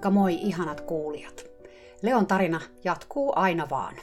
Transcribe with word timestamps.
Moikka 0.00 0.10
moi 0.10 0.34
ihanat 0.34 0.80
kuulijat! 0.80 1.44
Leon 2.02 2.26
tarina 2.26 2.60
jatkuu 2.84 3.32
aina 3.36 3.70
vaan. 3.70 3.96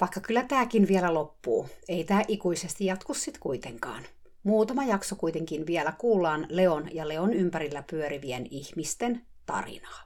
Vaikka 0.00 0.20
kyllä 0.20 0.42
tääkin 0.42 0.88
vielä 0.88 1.14
loppuu, 1.14 1.68
ei 1.88 2.04
tää 2.04 2.22
ikuisesti 2.28 2.84
jatku 2.84 3.14
sit 3.14 3.38
kuitenkaan. 3.38 4.04
Muutama 4.42 4.84
jakso 4.84 5.16
kuitenkin 5.16 5.66
vielä 5.66 5.92
kuullaan 5.92 6.46
Leon 6.48 6.94
ja 6.94 7.08
Leon 7.08 7.32
ympärillä 7.32 7.82
pyörivien 7.90 8.46
ihmisten 8.50 9.26
tarinaa. 9.46 10.04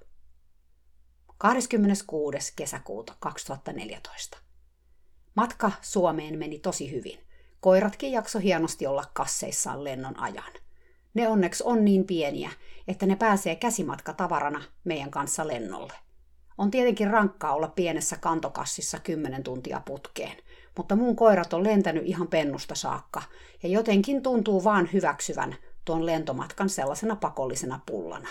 26. 1.39 2.53
kesäkuuta 2.57 3.17
2014. 3.21 4.39
Matka 5.35 5.73
Suomeen 5.81 6.39
meni 6.39 6.59
tosi 6.59 6.91
hyvin. 6.91 7.19
Koiratkin 7.61 8.13
jakso 8.13 8.39
hienosti 8.39 8.87
olla 8.87 9.05
kasseissaan 9.15 9.85
lennon 9.85 10.21
ajan. 10.21 10.64
Ne 11.15 11.29
onneksi 11.29 11.65
on 11.67 11.85
niin 11.85 12.07
pieniä, 12.07 12.51
että 12.89 13.07
ne 13.07 13.17
pääsee 13.17 13.57
käsimatka 13.57 14.13
tavarana 14.13 14.63
meidän 14.85 15.11
kanssa 15.11 15.47
lennolle. 15.49 15.93
On 16.59 16.71
tietenkin 16.71 17.11
rankkaa 17.11 17.55
olla 17.55 17.69
pienessä 17.69 18.17
kantokassissa 18.17 18.99
kymmenen 18.99 19.43
tuntia 19.43 19.83
putkeen, 19.87 20.37
mutta 20.77 20.97
mun 20.97 21.17
koirat 21.17 21.53
on 21.53 21.65
lentänyt 21.65 22.03
ihan 22.07 22.29
pennusta 22.29 22.75
saakka 22.75 23.23
ja 23.63 23.69
jotenkin 23.69 24.23
tuntuu 24.23 24.65
vaan 24.65 24.89
hyväksyvän 24.93 25.57
tuon 25.85 26.07
lentomatkan 26.07 26.69
sellaisena 26.69 27.17
pakollisena 27.17 27.81
pullana. 27.87 28.29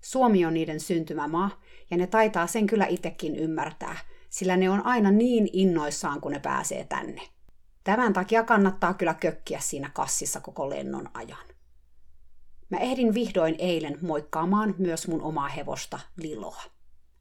Suomi 0.00 0.44
on 0.44 0.54
niiden 0.54 0.80
syntymämaa 0.80 1.50
ja 1.90 1.96
ne 1.96 2.06
taitaa 2.06 2.46
sen 2.46 2.66
kyllä 2.66 2.86
itsekin 2.86 3.36
ymmärtää, 3.36 3.96
sillä 4.30 4.56
ne 4.56 4.70
on 4.70 4.86
aina 4.86 5.10
niin 5.10 5.48
innoissaan, 5.52 6.20
kun 6.20 6.32
ne 6.32 6.38
pääsee 6.38 6.84
tänne. 6.84 7.20
Tämän 7.84 8.12
takia 8.12 8.42
kannattaa 8.42 8.94
kyllä 8.94 9.14
kökkiä 9.14 9.60
siinä 9.60 9.90
kassissa 9.94 10.40
koko 10.40 10.70
lennon 10.70 11.08
ajan. 11.14 11.51
Mä 12.72 12.78
ehdin 12.78 13.14
vihdoin 13.14 13.56
eilen 13.58 13.98
moikkaamaan 14.02 14.74
myös 14.78 15.08
mun 15.08 15.22
omaa 15.22 15.48
hevosta 15.48 16.00
Liloa. 16.16 16.62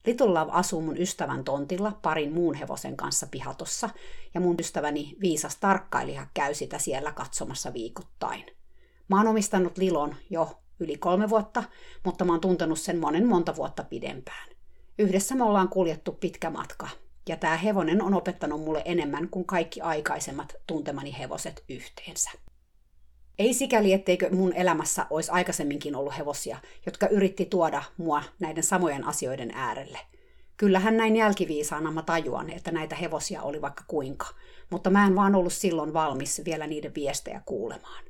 Little 0.06 0.28
Love 0.28 0.52
asuu 0.52 0.82
mun 0.82 0.98
ystävän 0.98 1.44
tontilla 1.44 2.00
parin 2.02 2.34
muun 2.34 2.56
hevosen 2.56 2.98
kanssa 2.98 3.28
pihatossa, 3.32 3.90
ja 4.34 4.42
mun 4.42 4.56
ystäväni 4.60 5.16
viisas 5.22 5.58
tarkkailija 5.58 6.28
käy 6.34 6.54
sitä 6.54 6.80
siellä 6.80 7.12
katsomassa 7.12 7.74
viikoittain. 7.74 8.46
Mä 9.08 9.18
oon 9.18 9.28
omistanut 9.28 9.78
Lilon 9.78 10.16
jo 10.30 10.60
yli 10.80 10.98
kolme 10.98 11.30
vuotta, 11.30 11.64
mutta 12.06 12.26
mä 12.26 12.32
oon 12.32 12.42
tuntenut 12.42 12.80
sen 12.80 13.00
monen 13.00 13.28
monta 13.28 13.56
vuotta 13.56 13.84
pidempään. 13.84 14.50
Yhdessä 15.00 15.36
me 15.36 15.44
ollaan 15.44 15.70
kuljettu 15.70 16.12
pitkä 16.12 16.50
matka, 16.50 16.88
ja 17.30 17.38
tämä 17.38 17.58
hevonen 17.58 18.02
on 18.02 18.14
opettanut 18.14 18.62
mulle 18.62 18.82
enemmän 18.86 19.30
kuin 19.30 19.46
kaikki 19.46 19.82
aikaisemmat 19.82 20.56
tuntemani 20.68 21.16
hevoset 21.20 21.64
yhteensä. 21.70 22.32
Ei 23.42 23.54
sikäli, 23.54 23.94
etteikö 23.94 24.30
mun 24.30 24.54
elämässä 24.54 25.06
olisi 25.10 25.32
aikaisemminkin 25.32 25.96
ollut 25.96 26.18
hevosia, 26.18 26.58
jotka 26.86 27.08
yritti 27.08 27.46
tuoda 27.46 27.84
mua 27.98 28.24
näiden 28.40 28.64
samojen 28.64 29.08
asioiden 29.08 29.52
äärelle. 29.54 30.00
Kyllähän 30.58 30.98
näin 30.98 31.16
jälkiviisaana 31.16 31.92
mä 31.92 32.02
tajuan, 32.02 32.50
että 32.50 32.72
näitä 32.72 32.96
hevosia 32.96 33.42
oli 33.42 33.62
vaikka 33.62 33.84
kuinka, 33.88 34.26
mutta 34.70 34.90
mä 34.90 35.08
en 35.08 35.16
vaan 35.16 35.36
ollut 35.36 35.54
silloin 35.54 35.94
valmis 35.94 36.42
vielä 36.46 36.68
niiden 36.68 36.96
viestejä 36.96 37.42
kuulemaan. 37.46 38.04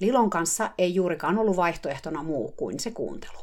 Lilon 0.00 0.30
kanssa 0.30 0.70
ei 0.78 0.94
juurikaan 0.94 1.38
ollut 1.38 1.56
vaihtoehtona 1.56 2.22
muu 2.22 2.52
kuin 2.52 2.80
se 2.80 2.90
kuuntelu. 2.90 3.38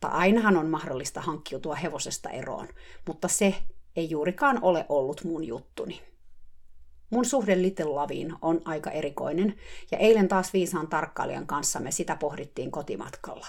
Tai 0.00 0.10
ainahan 0.12 0.56
on 0.56 0.66
mahdollista 0.66 1.20
hankkiutua 1.20 1.74
hevosesta 1.74 2.30
eroon, 2.30 2.68
mutta 3.06 3.28
se 3.28 3.54
ei 3.96 4.10
juurikaan 4.10 4.58
ole 4.62 4.86
ollut 4.88 5.24
mun 5.24 5.44
juttuni. 5.44 6.09
Mun 7.10 7.24
suhde 7.24 7.62
Little 7.62 7.84
Laviin 7.84 8.34
on 8.42 8.60
aika 8.64 8.90
erikoinen, 8.90 9.54
ja 9.90 9.98
eilen 9.98 10.28
taas 10.28 10.52
viisaan 10.52 10.88
tarkkailijan 10.88 11.46
kanssa 11.46 11.80
me 11.80 11.90
sitä 11.90 12.16
pohdittiin 12.16 12.70
kotimatkalla. 12.70 13.46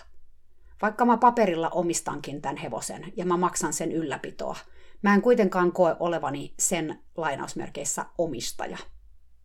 Vaikka 0.81 1.05
mä 1.05 1.17
paperilla 1.17 1.69
omistankin 1.69 2.41
tämän 2.41 2.57
hevosen 2.57 3.13
ja 3.15 3.25
mä 3.25 3.37
maksan 3.37 3.73
sen 3.73 3.91
ylläpitoa, 3.91 4.57
mä 5.01 5.13
en 5.13 5.21
kuitenkaan 5.21 5.71
koe 5.71 5.95
olevani 5.99 6.53
sen 6.59 6.99
lainausmerkeissä 7.17 8.05
omistaja. 8.17 8.77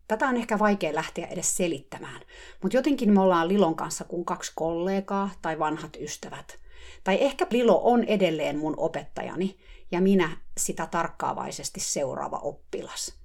Tätä 0.07 0.27
on 0.27 0.37
ehkä 0.37 0.59
vaikea 0.59 0.95
lähteä 0.95 1.27
edes 1.27 1.57
selittämään, 1.57 2.21
mutta 2.61 2.77
jotenkin 2.77 3.13
me 3.13 3.21
ollaan 3.21 3.47
Lilon 3.47 3.75
kanssa 3.75 4.03
kuin 4.03 4.25
kaksi 4.25 4.51
kollegaa 4.55 5.29
tai 5.41 5.59
vanhat 5.59 5.97
ystävät. 5.99 6.59
Tai 7.03 7.17
ehkä 7.21 7.47
Lilo 7.51 7.81
on 7.83 8.03
edelleen 8.03 8.57
mun 8.57 8.73
opettajani 8.77 9.57
ja 9.91 10.01
minä 10.01 10.37
sitä 10.57 10.85
tarkkaavaisesti 10.85 11.79
seuraava 11.79 12.37
oppilas– 12.37 13.13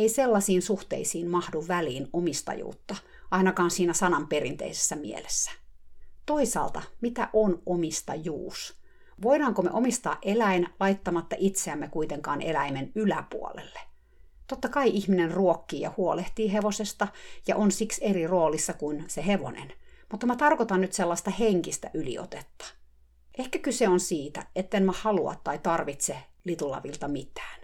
ei 0.00 0.08
sellaisiin 0.08 0.62
suhteisiin 0.62 1.28
mahdu 1.28 1.64
väliin 1.68 2.08
omistajuutta, 2.12 2.96
ainakaan 3.30 3.70
siinä 3.70 3.92
sanan 3.92 4.26
perinteisessä 4.26 4.96
mielessä. 4.96 5.50
Toisaalta, 6.26 6.82
mitä 7.00 7.28
on 7.32 7.62
omistajuus? 7.66 8.80
Voidaanko 9.22 9.62
me 9.62 9.70
omistaa 9.72 10.18
eläin 10.22 10.68
laittamatta 10.80 11.36
itseämme 11.38 11.88
kuitenkaan 11.88 12.42
eläimen 12.42 12.92
yläpuolelle? 12.94 13.80
Totta 14.46 14.68
kai 14.68 14.90
ihminen 14.90 15.30
ruokkii 15.30 15.80
ja 15.80 15.92
huolehtii 15.96 16.52
hevosesta 16.52 17.08
ja 17.46 17.56
on 17.56 17.70
siksi 17.70 18.04
eri 18.04 18.26
roolissa 18.26 18.72
kuin 18.72 19.04
se 19.08 19.26
hevonen, 19.26 19.72
mutta 20.10 20.26
mä 20.26 20.36
tarkoitan 20.36 20.80
nyt 20.80 20.92
sellaista 20.92 21.30
henkistä 21.30 21.90
yliotetta. 21.94 22.64
Ehkä 23.38 23.58
kyse 23.58 23.88
on 23.88 24.00
siitä, 24.00 24.46
etten 24.56 24.84
mä 24.84 24.92
halua 24.92 25.34
tai 25.44 25.58
tarvitse 25.58 26.16
litulavilta 26.44 27.08
mitään. 27.08 27.60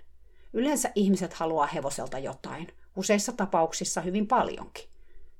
Yleensä 0.56 0.92
ihmiset 0.94 1.34
haluaa 1.34 1.66
hevoselta 1.66 2.18
jotain, 2.18 2.66
useissa 2.96 3.32
tapauksissa 3.32 4.00
hyvin 4.00 4.26
paljonkin. 4.26 4.88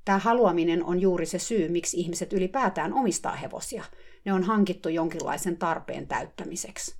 Tämä 0.05 0.17
haluaminen 0.17 0.83
on 0.83 1.01
juuri 1.01 1.25
se 1.25 1.39
syy, 1.39 1.69
miksi 1.69 1.99
ihmiset 1.99 2.33
ylipäätään 2.33 2.93
omistaa 2.93 3.35
hevosia. 3.35 3.83
Ne 4.25 4.33
on 4.33 4.43
hankittu 4.43 4.89
jonkinlaisen 4.89 5.57
tarpeen 5.57 6.07
täyttämiseksi. 6.07 6.95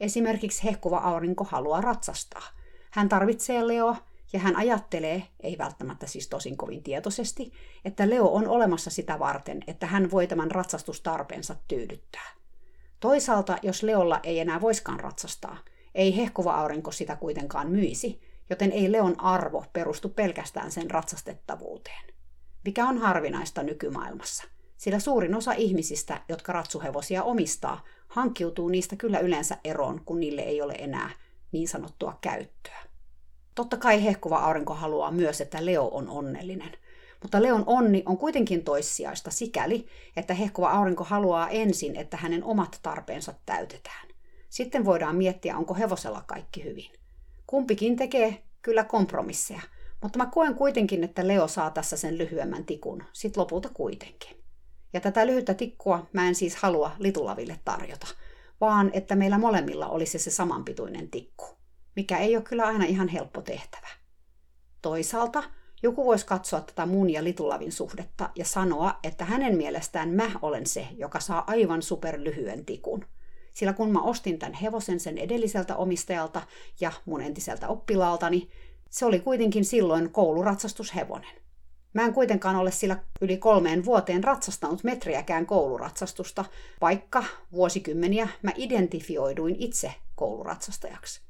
Esimerkiksi 0.00 0.64
hehkuva 0.64 0.98
aurinko 0.98 1.44
haluaa 1.44 1.80
ratsastaa. 1.80 2.42
Hän 2.90 3.08
tarvitsee 3.08 3.68
Leoa 3.68 3.96
ja 4.32 4.38
hän 4.38 4.56
ajattelee, 4.56 5.22
ei 5.40 5.58
välttämättä 5.58 6.06
siis 6.06 6.28
tosin 6.28 6.56
kovin 6.56 6.82
tietoisesti, 6.82 7.52
että 7.84 8.10
Leo 8.10 8.26
on 8.26 8.48
olemassa 8.48 8.90
sitä 8.90 9.18
varten, 9.18 9.60
että 9.66 9.86
hän 9.86 10.10
voi 10.10 10.26
tämän 10.26 10.50
ratsastustarpeensa 10.50 11.56
tyydyttää. 11.68 12.30
Toisaalta, 13.00 13.58
jos 13.62 13.82
Leolla 13.82 14.20
ei 14.22 14.38
enää 14.38 14.60
voiskaan 14.60 15.00
ratsastaa, 15.00 15.56
ei 15.94 16.16
hehkuva 16.16 16.54
aurinko 16.54 16.92
sitä 16.92 17.16
kuitenkaan 17.16 17.70
myisi, 17.70 18.20
joten 18.50 18.72
ei 18.72 18.92
Leon 18.92 19.20
arvo 19.20 19.64
perustu 19.72 20.08
pelkästään 20.08 20.70
sen 20.70 20.90
ratsastettavuuteen. 20.90 22.04
Mikä 22.64 22.86
on 22.86 22.98
harvinaista 22.98 23.62
nykymaailmassa, 23.62 24.44
sillä 24.76 24.98
suurin 24.98 25.34
osa 25.34 25.52
ihmisistä, 25.52 26.22
jotka 26.28 26.52
ratsuhevosia 26.52 27.22
omistaa, 27.22 27.84
hankkiutuu 28.08 28.68
niistä 28.68 28.96
kyllä 28.96 29.18
yleensä 29.18 29.56
eroon, 29.64 30.00
kun 30.04 30.20
niille 30.20 30.40
ei 30.40 30.62
ole 30.62 30.74
enää 30.78 31.10
niin 31.52 31.68
sanottua 31.68 32.18
käyttöä. 32.20 32.78
Totta 33.54 33.76
kai 33.76 34.04
hehkuva 34.04 34.38
aurinko 34.38 34.74
haluaa 34.74 35.10
myös, 35.10 35.40
että 35.40 35.66
Leo 35.66 35.88
on 35.92 36.08
onnellinen, 36.08 36.72
mutta 37.22 37.42
Leon 37.42 37.64
onni 37.66 38.02
on 38.06 38.18
kuitenkin 38.18 38.64
toissijaista 38.64 39.30
sikäli, 39.30 39.86
että 40.16 40.34
hehkuva 40.34 40.70
aurinko 40.70 41.04
haluaa 41.04 41.48
ensin, 41.48 41.96
että 41.96 42.16
hänen 42.16 42.44
omat 42.44 42.78
tarpeensa 42.82 43.34
täytetään. 43.46 44.09
Sitten 44.50 44.84
voidaan 44.84 45.16
miettiä, 45.16 45.56
onko 45.56 45.74
hevosella 45.74 46.24
kaikki 46.26 46.64
hyvin. 46.64 46.90
Kumpikin 47.46 47.96
tekee 47.96 48.42
kyllä 48.62 48.84
kompromisseja, 48.84 49.60
mutta 50.02 50.18
mä 50.18 50.26
koen 50.26 50.54
kuitenkin, 50.54 51.04
että 51.04 51.28
Leo 51.28 51.48
saa 51.48 51.70
tässä 51.70 51.96
sen 51.96 52.18
lyhyemmän 52.18 52.64
tikun, 52.64 53.02
sit 53.12 53.36
lopulta 53.36 53.68
kuitenkin. 53.74 54.36
Ja 54.92 55.00
tätä 55.00 55.26
lyhyttä 55.26 55.54
tikkua 55.54 56.06
mä 56.12 56.28
en 56.28 56.34
siis 56.34 56.56
halua 56.56 56.92
litulaville 56.98 57.60
tarjota, 57.64 58.06
vaan 58.60 58.90
että 58.92 59.16
meillä 59.16 59.38
molemmilla 59.38 59.88
olisi 59.88 60.18
se 60.18 60.30
samanpituinen 60.30 61.10
tikku, 61.10 61.46
mikä 61.96 62.18
ei 62.18 62.36
ole 62.36 62.44
kyllä 62.44 62.66
aina 62.66 62.84
ihan 62.84 63.08
helppo 63.08 63.42
tehtävä. 63.42 63.88
Toisaalta 64.82 65.42
joku 65.82 66.04
voisi 66.04 66.26
katsoa 66.26 66.60
tätä 66.60 66.86
mun 66.86 67.10
ja 67.10 67.24
litulavin 67.24 67.72
suhdetta 67.72 68.30
ja 68.34 68.44
sanoa, 68.44 68.98
että 69.02 69.24
hänen 69.24 69.56
mielestään 69.56 70.08
mä 70.08 70.30
olen 70.42 70.66
se, 70.66 70.86
joka 70.96 71.20
saa 71.20 71.44
aivan 71.46 71.82
superlyhyen 71.82 72.64
tikun– 72.64 73.04
sillä 73.52 73.72
kun 73.72 73.92
mä 73.92 74.02
ostin 74.02 74.38
tämän 74.38 74.54
hevosen 74.54 75.00
sen 75.00 75.18
edelliseltä 75.18 75.76
omistajalta 75.76 76.42
ja 76.80 76.92
mun 77.04 77.20
entiseltä 77.20 77.68
oppilaaltani, 77.68 78.50
se 78.90 79.06
oli 79.06 79.20
kuitenkin 79.20 79.64
silloin 79.64 80.10
kouluраtsastushevonen. 80.12 81.40
Mä 81.92 82.02
en 82.02 82.12
kuitenkaan 82.12 82.56
ole 82.56 82.70
sillä 82.70 82.96
yli 83.20 83.36
kolmeen 83.36 83.84
vuoteen 83.84 84.24
ratsastanut 84.24 84.84
metriäkään 84.84 85.46
kouluratsastusta, 85.46 86.44
vaikka 86.80 87.24
vuosikymmeniä 87.52 88.28
mä 88.42 88.50
identifioiduin 88.56 89.56
itse 89.58 89.94
kouluratsastajaksi. 90.14 91.20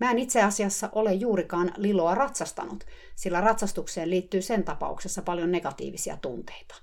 Mä 0.00 0.10
en 0.10 0.18
itse 0.18 0.42
asiassa 0.42 0.88
ole 0.92 1.14
juurikaan 1.14 1.72
Liloa 1.76 2.14
ratsastanut, 2.14 2.84
sillä 3.16 3.40
ratsastukseen 3.40 4.10
liittyy 4.10 4.42
sen 4.42 4.64
tapauksessa 4.64 5.22
paljon 5.22 5.52
negatiivisia 5.52 6.16
tunteita. 6.16 6.74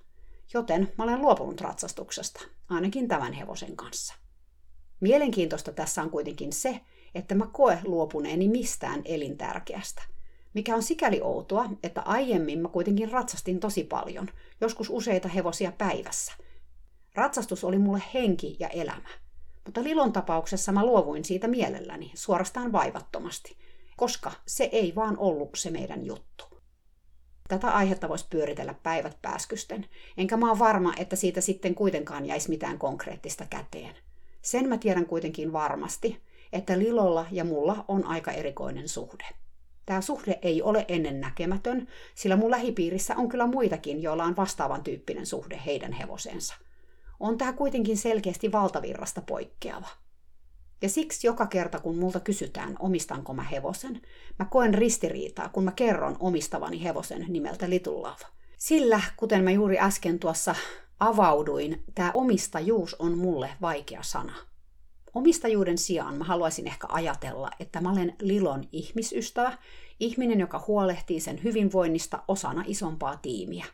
Joten 0.53 0.93
mä 0.97 1.03
olen 1.03 1.21
luopunut 1.21 1.61
ratsastuksesta, 1.61 2.39
ainakin 2.69 3.07
tämän 3.07 3.33
hevosen 3.33 3.75
kanssa. 3.75 4.26
Mielenkiintoista 4.99 5.71
tässä 5.71 6.01
on 6.01 6.09
kuitenkin 6.09 6.53
se, 6.53 6.79
että 7.15 7.35
mä 7.35 7.47
koe 7.51 7.79
luopuneeni 7.83 8.47
mistään 8.47 9.01
elintärkeästä. 9.05 10.01
Mikä 10.53 10.75
on 10.75 10.83
sikäli 10.83 11.21
outoa, 11.21 11.69
että 11.83 12.01
aiemmin 12.01 12.59
mä 12.59 12.67
kuitenkin 12.67 13.11
ratsastin 13.11 13.59
tosi 13.59 13.83
paljon, 13.83 14.29
joskus 14.61 14.89
useita 14.89 15.27
hevosia 15.27 15.71
päivässä. 15.71 16.33
Ratsastus 17.15 17.63
oli 17.63 17.77
mulle 17.77 18.01
henki 18.13 18.57
ja 18.59 18.67
elämä. 18.67 19.09
Mutta 19.65 19.83
Lilon 19.83 20.13
tapauksessa 20.13 20.71
mä 20.71 20.85
luovuin 20.85 21.25
siitä 21.25 21.47
mielelläni, 21.47 22.11
suorastaan 22.15 22.71
vaivattomasti, 22.71 23.57
koska 23.97 24.31
se 24.47 24.69
ei 24.71 24.95
vaan 24.95 25.17
ollut 25.17 25.49
se 25.55 25.71
meidän 25.71 26.05
juttu. 26.05 26.45
Tätä 27.47 27.71
aihetta 27.71 28.09
voisi 28.09 28.27
pyöritellä 28.29 28.73
päivät 28.83 29.17
pääskysten, 29.21 29.85
enkä 30.17 30.37
mä 30.37 30.49
oon 30.49 30.59
varma, 30.59 30.93
että 30.97 31.15
siitä 31.15 31.41
sitten 31.41 31.75
kuitenkaan 31.75 32.25
jäisi 32.25 32.49
mitään 32.49 32.79
konkreettista 32.79 33.45
käteen. 33.49 33.95
Sen 34.47 34.69
mä 34.69 34.77
tiedän 34.77 35.05
kuitenkin 35.05 35.53
varmasti, 35.53 36.21
että 36.53 36.79
Lilolla 36.79 37.25
ja 37.31 37.43
mulla 37.43 37.85
on 37.87 38.05
aika 38.05 38.31
erikoinen 38.31 38.89
suhde. 38.89 39.25
Tämä 39.85 40.01
suhde 40.01 40.39
ei 40.41 40.61
ole 40.61 40.85
ennennäkemätön, 40.87 41.87
sillä 42.15 42.35
mun 42.35 42.51
lähipiirissä 42.51 43.15
on 43.15 43.29
kyllä 43.29 43.47
muitakin, 43.47 44.01
joilla 44.01 44.23
on 44.23 44.35
vastaavan 44.35 44.83
tyyppinen 44.83 45.25
suhde 45.25 45.61
heidän 45.65 45.91
hevosensa. 45.91 46.55
On 47.19 47.37
tämä 47.37 47.53
kuitenkin 47.53 47.97
selkeästi 47.97 48.51
valtavirrasta 48.51 49.21
poikkeava. 49.21 49.87
Ja 50.81 50.89
siksi 50.89 51.27
joka 51.27 51.45
kerta, 51.45 51.79
kun 51.79 51.97
multa 51.97 52.19
kysytään, 52.19 52.75
omistanko 52.79 53.33
mä 53.33 53.43
hevosen, 53.43 54.01
mä 54.39 54.45
koen 54.45 54.73
ristiriitaa, 54.73 55.49
kun 55.49 55.63
mä 55.63 55.71
kerron 55.71 56.17
omistavani 56.19 56.83
hevosen 56.83 57.25
nimeltä 57.29 57.69
Little 57.69 57.93
Love. 57.93 58.25
Sillä, 58.57 59.01
kuten 59.17 59.43
mä 59.43 59.51
juuri 59.51 59.79
äsken 59.79 60.19
tuossa 60.19 60.55
avauduin, 60.99 61.83
tämä 61.95 62.11
omistajuus 62.13 62.95
on 62.99 63.17
mulle 63.17 63.49
vaikea 63.61 64.03
sana. 64.03 64.33
Omistajuuden 65.13 65.77
sijaan 65.77 66.17
mä 66.17 66.23
haluaisin 66.23 66.67
ehkä 66.67 66.87
ajatella, 66.89 67.49
että 67.59 67.81
mä 67.81 67.91
olen 67.91 68.15
Lilon 68.21 68.63
ihmisystävä, 68.71 69.57
ihminen, 69.99 70.39
joka 70.39 70.63
huolehtii 70.67 71.19
sen 71.19 71.43
hyvinvoinnista 71.43 72.23
osana 72.27 72.63
isompaa 72.67 73.17
tiimiä. 73.17 73.65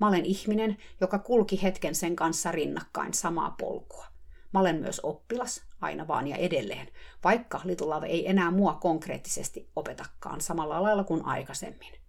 Mä 0.00 0.08
olen 0.08 0.24
ihminen, 0.24 0.76
joka 1.00 1.18
kulki 1.18 1.62
hetken 1.62 1.94
sen 1.94 2.16
kanssa 2.16 2.52
rinnakkain 2.52 3.14
samaa 3.14 3.54
polkua. 3.60 4.06
Mä 4.52 4.60
olen 4.60 4.76
myös 4.76 5.00
oppilas, 5.02 5.62
aina 5.80 6.08
vaan 6.08 6.28
ja 6.28 6.36
edelleen, 6.36 6.88
vaikka 7.24 7.60
Little 7.64 7.86
Love 7.86 8.06
ei 8.06 8.28
enää 8.30 8.50
mua 8.50 8.74
konkreettisesti 8.74 9.70
opetakaan 9.76 10.40
samalla 10.40 10.82
lailla 10.82 11.04
kuin 11.04 11.24
aikaisemmin. 11.24 12.03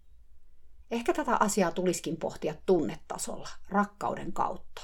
Ehkä 0.91 1.13
tätä 1.13 1.37
asiaa 1.39 1.71
tulisikin 1.71 2.17
pohtia 2.17 2.55
tunnetasolla, 2.65 3.49
rakkauden 3.69 4.33
kautta. 4.33 4.81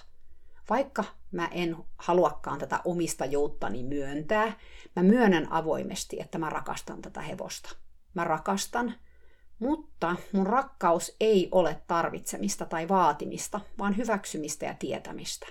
Vaikka 0.70 1.04
mä 1.32 1.48
en 1.48 1.78
haluakaan 1.98 2.60
tätä 2.60 2.80
omistajuuttani 2.86 3.84
myöntää, 3.84 4.60
mä 4.96 5.04
myönnän 5.04 5.52
avoimesti, 5.52 6.20
että 6.20 6.38
mä 6.38 6.50
rakastan 6.50 7.02
tätä 7.02 7.22
hevosta. 7.22 7.76
Mä 8.14 8.24
rakastan, 8.24 8.96
mutta 9.60 10.16
mun 10.32 10.48
rakkaus 10.48 11.16
ei 11.20 11.50
ole 11.52 11.82
tarvitsemista 11.88 12.66
tai 12.66 12.90
vaatimista, 12.90 13.60
vaan 13.80 13.98
hyväksymistä 13.98 14.66
ja 14.66 14.74
tietämistä. 14.74 15.48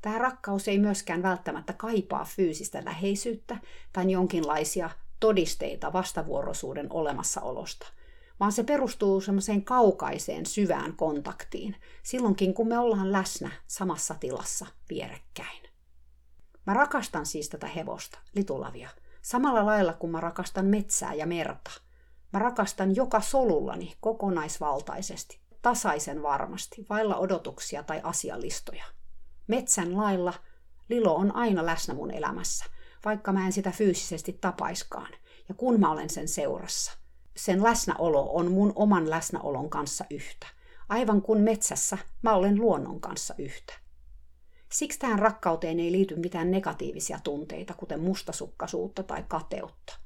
Tämä 0.00 0.18
rakkaus 0.18 0.68
ei 0.68 0.78
myöskään 0.78 1.22
välttämättä 1.22 1.72
kaipaa 1.72 2.24
fyysistä 2.24 2.82
läheisyyttä 2.84 3.56
tai 3.92 4.10
jonkinlaisia 4.10 4.90
todisteita 5.20 5.92
vastavuoroisuuden 5.92 6.86
olemassaolosta– 6.90 7.86
vaan 8.40 8.52
se 8.52 8.62
perustuu 8.62 9.20
semmoiseen 9.20 9.64
kaukaiseen 9.64 10.46
syvään 10.46 10.96
kontaktiin, 10.96 11.76
silloinkin 12.02 12.54
kun 12.54 12.68
me 12.68 12.78
ollaan 12.78 13.12
läsnä 13.12 13.50
samassa 13.66 14.14
tilassa 14.20 14.66
vierekkäin. 14.90 15.62
Mä 16.66 16.74
rakastan 16.74 17.26
siis 17.26 17.48
tätä 17.48 17.66
hevosta, 17.66 18.18
litulavia, 18.34 18.88
samalla 19.22 19.66
lailla 19.66 19.92
kuin 19.92 20.10
mä 20.10 20.20
rakastan 20.20 20.66
metsää 20.66 21.14
ja 21.14 21.26
merta. 21.26 21.70
Mä 22.32 22.38
rakastan 22.38 22.96
joka 22.96 23.20
solullani 23.20 23.94
kokonaisvaltaisesti, 24.00 25.40
tasaisen 25.62 26.22
varmasti, 26.22 26.86
vailla 26.90 27.16
odotuksia 27.16 27.82
tai 27.82 28.00
asialistoja. 28.02 28.84
Metsän 29.46 29.96
lailla 29.96 30.34
Lilo 30.88 31.14
on 31.14 31.36
aina 31.36 31.66
läsnä 31.66 31.94
mun 31.94 32.10
elämässä, 32.10 32.64
vaikka 33.04 33.32
mä 33.32 33.46
en 33.46 33.52
sitä 33.52 33.70
fyysisesti 33.70 34.38
tapaiskaan, 34.40 35.12
ja 35.48 35.54
kun 35.54 35.80
mä 35.80 35.90
olen 35.90 36.10
sen 36.10 36.28
seurassa– 36.28 36.92
sen 37.36 37.62
läsnäolo 37.62 38.30
on 38.32 38.52
mun 38.52 38.72
oman 38.74 39.10
läsnäolon 39.10 39.70
kanssa 39.70 40.04
yhtä, 40.10 40.46
aivan 40.88 41.22
kuin 41.22 41.40
metsässä 41.40 41.98
mä 42.22 42.34
olen 42.34 42.60
luonnon 42.60 43.00
kanssa 43.00 43.34
yhtä. 43.38 43.74
Siksi 44.72 44.98
tähän 44.98 45.18
rakkauteen 45.18 45.80
ei 45.80 45.92
liity 45.92 46.16
mitään 46.16 46.50
negatiivisia 46.50 47.18
tunteita, 47.24 47.74
kuten 47.74 48.00
mustasukkaisuutta 48.00 49.02
tai 49.02 49.24
kateutta. 49.28 49.98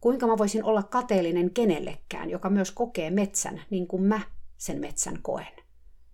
Kuinka 0.00 0.26
mä 0.26 0.38
voisin 0.38 0.64
olla 0.64 0.82
kateellinen 0.82 1.50
kenellekään, 1.50 2.30
joka 2.30 2.50
myös 2.50 2.70
kokee 2.70 3.10
metsän 3.10 3.62
niin 3.70 3.86
kuin 3.86 4.02
mä 4.02 4.20
sen 4.56 4.80
metsän 4.80 5.22
koen? 5.22 5.56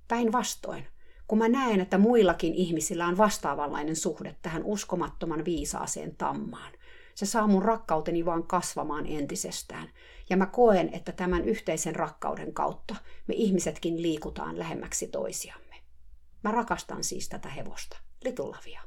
Päinvastoin, 0.08 0.86
kun 1.28 1.38
mä 1.38 1.48
näen, 1.48 1.80
että 1.80 1.98
muillakin 1.98 2.54
ihmisillä 2.54 3.06
on 3.06 3.18
vastaavanlainen 3.18 3.96
suhde 3.96 4.36
tähän 4.42 4.64
uskomattoman 4.64 5.44
viisaaseen 5.44 6.16
tammaan, 6.16 6.72
se 7.14 7.26
saa 7.26 7.46
mun 7.46 7.62
rakkauteni 7.62 8.24
vaan 8.24 8.46
kasvamaan 8.46 9.06
entisestään. 9.06 9.88
Ja 10.30 10.36
mä 10.36 10.46
koen, 10.46 10.94
että 10.94 11.12
tämän 11.12 11.44
yhteisen 11.44 11.96
rakkauden 11.96 12.54
kautta 12.54 12.96
me 13.26 13.34
ihmisetkin 13.34 14.02
liikutaan 14.02 14.58
lähemmäksi 14.58 15.06
toisiamme. 15.06 15.76
Mä 16.44 16.50
rakastan 16.50 17.04
siis 17.04 17.28
tätä 17.28 17.48
hevosta, 17.48 17.98
litulavia. 18.24 18.80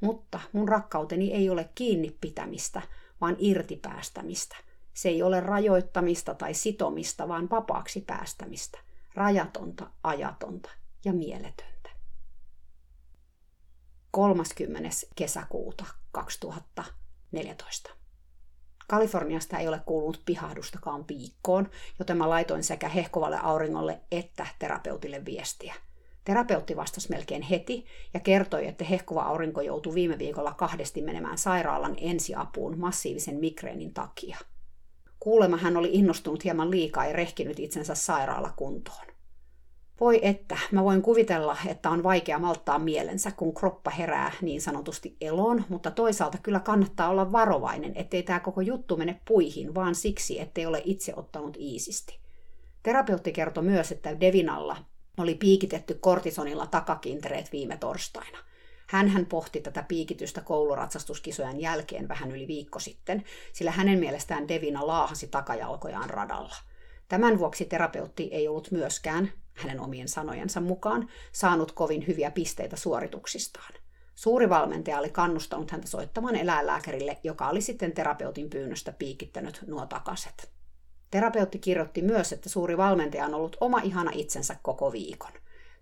Mutta 0.00 0.40
mun 0.52 0.68
rakkauteni 0.68 1.32
ei 1.32 1.50
ole 1.50 1.70
kiinni 1.74 2.16
pitämistä, 2.20 2.82
vaan 3.20 3.36
irtipäästämistä. 3.38 4.56
Se 4.94 5.08
ei 5.08 5.22
ole 5.22 5.40
rajoittamista 5.40 6.34
tai 6.34 6.54
sitomista, 6.54 7.28
vaan 7.28 7.50
vapaaksi 7.50 8.00
päästämistä. 8.00 8.78
Rajatonta, 9.14 9.90
ajatonta 10.02 10.70
ja 11.04 11.12
mieletöntä. 11.12 11.90
30. 14.10 14.88
kesäkuuta 15.16 15.84
2000 16.12 16.84
14. 17.32 18.01
Kaliforniasta 18.88 19.58
ei 19.58 19.68
ole 19.68 19.80
kuulunut 19.86 20.22
pihahdustakaan 20.24 21.04
viikkoon, 21.08 21.70
joten 21.98 22.16
mä 22.16 22.30
laitoin 22.30 22.64
sekä 22.64 22.88
hehkovalle 22.88 23.38
auringolle 23.42 24.00
että 24.12 24.46
terapeutille 24.58 25.24
viestiä. 25.24 25.74
Terapeutti 26.24 26.76
vastasi 26.76 27.10
melkein 27.10 27.42
heti 27.42 27.86
ja 28.14 28.20
kertoi, 28.20 28.66
että 28.66 28.84
hehkova 28.84 29.22
aurinko 29.22 29.60
joutui 29.60 29.94
viime 29.94 30.18
viikolla 30.18 30.54
kahdesti 30.54 31.02
menemään 31.02 31.38
sairaalan 31.38 31.96
ensiapuun 32.00 32.78
massiivisen 32.78 33.36
migreenin 33.36 33.94
takia. 33.94 34.36
Kuulemma 35.20 35.56
hän 35.56 35.76
oli 35.76 35.90
innostunut 35.92 36.44
hieman 36.44 36.70
liikaa 36.70 37.06
ja 37.06 37.12
rehkinyt 37.12 37.58
itsensä 37.58 37.94
sairaalakuntoon. 37.94 39.11
Voi 40.02 40.18
että, 40.22 40.58
mä 40.72 40.84
voin 40.84 41.02
kuvitella, 41.02 41.56
että 41.66 41.90
on 41.90 42.02
vaikea 42.02 42.38
malttaa 42.38 42.78
mielensä, 42.78 43.30
kun 43.30 43.54
kroppa 43.54 43.90
herää 43.90 44.32
niin 44.40 44.60
sanotusti 44.60 45.16
eloon, 45.20 45.64
mutta 45.68 45.90
toisaalta 45.90 46.38
kyllä 46.42 46.60
kannattaa 46.60 47.08
olla 47.08 47.32
varovainen, 47.32 47.92
ettei 47.94 48.22
tämä 48.22 48.40
koko 48.40 48.60
juttu 48.60 48.96
mene 48.96 49.20
puihin, 49.28 49.74
vaan 49.74 49.94
siksi, 49.94 50.40
ettei 50.40 50.66
ole 50.66 50.82
itse 50.84 51.12
ottanut 51.16 51.56
iisisti. 51.60 52.18
Terapeutti 52.82 53.32
kertoi 53.32 53.64
myös, 53.64 53.92
että 53.92 54.20
Devinalla 54.20 54.76
oli 55.18 55.34
piikitetty 55.34 55.94
kortisonilla 55.94 56.66
takakintereet 56.66 57.52
viime 57.52 57.76
torstaina. 57.76 58.38
Hän 58.86 59.26
pohti 59.26 59.60
tätä 59.60 59.82
piikitystä 59.82 60.40
kouluratsastuskisojen 60.40 61.60
jälkeen 61.60 62.08
vähän 62.08 62.30
yli 62.30 62.46
viikko 62.46 62.78
sitten, 62.78 63.24
sillä 63.52 63.70
hänen 63.70 63.98
mielestään 63.98 64.48
Devina 64.48 64.86
laahasi 64.86 65.28
takajalkojaan 65.28 66.10
radalla. 66.10 66.56
Tämän 67.08 67.38
vuoksi 67.38 67.64
terapeutti 67.64 68.28
ei 68.32 68.48
ollut 68.48 68.70
myöskään 68.70 69.32
hänen 69.54 69.80
omien 69.80 70.08
sanojensa 70.08 70.60
mukaan, 70.60 71.08
saanut 71.32 71.72
kovin 71.72 72.06
hyviä 72.06 72.30
pisteitä 72.30 72.76
suorituksistaan. 72.76 73.74
Suuri 74.14 74.48
valmentaja 74.48 74.98
oli 74.98 75.10
kannustanut 75.10 75.70
häntä 75.70 75.88
soittamaan 75.88 76.36
eläinlääkärille, 76.36 77.18
joka 77.24 77.48
oli 77.48 77.60
sitten 77.60 77.92
terapeutin 77.92 78.50
pyynnöstä 78.50 78.92
piikittänyt 78.92 79.64
nuo 79.66 79.86
takaset. 79.86 80.50
Terapeutti 81.10 81.58
kirjoitti 81.58 82.02
myös, 82.02 82.32
että 82.32 82.48
suuri 82.48 82.76
valmentaja 82.76 83.24
on 83.24 83.34
ollut 83.34 83.56
oma 83.60 83.80
ihana 83.80 84.10
itsensä 84.14 84.56
koko 84.62 84.92
viikon. 84.92 85.32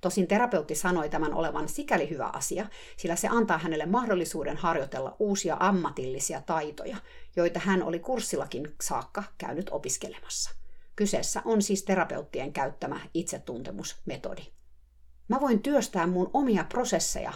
Tosin 0.01 0.27
terapeutti 0.27 0.75
sanoi 0.75 1.09
tämän 1.09 1.35
olevan 1.35 1.69
sikäli 1.69 2.11
hyvä 2.11 2.27
asia, 2.27 2.67
sillä 2.97 3.17
se 3.17 3.29
antaa 3.29 3.59
hänelle 3.59 3.87
mahdollisuuden 3.87 4.57
harjoitella 4.57 5.17
uusia 5.19 5.57
ammatillisia 5.61 6.41
taitoja, 6.41 6.97
joita 7.37 7.61
hän 7.61 7.83
oli 7.83 7.99
kurssillakin 7.99 8.75
saakka 8.83 9.25
käynyt 9.39 9.69
opiskelemassa. 9.71 10.60
Kyseessä 11.01 11.43
on 11.45 11.63
siis 11.63 11.83
terapeuttien 11.83 12.53
käyttämä 12.53 13.01
itsetuntemusmetodi. 13.15 14.43
Mä 15.29 15.41
voin 15.41 15.63
työstää 15.63 16.07
mun 16.07 16.31
omia 16.33 16.65
prosesseja 16.65 17.33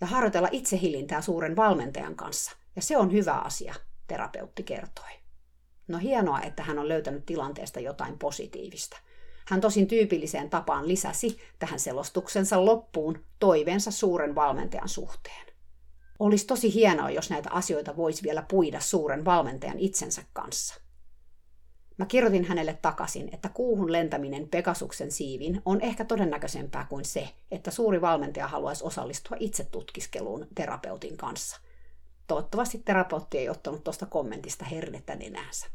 ja 0.00 0.06
harjoitella 0.06 0.48
itsehillintää 0.52 1.20
suuren 1.20 1.56
valmentajan 1.56 2.14
kanssa, 2.14 2.52
ja 2.76 2.82
se 2.82 2.96
on 2.96 3.12
hyvä 3.12 3.34
asia, 3.34 3.74
terapeutti 4.06 4.62
kertoi. 4.62 5.10
No 5.88 5.98
hienoa, 5.98 6.40
että 6.40 6.62
hän 6.62 6.78
on 6.78 6.88
löytänyt 6.88 7.26
tilanteesta 7.26 7.80
jotain 7.80 8.18
positiivista. 8.18 8.96
Hän 9.48 9.60
tosin 9.60 9.86
tyypilliseen 9.86 10.50
tapaan 10.50 10.88
lisäsi 10.88 11.38
tähän 11.58 11.80
selostuksensa 11.80 12.64
loppuun 12.64 13.24
toiveensa 13.38 13.90
suuren 13.90 14.34
valmentajan 14.34 14.88
suhteen. 14.88 15.46
Olisi 16.18 16.46
tosi 16.46 16.74
hienoa, 16.74 17.10
jos 17.10 17.30
näitä 17.30 17.50
asioita 17.50 17.96
voisi 17.96 18.22
vielä 18.22 18.44
puida 18.48 18.80
suuren 18.80 19.24
valmentajan 19.24 19.78
itsensä 19.78 20.22
kanssa. 20.32 20.87
Mä 21.98 22.06
kirjoitin 22.06 22.44
hänelle 22.44 22.78
takaisin, 22.82 23.30
että 23.32 23.48
kuuhun 23.48 23.92
lentäminen 23.92 24.48
Pegasuksen 24.48 25.12
siivin 25.12 25.62
on 25.64 25.80
ehkä 25.80 26.04
todennäköisempää 26.04 26.86
kuin 26.88 27.04
se, 27.04 27.28
että 27.50 27.70
suuri 27.70 28.00
valmentaja 28.00 28.48
haluaisi 28.48 28.84
osallistua 28.84 29.36
itse 29.40 29.64
tutkiskeluun 29.64 30.46
terapeutin 30.54 31.16
kanssa. 31.16 31.60
Toivottavasti 32.26 32.78
terapeutti 32.84 33.38
ei 33.38 33.48
ottanut 33.48 33.84
tuosta 33.84 34.06
kommentista 34.06 34.64
hernettä 34.64 35.14
nenäänsä. 35.14 35.66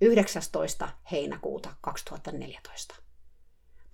19. 0.00 0.88
heinäkuuta 1.12 1.74
2014. 1.80 2.94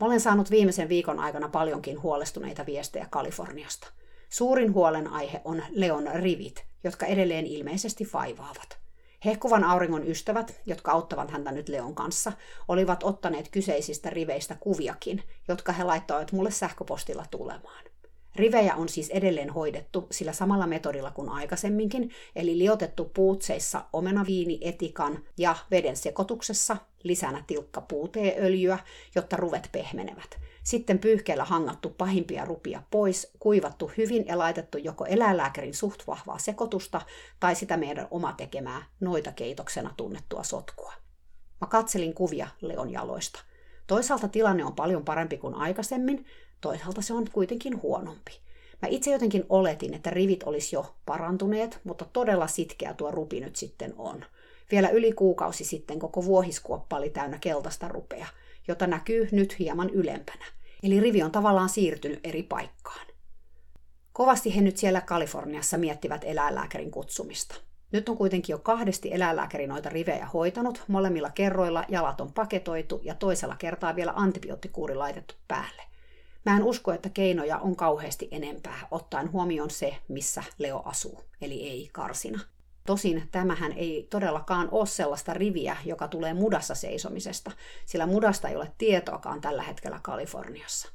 Mä 0.01 0.07
olen 0.07 0.21
saanut 0.21 0.51
viimeisen 0.51 0.89
viikon 0.89 1.19
aikana 1.19 1.49
paljonkin 1.49 2.03
huolestuneita 2.03 2.67
viestejä 2.67 3.07
Kaliforniasta. 3.11 3.93
Suurin 4.29 4.75
huolenaihe 4.75 5.41
on 5.45 5.63
Leon 5.71 6.09
rivit, 6.15 6.67
jotka 6.85 7.07
edelleen 7.07 7.47
ilmeisesti 7.47 8.09
vaivaavat. 8.13 8.80
Hehkuvan 9.25 9.65
auringon 9.65 10.07
ystävät, 10.07 10.61
jotka 10.67 10.93
auttavat 10.93 11.31
häntä 11.31 11.53
nyt 11.53 11.69
Leon 11.69 11.95
kanssa, 11.95 12.33
olivat 12.69 13.03
ottaneet 13.03 13.49
kyseisistä 13.49 14.11
riveistä 14.11 14.57
kuviakin, 14.61 15.23
jotka 15.49 15.73
he 15.73 15.85
laittoivat 15.85 16.33
mulle 16.33 16.51
sähköpostilla 16.51 17.25
tulemaan. 17.31 17.90
Rivejä 18.37 18.75
on 18.75 18.89
siis 18.89 19.11
edelleen 19.11 19.51
hoidettu 19.51 20.07
sillä 20.11 20.33
samalla 20.33 20.67
metodilla 20.67 21.11
kuin 21.11 21.29
aikaisemminkin, 21.29 22.11
eli 22.37 22.59
liotettu 22.59 23.05
puutseissa 23.05 23.85
omenaviini, 23.93 24.59
etikan 24.61 25.25
ja 25.39 25.57
veden 25.71 25.97
sekoituksessa, 25.97 26.77
lisänä 27.03 27.45
tilkka 27.47 27.81
puuteeöljyä, 27.81 28.79
jotta 29.15 29.37
ruvet 29.37 29.69
pehmenevät. 29.73 30.39
Sitten 30.63 30.99
pyyhkeellä 30.99 31.45
hangattu 31.45 31.91
pahimpia 31.91 32.45
rupia 32.45 32.83
pois, 32.91 33.33
kuivattu 33.39 33.91
hyvin 33.97 34.27
ja 34.27 34.39
laitettu 34.39 34.79
joko 34.79 35.05
eläinlääkärin 35.05 35.75
suht 35.75 36.07
vahvaa 36.07 36.39
sekoitusta 36.39 37.01
tai 37.41 37.55
sitä 37.55 37.77
meidän 37.77 38.09
oma 38.11 38.33
tekemää 38.33 38.83
noita 39.01 39.33
keitoksena 39.33 39.95
tunnettua 39.97 40.43
sotkua. 40.43 40.93
Mä 41.61 41.67
katselin 41.67 42.15
kuvia 42.15 42.49
Leon 42.61 42.91
jaloista. 42.91 43.41
Toisaalta 43.87 44.29
tilanne 44.29 44.65
on 44.65 44.75
paljon 44.75 45.05
parempi 45.05 45.39
kuin 45.39 45.55
aikaisemmin, 45.55 46.27
toisaalta 46.61 47.03
se 47.03 47.15
on 47.15 47.31
kuitenkin 47.33 47.83
huonompi. 47.83 48.41
Mä 48.83 48.89
itse 48.89 49.11
jotenkin 49.11 49.45
oletin, 49.49 49.95
että 49.95 50.11
rivit 50.11 50.43
olisi 50.43 50.77
jo 50.77 50.95
parantuneet, 51.07 51.81
mutta 51.85 52.05
todella 52.13 52.47
sitkeä 52.47 52.95
tuo 52.95 53.11
rupi 53.11 53.41
nyt 53.41 53.57
sitten 53.57 53.95
on. 53.99 54.25
Vielä 54.71 54.89
yli 54.89 55.13
kuukausi 55.13 55.65
sitten 55.65 55.99
koko 55.99 56.25
vuohiskuoppa 56.25 56.97
oli 56.97 57.11
täynnä 57.11 57.39
keltaista 57.39 57.89
rupea, 57.89 58.27
jota 58.69 58.87
näkyy 58.87 59.29
nyt 59.33 59.59
hieman 59.59 59.91
ylempänä. 59.91 60.45
Eli 60.83 61.01
rivi 61.01 61.23
on 61.23 61.33
tavallaan 61.33 61.69
siirtynyt 61.69 62.21
eri 62.25 62.43
paikkaan. 62.43 63.07
Kovasti 64.13 64.57
he 64.57 64.61
nyt 64.61 64.77
siellä 64.77 65.01
Kaliforniassa 65.01 65.79
miettivät 65.79 66.25
eläinlääkärin 66.25 66.91
kutsumista. 66.91 67.55
Nyt 67.93 68.09
on 68.09 68.17
kuitenkin 68.17 68.53
jo 68.53 68.59
kahdesti 68.59 69.13
eläinlääkäri 69.13 69.67
noita 69.67 69.89
rivejä 69.89 70.27
hoitanut, 70.27 70.85
molemmilla 70.89 71.31
kerroilla 71.31 71.85
jalat 71.89 72.21
on 72.21 72.33
paketoitu 72.33 73.01
ja 73.03 73.15
toisella 73.15 73.57
kertaa 73.57 73.97
vielä 73.97 74.13
antibioottikuuri 74.17 74.95
laitettu 74.95 75.35
päälle. 75.49 75.90
Mä 76.47 76.57
en 76.57 76.63
usko, 76.63 76.93
että 76.93 77.09
keinoja 77.09 77.59
on 77.59 77.77
kauheasti 77.77 78.29
enempää, 78.31 78.89
ottaen 78.91 79.33
huomioon 79.33 79.71
se, 79.71 79.97
missä 80.09 80.43
Leo 80.59 80.83
asuu, 80.85 81.25
eli 81.41 81.69
ei 81.69 81.89
karsina. 81.93 82.41
Tosin 82.87 83.29
tämähän 83.33 83.73
ei 83.73 84.07
todellakaan 84.11 84.69
ole 84.73 84.87
sellaista 84.87 85.35
riviä, 85.35 85.77
joka 85.85 86.09
tulee 86.09 86.35
mudassa 86.35 86.75
seisomisesta, 86.75 87.51
sillä 87.87 88.07
mudasta 88.07 88.49
ei 88.49 88.57
ole 88.57 88.73
tietoakaan 88.79 89.41
tällä 89.41 89.63
hetkellä 89.63 90.01
Kaliforniassa. 90.03 90.89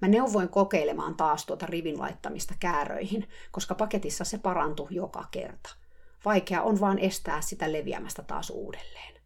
Mä 0.00 0.08
neuvoin 0.08 0.48
kokeilemaan 0.48 1.14
taas 1.14 1.46
tuota 1.46 1.66
rivin 1.66 1.98
laittamista 1.98 2.54
kääröihin, 2.60 3.28
koska 3.50 3.74
paketissa 3.74 4.24
se 4.24 4.38
parantui 4.38 4.88
joka 4.90 5.24
kerta. 5.30 5.76
Vaikea 6.24 6.62
on 6.62 6.80
vaan 6.80 6.98
estää 6.98 7.40
sitä 7.40 7.72
leviämästä 7.72 8.22
taas 8.22 8.50
uudelleen. 8.50 9.19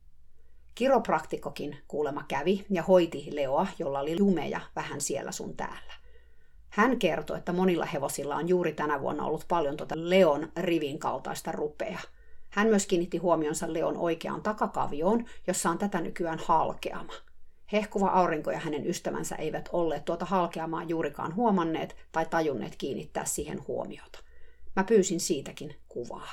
Kiropraktikokin 0.74 1.76
kuulema 1.88 2.24
kävi 2.28 2.66
ja 2.70 2.82
hoiti 2.82 3.28
Leoa, 3.32 3.66
jolla 3.78 4.00
oli 4.00 4.16
jumeja 4.18 4.60
vähän 4.76 5.00
siellä 5.00 5.32
sun 5.32 5.56
täällä. 5.56 5.92
Hän 6.68 6.98
kertoi, 6.98 7.38
että 7.38 7.52
monilla 7.52 7.86
hevosilla 7.86 8.36
on 8.36 8.48
juuri 8.48 8.72
tänä 8.72 9.00
vuonna 9.00 9.24
ollut 9.24 9.44
paljon 9.48 9.76
tuota 9.76 9.94
Leon 9.98 10.52
rivin 10.56 10.98
kaltaista 10.98 11.52
rupea. 11.52 11.98
Hän 12.50 12.68
myös 12.68 12.86
kiinnitti 12.86 13.18
huomionsa 13.18 13.72
Leon 13.72 13.96
oikeaan 13.96 14.42
takakavioon, 14.42 15.24
jossa 15.46 15.70
on 15.70 15.78
tätä 15.78 16.00
nykyään 16.00 16.38
halkeama. 16.38 17.12
Hehkuva 17.72 18.08
aurinko 18.08 18.50
ja 18.50 18.58
hänen 18.58 18.86
ystävänsä 18.86 19.36
eivät 19.36 19.68
olleet 19.72 20.04
tuota 20.04 20.24
halkeamaa 20.24 20.82
juurikaan 20.82 21.34
huomanneet 21.34 21.96
tai 22.12 22.26
tajunneet 22.26 22.76
kiinnittää 22.76 23.24
siihen 23.24 23.66
huomiota. 23.68 24.18
Mä 24.76 24.84
pyysin 24.84 25.20
siitäkin 25.20 25.76
kuvaa. 25.88 26.30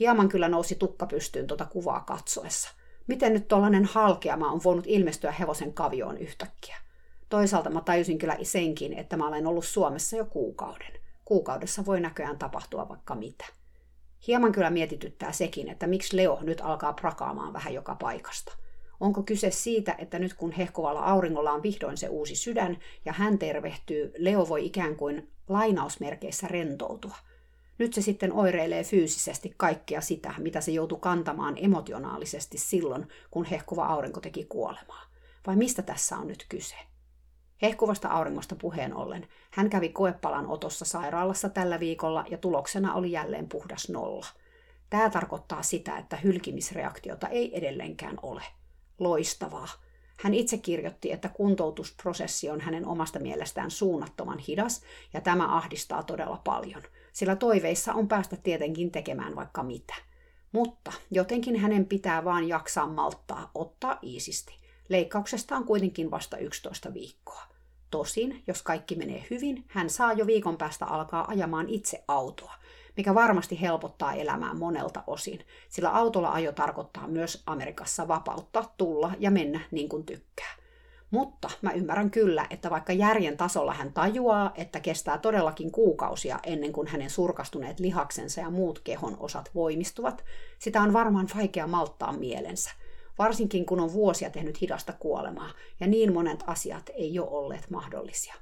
Hieman 0.00 0.28
kyllä 0.28 0.48
nousi 0.48 0.74
tukka 0.74 1.06
pystyyn 1.06 1.46
tuota 1.46 1.64
kuvaa 1.64 2.00
katsoessa– 2.00 2.70
miten 3.06 3.32
nyt 3.32 3.48
tuollainen 3.48 3.84
halkeama 3.84 4.50
on 4.50 4.60
voinut 4.64 4.84
ilmestyä 4.86 5.30
hevosen 5.30 5.74
kavioon 5.74 6.18
yhtäkkiä. 6.18 6.76
Toisaalta 7.28 7.70
mä 7.70 7.80
tajusin 7.80 8.18
kyllä 8.18 8.36
senkin, 8.42 8.92
että 8.92 9.16
mä 9.16 9.28
olen 9.28 9.46
ollut 9.46 9.64
Suomessa 9.64 10.16
jo 10.16 10.24
kuukauden. 10.24 10.92
Kuukaudessa 11.24 11.86
voi 11.86 12.00
näköjään 12.00 12.38
tapahtua 12.38 12.88
vaikka 12.88 13.14
mitä. 13.14 13.44
Hieman 14.26 14.52
kyllä 14.52 14.70
mietityttää 14.70 15.32
sekin, 15.32 15.68
että 15.68 15.86
miksi 15.86 16.16
Leo 16.16 16.38
nyt 16.42 16.60
alkaa 16.60 16.92
prakaamaan 16.92 17.52
vähän 17.52 17.74
joka 17.74 17.94
paikasta. 17.94 18.52
Onko 19.00 19.22
kyse 19.22 19.50
siitä, 19.50 19.94
että 19.98 20.18
nyt 20.18 20.34
kun 20.34 20.52
hehkuvalla 20.52 21.00
auringolla 21.00 21.52
on 21.52 21.62
vihdoin 21.62 21.96
se 21.96 22.08
uusi 22.08 22.34
sydän 22.34 22.78
ja 23.04 23.12
hän 23.12 23.38
tervehtyy, 23.38 24.12
Leo 24.18 24.48
voi 24.48 24.66
ikään 24.66 24.96
kuin 24.96 25.30
lainausmerkeissä 25.48 26.48
rentoutua– 26.48 27.16
nyt 27.78 27.92
se 27.92 28.02
sitten 28.02 28.32
oireilee 28.32 28.84
fyysisesti 28.84 29.54
kaikkea 29.56 30.00
sitä, 30.00 30.34
mitä 30.38 30.60
se 30.60 30.70
joutui 30.70 30.98
kantamaan 31.00 31.54
emotionaalisesti 31.56 32.58
silloin, 32.58 33.08
kun 33.30 33.44
hehkuva 33.44 33.86
aurinko 33.86 34.20
teki 34.20 34.44
kuolemaa. 34.44 35.02
Vai 35.46 35.56
mistä 35.56 35.82
tässä 35.82 36.16
on 36.16 36.26
nyt 36.26 36.46
kyse? 36.48 36.76
Hehkuvasta 37.62 38.08
auringosta 38.08 38.56
puheen 38.56 38.94
ollen, 38.94 39.28
hän 39.50 39.70
kävi 39.70 39.88
koepalan 39.88 40.46
otossa 40.46 40.84
sairaalassa 40.84 41.48
tällä 41.48 41.80
viikolla 41.80 42.24
ja 42.30 42.38
tuloksena 42.38 42.94
oli 42.94 43.12
jälleen 43.12 43.48
puhdas 43.48 43.88
nolla. 43.88 44.26
Tämä 44.90 45.10
tarkoittaa 45.10 45.62
sitä, 45.62 45.98
että 45.98 46.16
hylkimisreaktiota 46.16 47.28
ei 47.28 47.58
edelleenkään 47.58 48.18
ole. 48.22 48.42
Loistavaa. 48.98 49.68
Hän 50.20 50.34
itse 50.34 50.58
kirjoitti, 50.58 51.12
että 51.12 51.28
kuntoutusprosessi 51.28 52.50
on 52.50 52.60
hänen 52.60 52.86
omasta 52.86 53.18
mielestään 53.18 53.70
suunnattoman 53.70 54.38
hidas 54.38 54.82
ja 55.12 55.20
tämä 55.20 55.56
ahdistaa 55.56 56.02
todella 56.02 56.40
paljon– 56.44 56.82
sillä 57.14 57.36
toiveissa 57.36 57.94
on 57.94 58.08
päästä 58.08 58.36
tietenkin 58.36 58.90
tekemään 58.90 59.36
vaikka 59.36 59.62
mitä. 59.62 59.94
Mutta 60.52 60.92
jotenkin 61.10 61.56
hänen 61.56 61.86
pitää 61.86 62.24
vaan 62.24 62.48
jaksaa 62.48 62.86
malttaa, 62.86 63.50
ottaa 63.54 63.98
iisisti. 64.02 64.54
Leikkauksesta 64.88 65.56
on 65.56 65.64
kuitenkin 65.64 66.10
vasta 66.10 66.36
11 66.36 66.94
viikkoa. 66.94 67.42
Tosin, 67.90 68.42
jos 68.46 68.62
kaikki 68.62 68.96
menee 68.96 69.26
hyvin, 69.30 69.64
hän 69.68 69.90
saa 69.90 70.12
jo 70.12 70.26
viikon 70.26 70.56
päästä 70.56 70.86
alkaa 70.86 71.28
ajamaan 71.28 71.68
itse 71.68 72.04
autoa, 72.08 72.54
mikä 72.96 73.14
varmasti 73.14 73.60
helpottaa 73.60 74.14
elämää 74.14 74.54
monelta 74.54 75.02
osin, 75.06 75.40
sillä 75.68 75.90
autolla 75.90 76.32
ajo 76.32 76.52
tarkoittaa 76.52 77.08
myös 77.08 77.42
Amerikassa 77.46 78.08
vapautta 78.08 78.64
tulla 78.76 79.12
ja 79.18 79.30
mennä 79.30 79.60
niin 79.70 79.88
kuin 79.88 80.06
tykkää. 80.06 80.63
Mutta 81.14 81.50
mä 81.62 81.72
ymmärrän 81.72 82.10
kyllä, 82.10 82.46
että 82.50 82.70
vaikka 82.70 82.92
järjen 82.92 83.36
tasolla 83.36 83.74
hän 83.74 83.92
tajuaa, 83.92 84.52
että 84.54 84.80
kestää 84.80 85.18
todellakin 85.18 85.72
kuukausia 85.72 86.38
ennen 86.42 86.72
kuin 86.72 86.86
hänen 86.86 87.10
surkastuneet 87.10 87.80
lihaksensa 87.80 88.40
ja 88.40 88.50
muut 88.50 88.78
kehon 88.78 89.16
osat 89.20 89.50
voimistuvat, 89.54 90.24
sitä 90.58 90.82
on 90.82 90.92
varmaan 90.92 91.28
vaikea 91.36 91.66
malttaa 91.66 92.12
mielensä. 92.12 92.70
Varsinkin 93.18 93.66
kun 93.66 93.80
on 93.80 93.92
vuosia 93.92 94.30
tehnyt 94.30 94.60
hidasta 94.60 94.92
kuolemaa 94.92 95.50
ja 95.80 95.86
niin 95.86 96.12
monet 96.12 96.44
asiat 96.46 96.90
ei 96.94 97.18
ole 97.18 97.30
olleet 97.30 97.70
mahdollisia. 97.70 98.34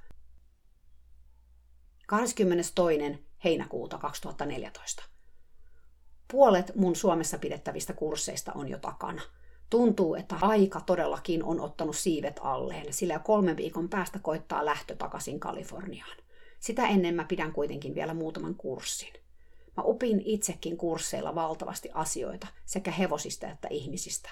22. 2.07 3.25
heinäkuuta 3.45 3.99
2014. 3.99 5.05
Puolet 6.31 6.73
mun 6.75 6.97
Suomessa 6.97 7.39
pidettävistä 7.39 7.93
kursseista 7.93 8.53
on 8.53 8.69
jo 8.69 8.79
takana– 8.79 9.23
Tuntuu, 9.73 10.15
että 10.15 10.37
aika 10.41 10.81
todellakin 10.81 11.45
on 11.45 11.61
ottanut 11.61 11.97
siivet 11.97 12.41
alleen, 12.43 12.93
sillä 12.93 13.19
kolmen 13.19 13.57
viikon 13.57 13.89
päästä 13.89 14.19
koittaa 14.19 14.65
lähtö 14.65 14.97
takaisin 14.97 15.41
Kaliforniaan. 15.41 16.17
Sitä 16.61 16.87
ennen 16.87 17.15
mä 17.15 17.25
pidän 17.25 17.53
kuitenkin 17.53 17.95
vielä 17.95 18.15
muutaman 18.15 18.55
kurssin. 18.55 19.13
Mä 19.77 19.83
opin 19.83 20.23
itsekin 20.25 20.77
kursseilla 20.77 21.35
valtavasti 21.35 21.91
asioita, 21.95 22.47
sekä 22.65 22.91
hevosista 22.91 23.49
että 23.49 23.69
ihmisistä. 23.71 24.31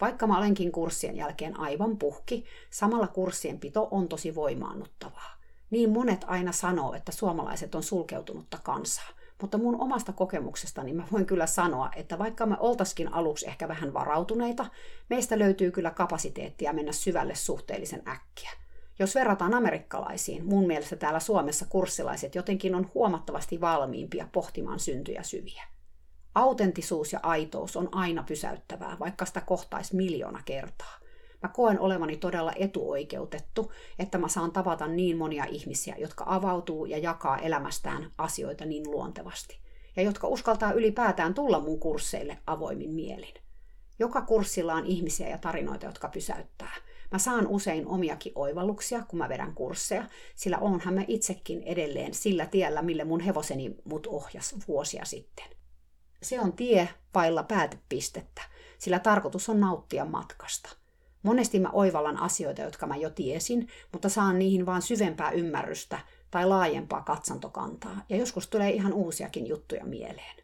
Vaikka 0.00 0.26
mä 0.26 0.38
olenkin 0.38 0.72
kurssien 0.72 1.16
jälkeen 1.16 1.60
aivan 1.60 1.98
puhki, 1.98 2.44
samalla 2.70 3.06
kurssien 3.06 3.60
pito 3.60 3.88
on 3.90 4.08
tosi 4.08 4.34
voimaannuttavaa. 4.34 5.34
Niin 5.70 5.90
monet 5.90 6.24
aina 6.26 6.52
sanoo, 6.52 6.94
että 6.94 7.12
suomalaiset 7.12 7.74
on 7.74 7.82
sulkeutunutta 7.82 8.58
kansaa, 8.62 9.08
Mutta 9.40 9.58
mun 9.58 9.80
omasta 9.80 10.12
kokemuksestani 10.12 10.92
mä 10.92 11.06
voin 11.12 11.26
kyllä 11.26 11.46
sanoa, 11.46 11.90
että 11.96 12.18
vaikka 12.18 12.46
me 12.46 12.56
oltaskin 12.60 13.12
aluksi 13.12 13.48
ehkä 13.48 13.68
vähän 13.68 13.94
varautuneita, 13.94 14.66
meistä 15.10 15.38
löytyy 15.38 15.70
kyllä 15.70 15.90
kapasiteettia 15.90 16.72
mennä 16.72 16.92
syvälle 16.92 17.34
suhteellisen 17.34 18.02
äkkiä. 18.08 18.50
Jos 18.98 19.14
verrataan 19.14 19.54
amerikkalaisiin, 19.54 20.46
mun 20.46 20.66
mielestä 20.66 20.96
täällä 20.96 21.20
Suomessa 21.20 21.66
kurssilaiset 21.68 22.34
jotenkin 22.34 22.74
on 22.74 22.90
huomattavasti 22.94 23.60
valmiimpia 23.60 24.28
pohtimaan 24.32 24.80
syntyjä 24.80 25.22
syviä. 25.22 25.62
Autentisuus 26.34 27.12
ja 27.12 27.20
aitous 27.22 27.76
on 27.76 27.88
aina 27.92 28.22
pysäyttävää, 28.22 28.96
vaikka 29.00 29.24
sitä 29.24 29.40
kohtaisi 29.40 29.96
miljoona 29.96 30.42
kertaa. 30.44 30.99
Mä 31.42 31.48
koen 31.48 31.80
olevani 31.80 32.16
todella 32.16 32.52
etuoikeutettu, 32.56 33.72
että 33.98 34.18
mä 34.18 34.28
saan 34.28 34.52
tavata 34.52 34.86
niin 34.86 35.16
monia 35.16 35.44
ihmisiä, 35.44 35.96
jotka 35.98 36.24
avautuu 36.28 36.86
ja 36.86 36.98
jakaa 36.98 37.38
elämästään 37.38 38.12
asioita 38.18 38.64
niin 38.64 38.90
luontevasti. 38.90 39.58
Ja 39.96 40.02
jotka 40.02 40.28
uskaltaa 40.28 40.72
ylipäätään 40.72 41.34
tulla 41.34 41.60
mun 41.60 41.80
kursseille 41.80 42.38
avoimin 42.46 42.90
mielin. 42.90 43.34
Joka 43.98 44.22
kurssilla 44.22 44.74
on 44.74 44.86
ihmisiä 44.86 45.28
ja 45.28 45.38
tarinoita, 45.38 45.86
jotka 45.86 46.08
pysäyttää. 46.08 46.74
Mä 47.10 47.18
saan 47.18 47.46
usein 47.46 47.86
omiakin 47.86 48.32
oivalluksia, 48.34 49.04
kun 49.08 49.18
mä 49.18 49.28
vedän 49.28 49.54
kursseja, 49.54 50.04
sillä 50.36 50.58
onhan 50.58 50.94
mä 50.94 51.04
itsekin 51.08 51.62
edelleen 51.62 52.14
sillä 52.14 52.46
tiellä, 52.46 52.82
mille 52.82 53.04
mun 53.04 53.20
hevoseni 53.20 53.76
mut 53.84 54.06
ohjas 54.06 54.54
vuosia 54.68 55.04
sitten. 55.04 55.44
Se 56.22 56.40
on 56.40 56.52
tie 56.52 56.88
pailla 57.12 57.42
päätepistettä, 57.42 58.42
sillä 58.78 58.98
tarkoitus 58.98 59.48
on 59.48 59.60
nauttia 59.60 60.04
matkasta. 60.04 60.79
Monesti 61.22 61.60
mä 61.60 61.70
oivallan 61.72 62.16
asioita, 62.16 62.62
jotka 62.62 62.86
mä 62.86 62.96
jo 62.96 63.10
tiesin, 63.10 63.68
mutta 63.92 64.08
saan 64.08 64.38
niihin 64.38 64.66
vaan 64.66 64.82
syvempää 64.82 65.30
ymmärrystä 65.30 65.98
tai 66.30 66.46
laajempaa 66.46 67.02
katsantokantaa, 67.02 68.04
ja 68.08 68.16
joskus 68.16 68.48
tulee 68.48 68.70
ihan 68.70 68.92
uusiakin 68.92 69.46
juttuja 69.46 69.84
mieleen. 69.84 70.36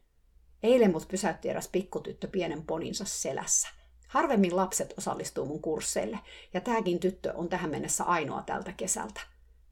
Eilen 0.63 0.93
mut 0.93 1.09
pysäytti 1.09 1.49
eräs 1.49 1.69
pikkutyttö 1.69 2.29
pienen 2.29 2.63
poninsa 2.63 3.05
selässä. 3.05 3.69
Harvemmin 4.09 4.57
lapset 4.57 4.95
osallistuu 4.99 5.47
mun 5.47 5.63
kursseille, 5.63 6.19
ja 6.55 6.61
tämäkin 6.61 7.01
tyttö 7.01 7.33
on 7.35 7.49
tähän 7.49 7.71
mennessä 7.71 8.05
ainoa 8.05 8.43
tältä 8.43 8.73
kesältä. 8.73 9.21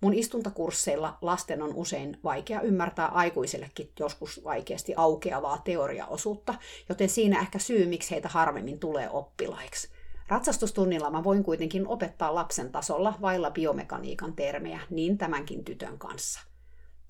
Mun 0.01 0.15
istuntakursseilla 0.15 1.19
lasten 1.21 1.63
on 1.63 1.75
usein 1.75 2.19
vaikea 2.25 2.61
ymmärtää 2.61 3.07
aikuisillekin 3.07 3.93
joskus 4.01 4.45
vaikeasti 4.45 4.95
aukeavaa 4.97 5.59
teoriaosuutta, 5.59 6.55
joten 6.89 7.09
siinä 7.09 7.41
ehkä 7.41 7.59
syy, 7.59 7.87
miksi 7.87 8.11
heitä 8.11 8.29
harvemmin 8.29 8.79
tulee 8.79 9.11
oppilaiksi. 9.11 9.89
Ratsastustunnilla 10.29 11.11
mä 11.11 11.25
voin 11.25 11.45
kuitenkin 11.45 11.89
opettaa 11.89 12.35
lapsen 12.35 12.73
tasolla 12.73 13.15
vailla 13.21 13.51
biomekaniikan 13.51 14.33
termejä, 14.33 14.81
niin 14.91 15.19
tämänkin 15.19 15.65
tytön 15.65 15.99
kanssa. 15.99 16.41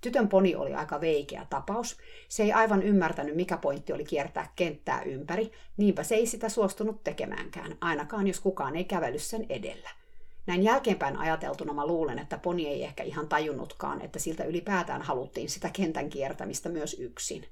Tytön 0.01 0.29
poni 0.29 0.55
oli 0.55 0.75
aika 0.75 1.01
veikeä 1.01 1.47
tapaus. 1.51 1.99
Se 2.29 2.43
ei 2.43 2.53
aivan 2.53 2.83
ymmärtänyt, 2.83 3.37
mikä 3.37 3.57
pointti 3.57 3.93
oli 3.93 4.05
kiertää 4.05 4.53
kenttää 4.57 5.03
ympäri, 5.03 5.53
niinpä 5.77 6.03
se 6.03 6.15
ei 6.15 6.27
sitä 6.27 6.49
suostunut 6.49 7.05
tekemäänkään, 7.05 7.77
ainakaan 7.81 8.27
jos 8.27 8.41
kukaan 8.41 8.77
ei 8.77 8.85
kävely 8.85 9.19
sen 9.19 9.47
edellä. 9.49 9.91
Näin 10.47 10.63
jälkeenpäin 10.63 11.17
ajateltuna 11.17 11.73
mä 11.73 11.87
luulen, 11.87 12.19
että 12.19 12.39
poni 12.39 12.69
ei 12.69 12.85
ehkä 12.85 13.03
ihan 13.03 13.29
tajunnutkaan, 13.29 14.01
että 14.01 14.19
siltä 14.19 14.45
ylipäätään 14.45 15.03
haluttiin 15.03 15.51
sitä 15.51 15.71
kentän 15.73 16.11
kiertämistä 16.11 16.69
myös 16.69 16.95
yksin. 16.95 17.47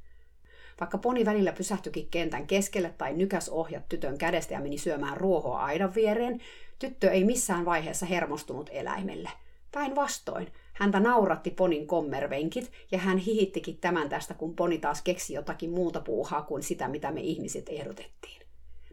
Vaikka 0.83 0.99
poni 0.99 1.25
välillä 1.25 1.53
pysähtyikin 1.53 2.09
kentän 2.11 2.47
keskelle 2.47 2.95
tai 2.99 3.13
nykäs 3.13 3.49
ohjat 3.49 3.89
tytön 3.89 4.19
kädestä 4.19 4.55
ja 4.55 4.61
meni 4.61 4.79
syömään 4.79 5.17
ruohoa 5.17 5.59
aidan 5.65 5.95
viereen, 5.95 6.41
tyttö 6.79 7.11
ei 7.11 7.25
missään 7.25 7.65
vaiheessa 7.65 8.07
hermostunut 8.07 8.71
eläimelle. 8.73 9.31
Päinvastoin, 9.73 10.49
häntä 10.73 11.01
nauratti 11.01 11.51
ponin 11.51 11.87
kommervenkit 11.87 12.73
ja 12.93 12.99
hän 12.99 13.19
hihittikin 13.19 13.79
tämän 13.79 14.09
tästä, 14.09 14.35
kun 14.35 14.57
poni 14.57 14.79
taas 14.79 15.03
keksi 15.03 15.35
jotakin 15.35 15.71
muuta 15.71 16.01
puuhaa 16.01 16.43
kuin 16.43 16.63
sitä, 16.63 16.89
mitä 16.89 17.11
me 17.11 17.21
ihmiset 17.21 17.69
ehdotettiin. 17.69 18.43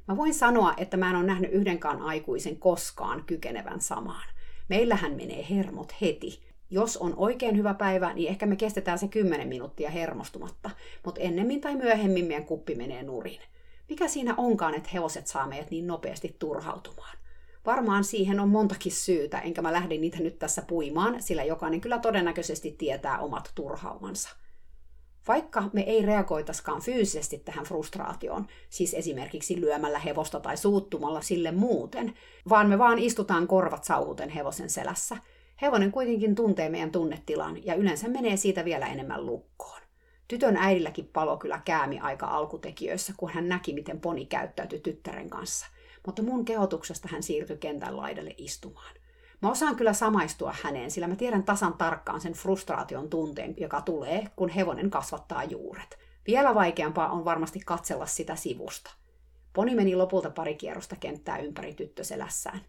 Mä 0.07 0.17
voin 0.17 0.33
sanoa, 0.33 0.73
että 0.77 0.97
mä 0.97 1.09
en 1.09 1.15
ole 1.15 1.25
nähnyt 1.25 1.51
yhdenkään 1.53 2.01
aikuisen 2.01 2.59
koskaan 2.59 3.23
kykenevän 3.25 3.81
samaan. 3.81 4.27
Meillähän 4.67 5.15
menee 5.15 5.45
hermot 5.49 5.93
heti, 6.01 6.48
jos 6.69 6.97
on 6.97 7.13
oikein 7.17 7.57
hyvä 7.57 7.73
päivä, 7.73 8.13
niin 8.13 8.29
ehkä 8.29 8.45
me 8.45 8.55
kestetään 8.55 8.99
se 8.99 9.07
10 9.07 9.47
minuuttia 9.47 9.89
hermostumatta, 9.89 10.69
mutta 11.05 11.21
ennemmin 11.21 11.61
tai 11.61 11.75
myöhemmin 11.75 12.25
meidän 12.25 12.45
kuppi 12.45 12.75
menee 12.75 13.03
nurin. 13.03 13.39
Mikä 13.89 14.07
siinä 14.07 14.33
onkaan, 14.37 14.73
että 14.73 14.89
hevoset 14.93 15.27
saa 15.27 15.47
meidät 15.47 15.71
niin 15.71 15.87
nopeasti 15.87 16.35
turhautumaan? 16.39 17.17
Varmaan 17.65 18.03
siihen 18.03 18.39
on 18.39 18.49
montakin 18.49 18.91
syytä, 18.91 19.39
enkä 19.39 19.61
mä 19.61 19.73
lähde 19.73 19.97
niitä 19.97 20.19
nyt 20.19 20.39
tässä 20.39 20.61
puimaan, 20.61 21.23
sillä 21.23 21.43
jokainen 21.43 21.81
kyllä 21.81 21.99
todennäköisesti 21.99 22.75
tietää 22.77 23.19
omat 23.19 23.51
turhaumansa. 23.55 24.29
Vaikka 25.27 25.63
me 25.73 25.81
ei 25.81 26.05
reagoitaskaan 26.05 26.81
fyysisesti 26.81 27.37
tähän 27.37 27.65
frustraatioon, 27.65 28.47
siis 28.69 28.93
esimerkiksi 28.93 29.61
lyömällä 29.61 29.99
hevosta 29.99 30.39
tai 30.39 30.57
suuttumalla 30.57 31.21
sille 31.21 31.51
muuten, 31.51 32.13
vaan 32.49 32.69
me 32.69 32.77
vaan 32.77 32.99
istutaan 32.99 33.47
korvat 33.47 33.83
sauhuten 33.83 34.29
hevosen 34.29 34.69
selässä– 34.69 35.17
Hevonen 35.61 35.91
kuitenkin 35.91 36.35
tuntee 36.35 36.69
meidän 36.69 36.91
tunnetilan 36.91 37.65
ja 37.65 37.75
yleensä 37.75 38.07
menee 38.07 38.37
siitä 38.37 38.65
vielä 38.65 38.87
enemmän 38.87 39.25
lukkoon. 39.25 39.81
Tytön 40.27 40.57
äidilläkin 40.57 41.09
palo 41.13 41.37
kyllä 41.37 41.61
käämi 41.65 41.99
aika 41.99 42.27
alkutekijöissä, 42.27 43.13
kun 43.17 43.29
hän 43.29 43.49
näki, 43.49 43.73
miten 43.73 43.99
poni 43.99 44.25
käyttäytyi 44.25 44.79
tyttären 44.79 45.29
kanssa. 45.29 45.67
Mutta 46.05 46.23
mun 46.23 46.45
kehotuksesta 46.45 47.09
hän 47.11 47.23
siirtyi 47.23 47.57
kentän 47.57 47.97
laidalle 47.97 48.35
istumaan. 48.37 48.95
Mä 49.41 49.51
osaan 49.51 49.75
kyllä 49.75 49.93
samaistua 49.93 50.55
häneen, 50.63 50.91
sillä 50.91 51.07
mä 51.07 51.15
tiedän 51.15 51.43
tasan 51.43 51.73
tarkkaan 51.73 52.21
sen 52.21 52.33
frustraation 52.33 53.09
tunteen, 53.09 53.55
joka 53.57 53.81
tulee, 53.81 54.27
kun 54.35 54.49
hevonen 54.49 54.89
kasvattaa 54.89 55.43
juuret. 55.43 55.99
Vielä 56.27 56.55
vaikeampaa 56.55 57.09
on 57.09 57.25
varmasti 57.25 57.59
katsella 57.65 58.05
sitä 58.05 58.35
sivusta. 58.35 58.91
Poni 59.53 59.75
meni 59.75 59.95
lopulta 59.95 60.29
pari 60.29 60.55
kierrosta 60.55 60.95
kenttää 60.95 61.37
ympäri 61.37 61.73
tyttöselässään. 61.73 62.61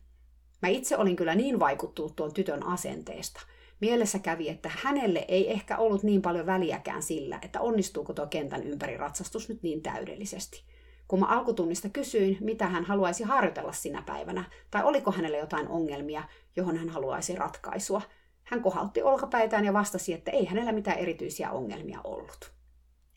Mä 0.62 0.68
itse 0.68 0.96
olin 0.96 1.16
kyllä 1.16 1.34
niin 1.34 1.60
vaikuttunut 1.60 2.16
tuon 2.16 2.34
tytön 2.34 2.66
asenteesta. 2.66 3.40
Mielessä 3.80 4.18
kävi, 4.18 4.48
että 4.48 4.70
hänelle 4.82 5.24
ei 5.28 5.52
ehkä 5.52 5.76
ollut 5.76 6.02
niin 6.02 6.22
paljon 6.22 6.46
väliäkään 6.46 7.02
sillä, 7.02 7.38
että 7.42 7.60
onnistuuko 7.60 8.12
tuo 8.12 8.26
kentän 8.26 8.62
ympäri 8.62 8.96
ratsastus 8.96 9.48
nyt 9.48 9.62
niin 9.62 9.82
täydellisesti. 9.82 10.62
Kun 11.08 11.20
mä 11.20 11.26
alkutunnista 11.26 11.88
kysyin, 11.88 12.38
mitä 12.40 12.66
hän 12.66 12.84
haluaisi 12.84 13.24
harjoitella 13.24 13.72
sinä 13.72 14.02
päivänä, 14.06 14.44
tai 14.70 14.84
oliko 14.84 15.12
hänelle 15.12 15.38
jotain 15.38 15.68
ongelmia, 15.68 16.22
johon 16.56 16.76
hän 16.76 16.88
haluaisi 16.88 17.36
ratkaisua, 17.36 18.02
hän 18.44 18.62
kohautti 18.62 19.02
olkapäitään 19.02 19.64
ja 19.64 19.72
vastasi, 19.72 20.12
että 20.12 20.30
ei 20.30 20.44
hänellä 20.44 20.72
mitään 20.72 20.98
erityisiä 20.98 21.50
ongelmia 21.50 22.00
ollut. 22.04 22.52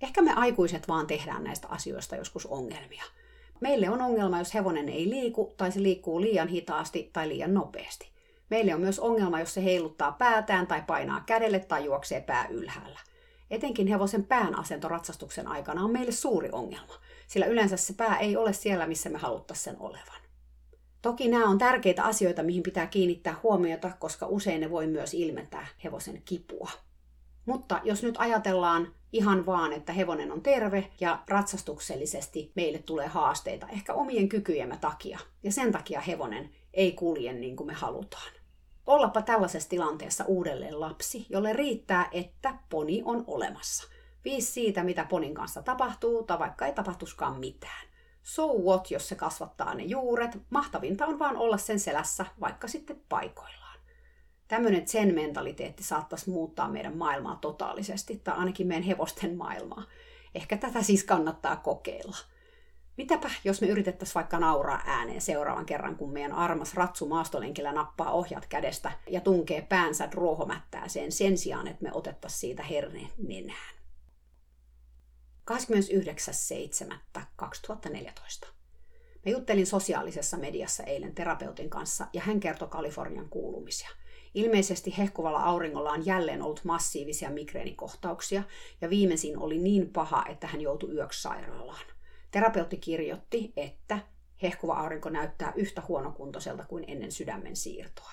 Ehkä 0.01 0.21
me 0.21 0.33
aikuiset 0.33 0.87
vaan 0.87 1.07
tehdään 1.07 1.43
näistä 1.43 1.67
asioista 1.67 2.15
joskus 2.15 2.45
ongelmia– 2.45 3.03
Meille 3.61 3.89
on 3.89 4.01
ongelma, 4.01 4.39
jos 4.39 4.53
hevonen 4.53 4.89
ei 4.89 5.09
liiku 5.09 5.53
tai 5.57 5.71
se 5.71 5.83
liikkuu 5.83 6.21
liian 6.21 6.47
hitaasti 6.47 7.09
tai 7.13 7.27
liian 7.27 7.53
nopeasti. 7.53 8.09
Meille 8.49 8.75
on 8.75 8.81
myös 8.81 8.99
ongelma, 8.99 9.39
jos 9.39 9.53
se 9.53 9.63
heiluttaa 9.63 10.11
päätään 10.11 10.67
tai 10.67 10.83
painaa 10.87 11.23
kädelle 11.25 11.59
tai 11.59 11.85
juoksee 11.85 12.21
pää 12.21 12.47
ylhäällä. 12.47 12.99
Etenkin 13.51 13.87
hevosen 13.87 14.23
pään 14.23 14.59
asento 14.59 14.87
ratsastuksen 14.87 15.47
aikana 15.47 15.83
on 15.83 15.91
meille 15.91 16.11
suuri 16.11 16.49
ongelma, 16.51 16.93
sillä 17.27 17.45
yleensä 17.45 17.77
se 17.77 17.93
pää 17.93 18.17
ei 18.17 18.37
ole 18.37 18.53
siellä, 18.53 18.87
missä 18.87 19.09
me 19.09 19.17
haluttaisiin 19.17 19.63
sen 19.63 19.75
olevan. 19.79 20.21
Toki 21.01 21.27
nämä 21.27 21.49
on 21.49 21.57
tärkeitä 21.57 22.03
asioita, 22.03 22.43
mihin 22.43 22.63
pitää 22.63 22.87
kiinnittää 22.87 23.35
huomiota, 23.43 23.91
koska 23.99 24.27
usein 24.27 24.61
ne 24.61 24.69
voi 24.69 24.87
myös 24.87 25.13
ilmentää 25.13 25.67
hevosen 25.83 26.21
kipua. 26.25 26.71
Mutta 27.45 27.81
jos 27.83 28.03
nyt 28.03 28.15
ajatellaan 28.17 28.93
ihan 29.13 29.45
vaan, 29.45 29.73
että 29.73 29.93
hevonen 29.93 30.31
on 30.31 30.41
terve 30.41 30.91
ja 30.99 31.23
ratsastuksellisesti 31.27 32.51
meille 32.55 32.77
tulee 32.77 33.07
haasteita 33.07 33.67
ehkä 33.67 33.93
omien 33.93 34.29
kykyjemme 34.29 34.77
takia. 34.77 35.19
Ja 35.43 35.51
sen 35.51 35.71
takia 35.71 36.01
hevonen 36.01 36.49
ei 36.73 36.91
kulje 36.91 37.33
niin 37.33 37.55
kuin 37.55 37.67
me 37.67 37.73
halutaan. 37.73 38.31
Ollapa 38.85 39.21
tällaisessa 39.21 39.69
tilanteessa 39.69 40.25
uudelleen 40.27 40.79
lapsi, 40.79 41.25
jolle 41.29 41.53
riittää, 41.53 42.09
että 42.11 42.57
poni 42.69 43.01
on 43.05 43.23
olemassa. 43.27 43.87
Viisi 44.25 44.51
siitä, 44.51 44.83
mitä 44.83 45.05
ponin 45.05 45.33
kanssa 45.33 45.61
tapahtuu, 45.61 46.23
tai 46.23 46.39
vaikka 46.39 46.65
ei 46.65 46.73
tapahtuskaan 46.73 47.39
mitään. 47.39 47.87
So 48.23 48.47
what, 48.53 48.91
jos 48.91 49.09
se 49.09 49.15
kasvattaa 49.15 49.73
ne 49.73 49.83
juuret, 49.83 50.37
mahtavinta 50.49 51.05
on 51.05 51.19
vaan 51.19 51.37
olla 51.37 51.57
sen 51.57 51.79
selässä, 51.79 52.25
vaikka 52.41 52.67
sitten 52.67 53.01
paikoilla 53.09 53.62
tämmöinen 54.53 54.87
sen 54.87 55.15
mentaliteetti 55.15 55.83
saattaisi 55.83 56.29
muuttaa 56.29 56.69
meidän 56.69 56.97
maailmaa 56.97 57.35
totaalisesti, 57.35 58.21
tai 58.23 58.37
ainakin 58.37 58.67
meidän 58.67 58.83
hevosten 58.83 59.37
maailmaa. 59.37 59.83
Ehkä 60.35 60.57
tätä 60.57 60.83
siis 60.83 61.03
kannattaa 61.03 61.55
kokeilla. 61.55 62.17
Mitäpä, 62.97 63.29
jos 63.43 63.61
me 63.61 63.67
yritettäisiin 63.67 64.15
vaikka 64.15 64.39
nauraa 64.39 64.81
ääneen 64.85 65.21
seuraavan 65.21 65.65
kerran, 65.65 65.95
kun 65.95 66.13
meidän 66.13 66.31
armas 66.31 66.73
ratsu 66.73 67.07
maastolenkillä 67.07 67.71
nappaa 67.71 68.11
ohjat 68.11 68.45
kädestä 68.45 68.91
ja 69.07 69.21
tunkee 69.21 69.61
päänsä 69.61 70.09
ruohomättääseen 70.13 71.11
sen 71.11 71.37
sijaan, 71.37 71.67
että 71.67 71.83
me 71.83 71.91
otettaisiin 71.93 72.39
siitä 72.39 72.63
herneen 72.63 73.09
nenään. 73.27 73.75
29.7.2014. 75.51 75.57
Mä 79.25 79.31
juttelin 79.31 79.67
sosiaalisessa 79.67 80.37
mediassa 80.37 80.83
eilen 80.83 81.15
terapeutin 81.15 81.69
kanssa 81.69 82.07
ja 82.13 82.21
hän 82.21 82.39
kertoi 82.39 82.67
Kalifornian 82.67 83.29
kuulumisia– 83.29 83.89
Ilmeisesti 84.33 84.93
hehkuvalla 84.97 85.39
auringolla 85.39 85.91
on 85.91 86.05
jälleen 86.05 86.41
ollut 86.41 86.63
massiivisia 86.63 87.29
migreenikohtauksia, 87.29 88.43
ja 88.81 88.89
viimeisin 88.89 89.37
oli 89.37 89.57
niin 89.57 89.89
paha, 89.89 90.25
että 90.29 90.47
hän 90.47 90.61
joutui 90.61 90.93
yöksi 90.93 91.21
sairaalaan. 91.21 91.85
Terapeutti 92.31 92.77
kirjoitti, 92.77 93.53
että 93.57 93.99
hehkuva 94.41 94.73
aurinko 94.73 95.09
näyttää 95.09 95.53
yhtä 95.55 95.83
huonokuntoiselta 95.87 96.65
kuin 96.65 96.85
ennen 96.87 97.11
sydämen 97.11 97.55
siirtoa. 97.55 98.11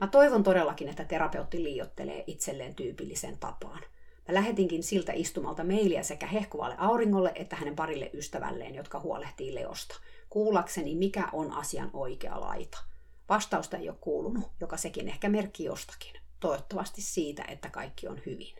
Mä 0.00 0.06
toivon 0.06 0.42
todellakin, 0.42 0.88
että 0.88 1.04
terapeutti 1.04 1.62
liiottelee 1.62 2.24
itselleen 2.26 2.74
tyypilliseen 2.74 3.38
tapaan. 3.38 3.80
Mä 4.28 4.34
lähetinkin 4.34 4.82
siltä 4.82 5.12
istumalta 5.12 5.64
mailia 5.64 6.02
sekä 6.02 6.26
hehkuvalle 6.26 6.74
auringolle 6.78 7.32
että 7.34 7.56
hänen 7.56 7.76
parille 7.76 8.10
ystävälleen, 8.14 8.74
jotka 8.74 9.00
huolehtii 9.00 9.54
Leosta, 9.54 10.00
kuullakseni 10.30 10.94
mikä 10.94 11.28
on 11.32 11.52
asian 11.52 11.90
oikea 11.92 12.40
laita. 12.40 12.78
Vastausta 13.30 13.76
ei 13.76 13.88
ole 13.88 13.96
kuulunut, 14.00 14.50
joka 14.60 14.76
sekin 14.76 15.08
ehkä 15.08 15.28
merkki 15.28 15.64
jostakin. 15.64 16.12
Toivottavasti 16.40 17.02
siitä, 17.02 17.44
että 17.48 17.70
kaikki 17.70 18.08
on 18.08 18.20
hyvin. 18.26 18.54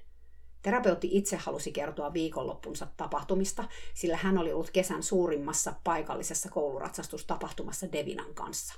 Terapeutti 0.63 1.09
itse 1.13 1.37
halusi 1.37 1.73
kertoa 1.73 2.13
viikonloppunsa 2.13 2.87
tapahtumista, 2.97 3.65
sillä 3.95 4.17
hän 4.17 4.39
oli 4.39 4.53
ollut 4.53 4.71
kesän 4.71 5.03
suurimmassa 5.03 5.75
paikallisessa 5.85 6.51
kouluratsastustapahtumassa 6.51 7.93
Devinan 7.93 8.35
kanssa. 8.35 8.75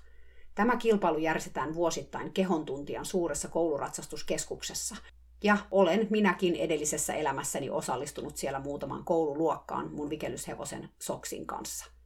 Tämä 0.54 0.76
kilpailu 0.76 1.18
järjestetään 1.18 1.74
vuosittain 1.74 2.32
kehontuntijan 2.32 3.04
suuressa 3.04 3.48
kouluratsastuskeskuksessa, 3.48 4.96
ja 5.44 5.58
olen 5.70 6.06
minäkin 6.10 6.56
edellisessä 6.56 7.14
elämässäni 7.14 7.70
osallistunut 7.70 8.36
siellä 8.36 8.60
muutaman 8.60 9.04
koululuokkaan 9.04 9.92
mun 9.92 10.10
vikellyshevosen 10.10 10.88
Soksin 10.98 11.46
kanssa. 11.46 12.01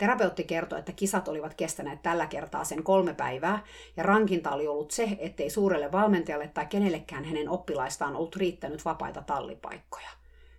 Terapeutti 0.00 0.44
kertoi, 0.44 0.78
että 0.78 0.92
kisat 0.92 1.28
olivat 1.28 1.54
kestäneet 1.54 2.02
tällä 2.02 2.26
kertaa 2.26 2.64
sen 2.64 2.82
kolme 2.82 3.14
päivää, 3.14 3.62
ja 3.96 4.02
rankinta 4.02 4.50
oli 4.50 4.66
ollut 4.66 4.90
se, 4.90 5.16
ettei 5.18 5.50
suurelle 5.50 5.92
valmentajalle 5.92 6.48
tai 6.48 6.66
kenellekään 6.66 7.24
hänen 7.24 7.48
oppilaistaan 7.48 8.16
ollut 8.16 8.36
riittänyt 8.36 8.84
vapaita 8.84 9.22
tallipaikkoja. 9.22 10.08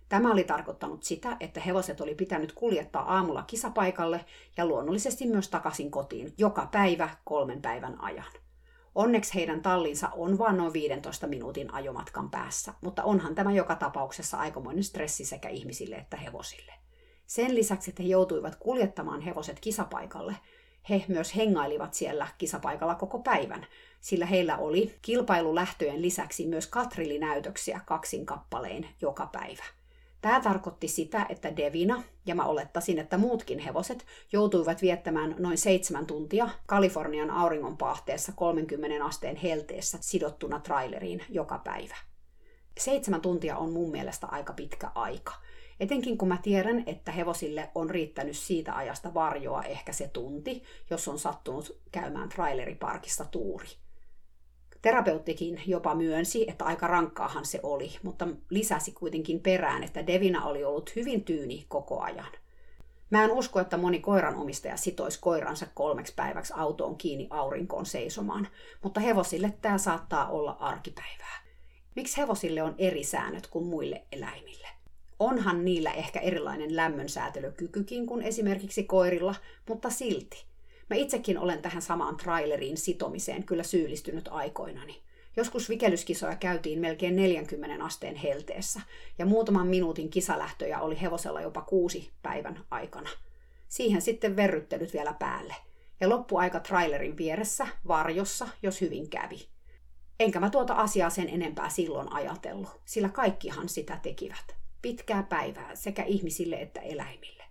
Tämä 0.08 0.32
oli 0.32 0.44
tarkoittanut 0.44 1.02
sitä, 1.02 1.36
että 1.40 1.60
hevoset 1.60 2.00
oli 2.00 2.14
pitänyt 2.14 2.52
kuljettaa 2.52 3.14
aamulla 3.14 3.42
kisapaikalle 3.42 4.24
ja 4.56 4.66
luonnollisesti 4.66 5.26
myös 5.26 5.48
takaisin 5.48 5.90
kotiin 5.90 6.34
joka 6.38 6.68
päivä 6.72 7.08
kolmen 7.24 7.62
päivän 7.62 8.00
ajan. 8.00 8.32
Onneksi 8.94 9.34
heidän 9.34 9.62
tallinsa 9.62 10.08
on 10.08 10.38
vain 10.38 10.56
noin 10.56 10.72
15 10.72 11.26
minuutin 11.26 11.74
ajomatkan 11.74 12.30
päässä, 12.30 12.74
mutta 12.80 13.04
onhan 13.04 13.34
tämä 13.34 13.52
joka 13.52 13.74
tapauksessa 13.74 14.36
aikamoinen 14.36 14.84
stressi 14.84 15.24
sekä 15.24 15.48
ihmisille 15.48 15.96
että 15.96 16.16
hevosille. 16.16 16.72
Sen 17.32 17.54
lisäksi, 17.54 17.90
että 17.90 18.02
he 18.02 18.08
joutuivat 18.08 18.56
kuljettamaan 18.56 19.20
hevoset 19.20 19.60
kisapaikalle, 19.60 20.36
he 20.90 21.04
myös 21.08 21.36
hengailivat 21.36 21.94
siellä 21.94 22.28
kisapaikalla 22.38 22.94
koko 22.94 23.18
päivän, 23.18 23.66
sillä 24.00 24.26
heillä 24.26 24.56
oli 24.56 24.98
kilpailulähtöjen 25.02 26.02
lisäksi 26.02 26.46
myös 26.46 26.66
katrillinäytöksiä 26.66 27.80
kaksin 27.86 28.26
kappaleen 28.26 28.88
joka 29.00 29.26
päivä. 29.26 29.64
Tämä 30.20 30.40
tarkoitti 30.40 30.88
sitä, 30.88 31.26
että 31.28 31.56
Devina, 31.56 32.02
ja 32.26 32.34
mä 32.34 32.44
olettaisin, 32.44 32.98
että 32.98 33.18
muutkin 33.18 33.58
hevoset, 33.58 34.06
joutuivat 34.32 34.82
viettämään 34.82 35.34
noin 35.38 35.58
seitsemän 35.58 36.06
tuntia 36.06 36.48
Kalifornian 36.66 37.30
auringonpaahteessa 37.30 38.32
30 38.36 39.04
asteen 39.04 39.36
helteessä 39.36 39.98
sidottuna 40.00 40.60
traileriin 40.60 41.22
joka 41.28 41.58
päivä. 41.58 41.96
Seitsemän 42.78 43.20
tuntia 43.20 43.56
on 43.56 43.72
mun 43.72 43.90
mielestä 43.90 44.26
aika 44.26 44.52
pitkä 44.52 44.90
aika. 44.94 45.32
Etenkin 45.82 46.18
kun 46.18 46.28
mä 46.28 46.38
tiedän, 46.42 46.82
että 46.86 47.12
hevosille 47.12 47.70
on 47.74 47.90
riittänyt 47.90 48.36
siitä 48.36 48.76
ajasta 48.76 49.14
varjoa 49.14 49.62
ehkä 49.62 49.92
se 49.92 50.08
tunti, 50.08 50.62
jos 50.90 51.08
on 51.08 51.18
sattunut 51.18 51.78
käymään 51.92 52.28
traileriparkissa 52.28 53.24
tuuri. 53.24 53.66
Terapeuttikin 54.82 55.62
jopa 55.66 55.94
myönsi, 55.94 56.50
että 56.50 56.64
aika 56.64 56.86
rankkaahan 56.86 57.46
se 57.46 57.60
oli, 57.62 57.90
mutta 58.02 58.28
lisäsi 58.50 58.92
kuitenkin 58.92 59.40
perään, 59.40 59.82
että 59.82 60.06
Devina 60.06 60.44
oli 60.44 60.64
ollut 60.64 60.96
hyvin 60.96 61.24
tyyni 61.24 61.64
koko 61.68 62.00
ajan. 62.00 62.32
Mä 63.10 63.24
en 63.24 63.30
usko, 63.30 63.60
että 63.60 63.76
moni 63.76 64.00
koiranomistaja 64.00 64.76
sitoisi 64.76 65.18
koiransa 65.20 65.66
kolmeksi 65.74 66.14
päiväksi 66.14 66.52
autoon 66.56 66.96
kiinni 66.96 67.26
aurinkoon 67.30 67.86
seisomaan, 67.86 68.48
mutta 68.82 69.00
hevosille 69.00 69.54
tämä 69.62 69.78
saattaa 69.78 70.28
olla 70.28 70.56
arkipäivää. 70.60 71.42
Miksi 71.96 72.16
hevosille 72.16 72.62
on 72.62 72.74
eri 72.78 73.04
säännöt 73.04 73.46
kuin 73.46 73.66
muille 73.66 74.06
eläimille? 74.12 74.61
Onhan 75.22 75.64
niillä 75.64 75.92
ehkä 75.92 76.20
erilainen 76.20 76.76
lämmönsäätelykykykin 76.76 78.06
kuin 78.06 78.22
esimerkiksi 78.22 78.84
koirilla, 78.84 79.34
mutta 79.68 79.90
silti. 79.90 80.44
Mä 80.90 80.96
itsekin 80.96 81.38
olen 81.38 81.62
tähän 81.62 81.82
samaan 81.82 82.16
traileriin 82.16 82.76
sitomiseen 82.76 83.44
kyllä 83.44 83.62
syyllistynyt 83.62 84.28
aikoinani. 84.28 85.02
Joskus 85.36 85.68
vikelyskisoja 85.68 86.36
käytiin 86.36 86.78
melkein 86.78 87.16
40 87.16 87.84
asteen 87.84 88.16
helteessä, 88.16 88.80
ja 89.18 89.26
muutaman 89.26 89.66
minuutin 89.66 90.10
kisalähtöjä 90.10 90.80
oli 90.80 91.00
hevosella 91.00 91.40
jopa 91.40 91.60
kuusi 91.60 92.10
päivän 92.22 92.64
aikana. 92.70 93.10
Siihen 93.68 94.02
sitten 94.02 94.36
verryttelyt 94.36 94.92
vielä 94.92 95.12
päälle, 95.12 95.54
ja 96.00 96.08
loppuaika 96.08 96.60
trailerin 96.60 97.16
vieressä, 97.16 97.66
varjossa, 97.88 98.48
jos 98.62 98.80
hyvin 98.80 99.10
kävi. 99.10 99.46
Enkä 100.20 100.40
mä 100.40 100.50
tuota 100.50 100.74
asiaa 100.74 101.10
sen 101.10 101.28
enempää 101.28 101.68
silloin 101.68 102.12
ajatellut, 102.12 102.80
sillä 102.84 103.08
kaikkihan 103.08 103.68
sitä 103.68 103.98
tekivät. 104.02 104.61
Pitkää 104.82 105.22
päivää 105.22 105.74
sekä 105.74 106.02
ihmisille 106.02 106.56
että 106.56 106.80
eläimille. 106.80 107.44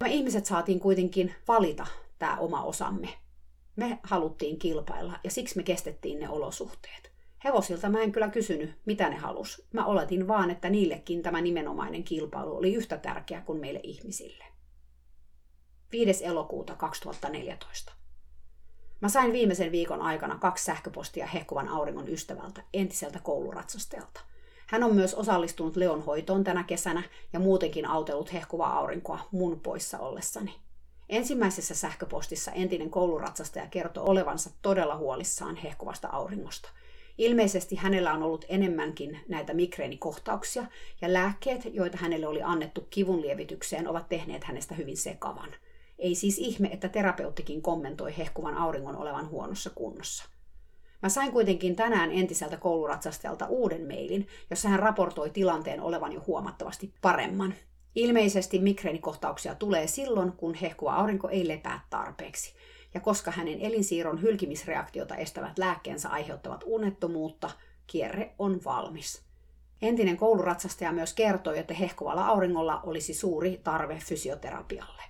Me 0.00 0.10
ihmiset 0.10 0.46
saatiin 0.46 0.80
kuitenkin 0.80 1.34
valita 1.48 1.86
tämä 2.18 2.36
oma 2.36 2.62
osamme. 2.62 3.08
Me 3.76 3.98
haluttiin 4.02 4.58
kilpailla 4.58 5.18
ja 5.24 5.30
siksi 5.30 5.56
me 5.56 5.62
kestettiin 5.62 6.18
ne 6.18 6.28
olosuhteet. 6.28 7.12
Hevosilta 7.44 7.88
mä 7.88 8.00
en 8.00 8.12
kyllä 8.12 8.28
kysynyt, 8.28 8.78
mitä 8.86 9.08
ne 9.08 9.16
halus. 9.16 9.66
Mä 9.72 9.86
oletin 9.86 10.28
vaan, 10.28 10.50
että 10.50 10.70
niillekin 10.70 11.22
tämä 11.22 11.40
nimenomainen 11.40 12.04
kilpailu 12.04 12.56
oli 12.56 12.74
yhtä 12.74 12.98
tärkeä 12.98 13.40
kuin 13.40 13.60
meille 13.60 13.80
ihmisille. 13.82 14.44
5. 15.92 16.24
elokuuta 16.24 16.74
2014. 16.76 17.92
Mä 19.00 19.08
sain 19.08 19.32
viimeisen 19.32 19.72
viikon 19.72 20.02
aikana 20.02 20.38
kaksi 20.38 20.64
sähköpostia 20.64 21.26
hehkuvan 21.26 21.68
auringon 21.68 22.08
ystävältä, 22.08 22.62
entiseltä 22.72 23.18
kouluratsastajalta. 23.22 24.20
Hän 24.74 24.82
on 24.82 24.94
myös 24.94 25.14
osallistunut 25.14 25.76
Leon 25.76 26.04
hoitoon 26.04 26.44
tänä 26.44 26.64
kesänä 26.64 27.02
ja 27.32 27.40
muutenkin 27.40 27.86
autellut 27.86 28.32
hehkuvaa 28.32 28.78
aurinkoa 28.78 29.18
mun 29.30 29.60
poissa 29.60 29.98
ollessani. 29.98 30.54
Ensimmäisessä 31.08 31.74
sähköpostissa 31.74 32.50
entinen 32.50 32.90
kouluratsastaja 32.90 33.66
kertoi 33.66 34.04
olevansa 34.06 34.50
todella 34.62 34.96
huolissaan 34.96 35.56
hehkuvasta 35.56 36.08
auringosta. 36.08 36.68
Ilmeisesti 37.18 37.76
hänellä 37.76 38.12
on 38.12 38.22
ollut 38.22 38.44
enemmänkin 38.48 39.20
näitä 39.28 39.54
migreenikohtauksia, 39.54 40.66
ja 41.00 41.12
lääkkeet, 41.12 41.74
joita 41.74 41.98
hänelle 42.00 42.26
oli 42.26 42.42
annettu 42.42 42.86
kivun 42.90 43.20
lievitykseen, 43.20 43.88
ovat 43.88 44.08
tehneet 44.08 44.44
hänestä 44.44 44.74
hyvin 44.74 44.96
sekavan. 44.96 45.54
Ei 45.98 46.14
siis 46.14 46.38
ihme, 46.38 46.68
että 46.68 46.88
terapeuttikin 46.88 47.62
kommentoi 47.62 48.16
hehkuvan 48.18 48.56
auringon 48.56 48.96
olevan 48.96 49.30
huonossa 49.30 49.70
kunnossa. 49.74 50.33
Mä 51.04 51.08
sain 51.08 51.32
kuitenkin 51.32 51.76
tänään 51.76 52.12
entiseltä 52.12 52.56
kouluratsastajalta 52.56 53.46
uuden 53.46 53.86
mailin, 53.86 54.28
jossa 54.50 54.68
hän 54.68 54.80
raportoi 54.80 55.30
tilanteen 55.30 55.80
olevan 55.80 56.12
jo 56.12 56.22
huomattavasti 56.26 56.94
paremman. 57.02 57.54
Ilmeisesti 57.94 58.58
migreenikohtauksia 58.58 59.54
tulee 59.54 59.86
silloin, 59.86 60.32
kun 60.32 60.54
hehkuva 60.54 60.94
aurinko 60.94 61.28
ei 61.28 61.48
lepää 61.48 61.80
tarpeeksi. 61.90 62.54
Ja 62.94 63.00
koska 63.00 63.30
hänen 63.30 63.60
elinsiirron 63.60 64.22
hylkimisreaktiota 64.22 65.16
estävät 65.16 65.58
lääkkeensä 65.58 66.08
aiheuttavat 66.08 66.64
unettomuutta, 66.66 67.50
kierre 67.86 68.34
on 68.38 68.60
valmis. 68.64 69.22
Entinen 69.82 70.16
kouluratsastaja 70.16 70.92
myös 70.92 71.14
kertoi, 71.14 71.58
että 71.58 71.74
hehkuvalla 71.74 72.26
auringolla 72.26 72.80
olisi 72.82 73.14
suuri 73.14 73.60
tarve 73.64 73.98
fysioterapialle. 74.04 75.02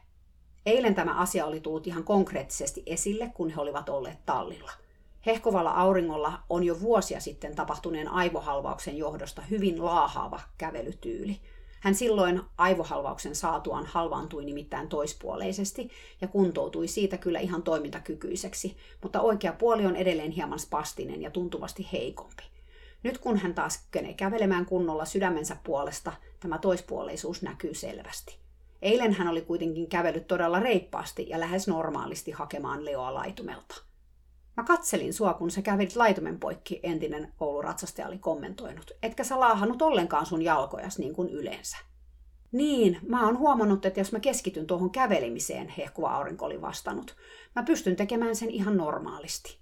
Eilen 0.67 0.95
tämä 0.95 1.15
asia 1.15 1.47
oli 1.47 1.61
tullut 1.61 1.87
ihan 1.87 2.05
konkreettisesti 2.05 2.83
esille, 2.87 3.31
kun 3.35 3.51
he 3.51 3.61
olivat 3.61 3.89
olleet 3.89 4.19
tallilla. 4.27 4.84
Hehkovalla 5.27 5.71
auringolla 5.71 6.33
on 6.51 6.65
jo 6.65 6.81
vuosia 6.81 7.21
sitten 7.21 7.57
tapahtuneen 7.57 8.09
aivohalvauksen 8.09 8.99
johdosta 8.99 9.43
hyvin 9.43 9.85
laahaava 9.85 10.41
kävelytyyli– 10.59 11.41
hän 11.85 11.95
silloin 11.95 12.43
aivohalvauksen 12.59 13.35
saatuaan 13.35 13.87
halvaantui 13.87 14.45
nimittäin 14.45 14.89
toispuoleisesti 14.89 15.91
ja 16.21 16.29
kuntoutui 16.29 16.89
siitä 16.89 17.19
kyllä 17.19 17.41
ihan 17.41 17.63
toimintakykyiseksi, 17.63 18.77
mutta 19.03 19.21
oikea 19.21 19.53
puoli 19.53 19.87
on 19.87 19.97
edelleen 19.97 20.31
hieman 20.31 20.59
spastinen 20.59 21.23
ja 21.23 21.31
tuntuvasti 21.31 21.89
heikompi. 21.93 22.43
Nyt 23.03 23.19
kun 23.19 23.39
hän 23.39 23.55
taas 23.55 23.79
kykenee 23.79 24.15
kävelemään 24.15 24.67
kunnolla 24.67 25.05
sydämensä 25.05 25.57
puolesta, 25.65 26.13
tämä 26.41 26.59
toispuoleisuus 26.59 27.43
näkyy 27.43 27.75
selvästi. 27.75 28.39
Eilen 28.83 29.13
hän 29.13 29.29
oli 29.29 29.43
kuitenkin 29.43 29.89
kävellyt 29.89 30.27
todella 30.27 30.61
reippaasti 30.61 31.29
ja 31.29 31.41
lähes 31.41 31.69
normaalisti 31.69 32.31
hakemaan 32.31 32.85
Leoa 32.85 33.15
laitumelta. 33.15 33.94
Mä 34.57 34.65
katselin 34.65 35.15
sua, 35.15 35.35
kun 35.35 35.51
sä 35.51 35.63
kävit 35.63 35.97
laitumen 35.97 36.41
poikki, 36.41 36.81
entinen 36.83 37.33
kouluratsastaja 37.37 38.09
oli 38.09 38.19
kommentoinut. 38.19 38.91
Etkä 39.03 39.25
sä 39.25 39.41
laahannut 39.41 39.83
ollenkaan 39.83 40.27
sun 40.27 40.43
jalkojas 40.43 40.99
niin 40.99 41.15
kuin 41.15 41.29
yleensä. 41.29 41.77
Niin, 42.53 42.99
mä 43.09 43.27
oon 43.27 43.39
huomannut, 43.39 43.87
että 43.87 44.01
jos 44.01 44.13
mä 44.13 44.21
keskityn 44.21 44.67
tuohon 44.67 44.91
kävelemiseen, 44.91 45.69
hehkuva 45.69 46.11
aurinko 46.11 46.47
oli 46.47 46.61
vastannut, 46.61 47.17
mä 47.57 47.63
pystyn 47.63 47.97
tekemään 47.97 48.37
sen 48.37 48.51
ihan 48.51 48.77
normaalisti. 48.77 49.59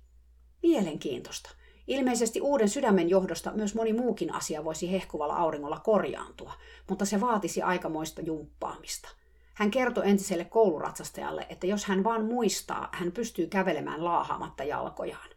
Mielenkiintoista. 0.62 1.50
Ilmeisesti 1.87 2.40
uuden 2.40 2.68
sydämen 2.68 3.11
johdosta 3.11 3.52
myös 3.52 3.74
moni 3.74 3.92
muukin 3.92 4.35
asia 4.35 4.64
voisi 4.64 4.92
hehkuvalla 4.92 5.37
auringolla 5.37 5.81
korjaantua, 5.81 6.52
mutta 6.88 7.05
se 7.05 7.20
vaatisi 7.20 7.62
aikamoista 7.62 8.20
jumppaamista. 8.20 9.09
Hän 9.54 9.70
kertoi 9.70 10.10
entiselle 10.10 10.44
kouluratsastajalle, 10.44 11.46
että 11.48 11.66
jos 11.66 11.84
hän 11.84 12.04
vaan 12.04 12.24
muistaa, 12.24 12.88
hän 12.92 13.12
pystyy 13.12 13.46
kävelemään 13.46 14.04
laahaamatta 14.04 14.64
jalkojaan. 14.64 15.28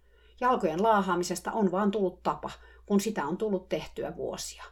Jalkojen 0.42 0.84
laahaamisesta 0.84 1.52
on 1.52 1.72
vaan 1.72 1.92
tullut 1.92 2.24
tapa, 2.24 2.52
kun 2.86 3.00
sitä 3.00 3.26
on 3.26 3.38
tullut 3.38 3.70
tehtyä 3.70 4.16
vuosia. 4.16 4.64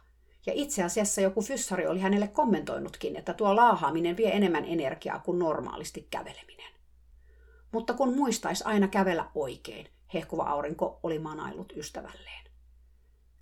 Ja 0.46 0.52
itse 0.56 0.82
asiassa 0.82 1.20
joku 1.20 1.42
fyssari 1.42 1.86
oli 1.86 2.00
hänelle 2.00 2.28
kommentoinutkin, 2.28 3.16
että 3.16 3.34
tuo 3.34 3.56
laahaaminen 3.56 4.16
vie 4.16 4.36
enemmän 4.36 4.64
energiaa 4.64 5.18
kuin 5.18 5.38
normaalisti 5.38 6.06
käveleminen. 6.10 6.72
Mutta 7.72 7.94
kun 7.94 8.16
muistaisi 8.16 8.64
aina 8.64 8.88
kävellä 8.88 9.30
oikein, 9.34 9.86
hehkuva 10.14 10.42
aurinko 10.42 11.00
oli 11.02 11.18
manaillut 11.18 11.72
ystävälleen. 11.76 12.44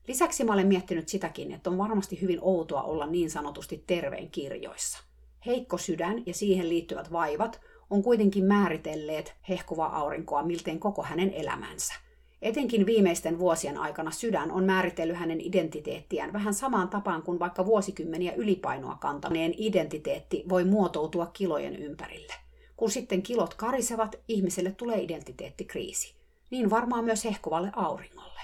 Lisäksi 0.08 0.44
mä 0.44 0.52
olen 0.52 0.66
miettinyt 0.66 1.08
sitäkin, 1.08 1.52
että 1.52 1.70
on 1.70 1.78
varmasti 1.78 2.20
hyvin 2.20 2.38
outoa 2.42 2.82
olla 2.82 3.06
niin 3.06 3.30
sanotusti 3.30 3.84
terveen 3.86 4.30
kirjoissa. 4.30 5.12
Heikko 5.46 5.78
sydän 5.78 6.22
ja 6.26 6.35
siihen 6.35 6.68
liittyvät 6.68 7.12
vaivat 7.12 7.61
on 7.90 8.02
kuitenkin 8.02 8.44
määritelleet 8.44 9.35
hehkuvaa 9.48 9.96
aurinkoa 9.96 10.42
miltein 10.42 10.81
koko 10.81 11.02
hänen 11.02 11.31
elämänsä. 11.35 11.94
Etenkin 12.42 12.87
viimeisten 12.87 13.38
vuosien 13.38 13.78
aikana 13.78 14.11
sydän 14.11 14.50
on 14.50 14.64
määritellyt 14.64 15.16
hänen 15.16 15.40
identiteettiään 15.40 16.33
vähän 16.33 16.55
samaan 16.55 16.88
tapaan 16.88 17.22
kuin 17.22 17.38
vaikka 17.38 17.66
vuosikymmeniä 17.66 18.33
ylipainoa 18.33 18.94
kantaneen 19.00 19.55
identiteetti 19.57 20.44
voi 20.48 20.64
muotoutua 20.64 21.26
kilojen 21.26 21.76
ympärille. 21.76 22.35
Kun 22.76 22.90
sitten 22.90 23.22
kilot 23.22 23.55
karisevat, 23.55 24.16
ihmiselle 24.28 24.72
tulee 24.72 25.02
identiteettikriisi 25.02 26.14
niin 26.50 26.70
varmaan 26.70 27.05
myös 27.05 27.24
hehkuvalle 27.24 27.72
auringolle. 27.76 28.40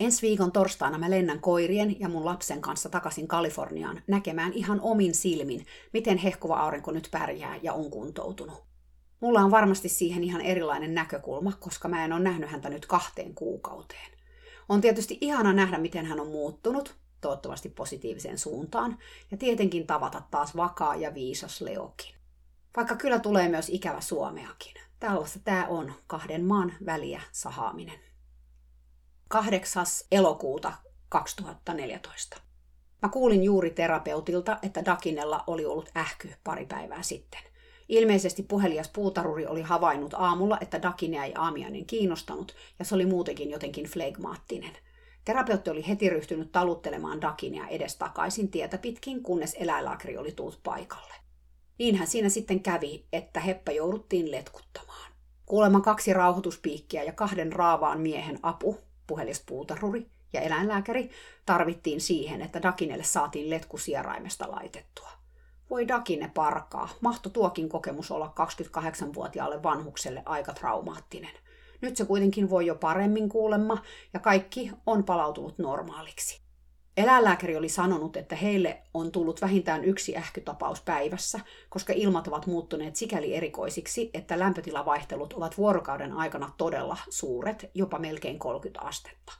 Ensi 0.00 0.22
viikon 0.22 0.52
torstaina 0.52 0.98
mä 0.98 1.10
lennän 1.10 1.40
koirien 1.40 2.00
ja 2.00 2.08
mun 2.08 2.24
lapsen 2.24 2.60
kanssa 2.60 2.88
takaisin 2.88 3.28
Kaliforniaan 3.28 4.02
näkemään 4.06 4.52
ihan 4.52 4.80
omin 4.80 5.14
silmin, 5.14 5.66
miten 5.92 6.18
hehkuva 6.18 6.56
aurinko 6.56 6.90
nyt 6.90 7.08
pärjää 7.10 7.58
ja 7.62 7.72
on 7.72 7.90
kuntoutunut. 7.90 8.64
Mulla 9.20 9.40
on 9.40 9.50
varmasti 9.50 9.88
siihen 9.88 10.24
ihan 10.24 10.40
erilainen 10.40 10.94
näkökulma, 10.94 11.52
koska 11.60 11.88
mä 11.88 12.04
en 12.04 12.12
ole 12.12 12.20
nähnyt 12.20 12.50
häntä 12.50 12.68
nyt 12.68 12.86
kahteen 12.86 13.34
kuukauteen. 13.34 14.10
On 14.68 14.80
tietysti 14.80 15.18
ihana 15.20 15.52
nähdä, 15.52 15.78
miten 15.78 16.06
hän 16.06 16.20
on 16.20 16.28
muuttunut, 16.28 16.94
toivottavasti 17.20 17.68
positiiviseen 17.68 18.38
suuntaan, 18.38 18.98
ja 19.30 19.36
tietenkin 19.36 19.86
tavata 19.86 20.22
taas 20.30 20.56
vakaa 20.56 20.96
ja 20.96 21.14
viisas 21.14 21.60
Leokin. 21.60 22.14
Vaikka 22.76 22.96
kyllä 22.96 23.18
tulee 23.18 23.48
myös 23.48 23.68
ikävä 23.68 24.00
Suomeakin. 24.00 24.74
Tällaista 25.00 25.38
tämä 25.44 25.66
on 25.66 25.92
kahden 26.06 26.44
maan 26.44 26.72
väliä 26.86 27.22
sahaaminen. 27.32 28.09
8. 29.32 29.84
elokuuta 30.12 30.72
2014. 31.08 32.40
Mä 33.02 33.08
kuulin 33.08 33.44
juuri 33.44 33.70
terapeutilta, 33.70 34.58
että 34.62 34.84
Dakinella 34.84 35.44
oli 35.46 35.64
ollut 35.64 35.90
ähky 35.96 36.34
pari 36.44 36.66
päivää 36.66 37.02
sitten. 37.02 37.40
Ilmeisesti 37.88 38.42
puhelias 38.42 38.88
puutaruri 38.88 39.46
oli 39.46 39.62
havainnut 39.62 40.14
aamulla, 40.14 40.58
että 40.60 40.82
Dakinea 40.82 41.24
ei 41.24 41.32
aamiainen 41.34 41.86
kiinnostanut, 41.86 42.54
ja 42.78 42.84
se 42.84 42.94
oli 42.94 43.06
muutenkin 43.06 43.50
jotenkin 43.50 43.86
flegmaattinen. 43.86 44.72
Terapeutti 45.24 45.70
oli 45.70 45.88
heti 45.88 46.10
ryhtynyt 46.10 46.52
taluttelemaan 46.52 47.20
Dakinea 47.20 47.68
edestakaisin 47.68 48.50
tietä 48.50 48.78
pitkin, 48.78 49.22
kunnes 49.22 49.56
eläinlääkäri 49.60 50.18
oli 50.18 50.32
tullut 50.32 50.60
paikalle. 50.62 51.14
Niinhän 51.78 52.06
siinä 52.06 52.28
sitten 52.28 52.62
kävi, 52.62 53.06
että 53.12 53.40
Heppä 53.40 53.72
jouduttiin 53.72 54.30
letkuttamaan. 54.30 55.12
Kuulemma 55.46 55.80
kaksi 55.80 56.12
rauhoituspiikkiä 56.12 57.02
ja 57.02 57.12
kahden 57.12 57.52
raavaan 57.52 58.00
miehen 58.00 58.38
apu, 58.42 58.89
puhelispuutaruri 59.10 60.06
ja 60.32 60.40
eläinlääkäri, 60.40 61.10
tarvittiin 61.46 62.00
siihen, 62.00 62.42
että 62.42 62.62
Dakinelle 62.62 63.04
saatiin 63.04 63.50
letku 63.50 63.78
sieraimesta 63.78 64.50
laitettua. 64.50 65.08
Voi 65.70 65.88
Dakine 65.88 66.30
parkaa, 66.34 66.88
mahto 67.00 67.28
tuokin 67.28 67.68
kokemus 67.68 68.10
olla 68.10 68.34
28-vuotiaalle 68.40 69.62
vanhukselle 69.62 70.22
aika 70.26 70.52
traumaattinen. 70.52 71.30
Nyt 71.80 71.96
se 71.96 72.04
kuitenkin 72.04 72.50
voi 72.50 72.66
jo 72.66 72.74
paremmin 72.74 73.28
kuulemma, 73.28 73.82
ja 74.14 74.20
kaikki 74.20 74.70
on 74.86 75.04
palautunut 75.04 75.58
normaaliksi. 75.58 76.40
Eläinlääkäri 77.00 77.56
oli 77.56 77.68
sanonut, 77.68 78.16
että 78.16 78.36
heille 78.36 78.82
on 78.94 79.12
tullut 79.12 79.40
vähintään 79.40 79.84
yksi 79.84 80.16
ähkytapaus 80.16 80.80
päivässä, 80.80 81.40
koska 81.68 81.92
ilmat 81.96 82.28
ovat 82.28 82.46
muuttuneet 82.46 82.96
sikäli 82.96 83.34
erikoisiksi, 83.34 84.10
että 84.14 84.38
lämpötilavaihtelut 84.38 85.32
ovat 85.32 85.58
vuorokauden 85.58 86.12
aikana 86.12 86.50
todella 86.56 86.96
suuret, 87.10 87.70
jopa 87.74 87.98
melkein 87.98 88.38
30 88.38 88.80
astetta. 88.80 89.32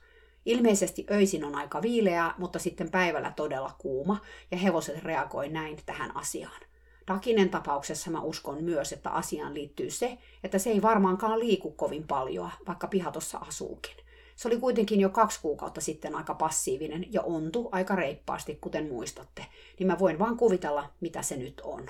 Ilmeisesti 0.45 1.05
öisin 1.11 1.45
on 1.45 1.55
aika 1.55 1.81
viileää, 1.81 2.33
mutta 2.37 2.59
sitten 2.59 2.91
päivällä 2.91 3.33
todella 3.35 3.75
kuuma, 3.77 4.21
ja 4.51 4.57
hevoset 4.57 5.03
reagoi 5.03 5.49
näin 5.49 5.77
tähän 5.85 6.17
asiaan. 6.17 6.61
Dakinen 7.07 7.49
tapauksessa 7.49 8.11
mä 8.11 8.21
uskon 8.21 8.63
myös, 8.63 8.93
että 8.93 9.09
asiaan 9.09 9.53
liittyy 9.53 9.89
se, 9.89 10.17
että 10.43 10.59
se 10.59 10.69
ei 10.69 10.81
varmaankaan 10.81 11.39
liiku 11.39 11.71
kovin 11.71 12.07
paljon, 12.07 12.51
vaikka 12.67 12.87
pihatossa 12.87 13.37
asuukin. 13.37 13.95
Se 14.41 14.47
oli 14.47 14.57
kuitenkin 14.57 14.99
jo 14.99 15.09
kaksi 15.09 15.41
kuukautta 15.41 15.81
sitten 15.81 16.15
aika 16.15 16.33
passiivinen 16.33 17.13
ja 17.13 17.21
ontu 17.21 17.69
aika 17.71 17.95
reippaasti, 17.95 18.57
kuten 18.61 18.87
muistatte, 18.87 19.45
niin 19.79 19.87
mä 19.87 19.99
voin 19.99 20.19
vaan 20.19 20.37
kuvitella, 20.37 20.89
mitä 21.01 21.21
se 21.21 21.37
nyt 21.37 21.61
on. 21.63 21.85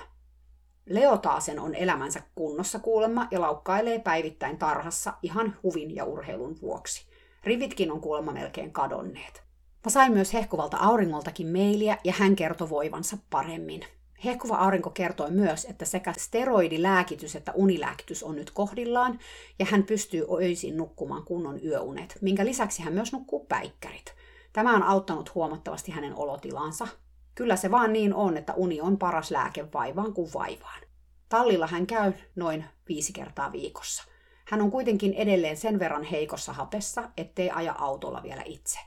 Leo 0.86 1.18
taasen 1.18 1.60
on 1.60 1.74
elämänsä 1.74 2.22
kunnossa 2.34 2.78
kuulemma 2.78 3.28
ja 3.30 3.40
laukkailee 3.40 3.98
päivittäin 3.98 4.58
tarhassa 4.58 5.14
ihan 5.22 5.56
huvin 5.62 5.94
ja 5.94 6.04
urheilun 6.04 6.58
vuoksi. 6.62 7.06
Rivitkin 7.44 7.92
on 7.92 8.00
kuulemma 8.00 8.32
melkein 8.32 8.72
kadonneet. 8.72 9.42
Mä 9.84 9.90
sain 9.90 10.12
myös 10.12 10.32
hehkuvalta 10.32 10.76
auringoltakin 10.76 11.48
mailia 11.48 11.96
ja 12.04 12.12
hän 12.16 12.36
kertoi 12.36 12.70
voivansa 12.70 13.16
paremmin. 13.30 13.84
Hehkuva 14.24 14.56
aurinko 14.56 14.90
kertoi 14.90 15.30
myös, 15.30 15.64
että 15.64 15.84
sekä 15.84 16.14
steroidilääkitys 16.18 17.36
että 17.36 17.52
unilääkitys 17.52 18.22
on 18.22 18.36
nyt 18.36 18.50
kohdillaan, 18.50 19.18
ja 19.58 19.66
hän 19.70 19.82
pystyy 19.82 20.26
öisin 20.42 20.76
nukkumaan 20.76 21.24
kunnon 21.24 21.64
yöunet, 21.64 22.18
minkä 22.20 22.44
lisäksi 22.44 22.82
hän 22.82 22.92
myös 22.92 23.12
nukkuu 23.12 23.46
päikkärit. 23.46 24.14
Tämä 24.52 24.76
on 24.76 24.82
auttanut 24.82 25.34
huomattavasti 25.34 25.92
hänen 25.92 26.14
olotilansa. 26.14 26.88
Kyllä 27.34 27.56
se 27.56 27.70
vaan 27.70 27.92
niin 27.92 28.14
on, 28.14 28.36
että 28.36 28.54
uni 28.54 28.80
on 28.80 28.98
paras 28.98 29.30
lääke 29.30 29.72
vaivaan 29.74 30.12
kuin 30.12 30.30
vaivaan. 30.34 30.82
Tallilla 31.28 31.66
hän 31.66 31.86
käy 31.86 32.12
noin 32.36 32.64
viisi 32.88 33.12
kertaa 33.12 33.52
viikossa. 33.52 34.04
Hän 34.44 34.62
on 34.62 34.70
kuitenkin 34.70 35.14
edelleen 35.14 35.56
sen 35.56 35.78
verran 35.78 36.02
heikossa 36.02 36.52
hapessa, 36.52 37.10
ettei 37.16 37.50
aja 37.50 37.74
autolla 37.78 38.22
vielä 38.22 38.42
itse. 38.44 38.78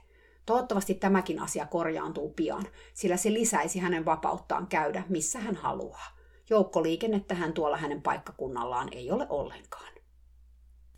Toivottavasti 0.46 0.94
tämäkin 0.94 1.42
asia 1.42 1.66
korjaantuu 1.66 2.34
pian, 2.36 2.68
sillä 2.94 3.18
se 3.18 3.34
lisäisi 3.34 3.80
hänen 3.80 4.06
vapauttaan 4.06 4.68
käydä 4.68 5.04
missä 5.10 5.40
hän 5.40 5.56
haluaa. 5.56 6.08
Joukkoliikennettähän 6.50 7.54
tuolla 7.54 7.78
hänen 7.78 8.02
paikkakunnallaan 8.02 8.90
ei 8.92 9.12
ole 9.12 9.28
ollenkaan. 9.30 9.94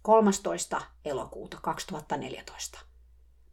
13. 0.02 0.82
elokuuta 1.06 1.58
2014. 1.62 2.80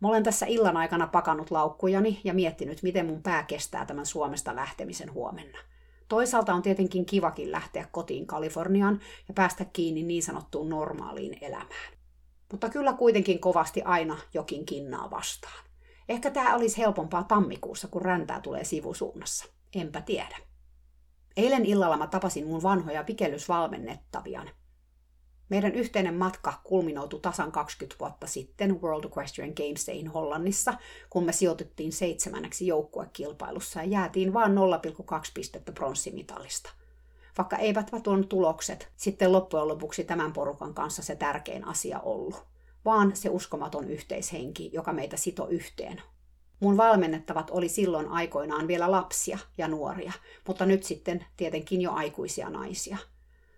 Mä 0.01 0.09
olen 0.09 0.23
tässä 0.23 0.47
illan 0.47 0.77
aikana 0.77 1.07
pakannut 1.07 1.51
laukkujani 1.51 2.21
ja 2.25 2.35
miettinyt, 2.35 2.83
miten 2.83 3.07
mun 3.07 3.23
pää 3.23 3.43
kestää 3.43 3.87
tämän 3.87 4.07
Suomesta 4.07 4.57
lähtemisen 4.57 5.13
huomenna. 5.13 5.59
Toisaalta 6.09 6.55
on 6.55 6.63
tietenkin 6.63 7.07
kivakin 7.07 7.53
lähteä 7.53 7.89
kotiin 7.93 8.27
Kaliforniaan 8.27 9.01
ja 9.29 9.35
päästä 9.35 9.65
kiinni 9.65 10.03
niin 10.03 10.23
sanottuun 10.23 10.69
normaaliin 10.69 11.39
elämään. 11.41 11.95
Mutta 12.53 12.69
kyllä 12.69 12.93
kuitenkin 12.93 13.39
kovasti 13.39 13.83
aina 13.83 14.19
jokin 14.35 14.67
kinnaa 14.67 15.11
vastaan. 15.11 15.64
Ehkä 16.09 16.31
tämä 16.31 16.55
olisi 16.55 16.79
helpompaa 16.79 17.25
tammikuussa, 17.25 17.89
kun 17.89 18.03
räntää 18.03 18.41
tulee 18.41 18.65
sivusuunnassa. 18.65 19.45
Enpä 19.75 20.01
tiedä. 20.01 20.37
Eilen 21.37 21.67
illalla 21.67 21.97
mä 21.97 22.07
tapasin 22.07 22.47
mun 22.47 22.63
vanhoja 22.63 23.05
pikellysvalmennettavian. 23.05 24.51
Meidän 25.49 25.75
yhteinen 25.75 26.15
matka 26.15 26.61
kulminoutui 26.65 27.21
tasan 27.21 27.53
20 27.53 27.97
vuotta 28.01 28.27
sitten 28.27 28.83
World 28.83 29.05
Equestrian 29.05 29.53
Games 29.57 29.87
Dayin 29.87 30.09
Hollannissa, 30.09 30.75
kun 31.11 31.25
me 31.25 31.33
sijoitettiin 31.33 31.93
seitsemänneksi 31.93 32.67
joukkuekilpailussa 32.67 33.81
ja 33.81 33.89
jäätiin 33.89 34.33
vain 34.33 34.53
0,2 34.53 34.57
pistettä 35.35 35.73
pronssimitalista. 35.73 36.71
Vaikka 37.39 37.57
eivät 37.57 37.91
tuon 38.03 38.29
tulokset 38.29 38.93
sitten 38.97 39.33
loppujen 39.33 39.69
lopuksi 39.69 40.05
tämän 40.05 40.33
porukan 40.33 40.75
kanssa 40.75 41.03
se 41.03 41.17
tärkein 41.17 41.69
asia 41.69 42.01
ollut 42.01 42.54
vaan 42.85 43.17
se 43.17 43.29
uskomaton 43.29 43.91
yhteishenki, 43.91 44.71
joka 44.73 44.93
meitä 44.93 45.17
sito 45.17 45.49
yhteen. 45.49 46.03
Mun 46.61 46.77
valmennettavat 46.77 47.51
oli 47.51 47.69
silloin 47.69 48.09
aikoinaan 48.09 48.69
vielä 48.69 48.91
lapsia 48.91 49.39
ja 49.59 49.69
nuoria, 49.69 50.13
mutta 50.47 50.67
nyt 50.67 50.83
sitten 50.83 51.27
tietenkin 51.37 51.81
jo 51.81 51.93
aikuisia 51.93 52.51
naisia. 52.51 52.97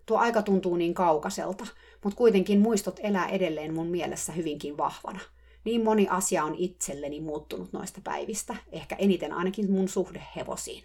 Tuo 0.05 0.17
aika 0.17 0.41
tuntuu 0.41 0.75
niin 0.75 0.93
kaukaiselta, 0.93 1.67
mutta 2.03 2.17
kuitenkin 2.17 2.59
muistot 2.59 2.99
elää 3.03 3.27
edelleen 3.27 3.73
mun 3.73 3.87
mielessä 3.87 4.31
hyvinkin 4.31 4.77
vahvana. 4.77 5.19
Niin 5.63 5.83
moni 5.83 6.07
asia 6.09 6.43
on 6.43 6.55
itselleni 6.55 7.21
muuttunut 7.21 7.73
noista 7.73 8.01
päivistä, 8.03 8.55
ehkä 8.71 8.95
eniten 8.95 9.33
ainakin 9.33 9.71
mun 9.71 9.89
suhde 9.89 10.23
hevosiin. 10.35 10.83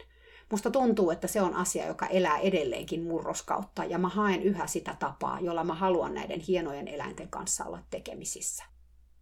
Musta 0.52 0.70
tuntuu, 0.70 1.10
että 1.10 1.26
se 1.26 1.42
on 1.42 1.54
asia, 1.54 1.86
joka 1.86 2.06
elää 2.06 2.38
edelleenkin 2.38 3.02
murroskautta, 3.02 3.84
ja 3.84 3.98
mä 3.98 4.08
haen 4.08 4.42
yhä 4.42 4.66
sitä 4.66 4.96
tapaa, 4.98 5.40
jolla 5.40 5.64
mä 5.64 5.74
haluan 5.74 6.14
näiden 6.14 6.40
hienojen 6.40 6.88
eläinten 6.88 7.28
kanssa 7.28 7.64
olla 7.64 7.82
tekemisissä. 7.90 8.64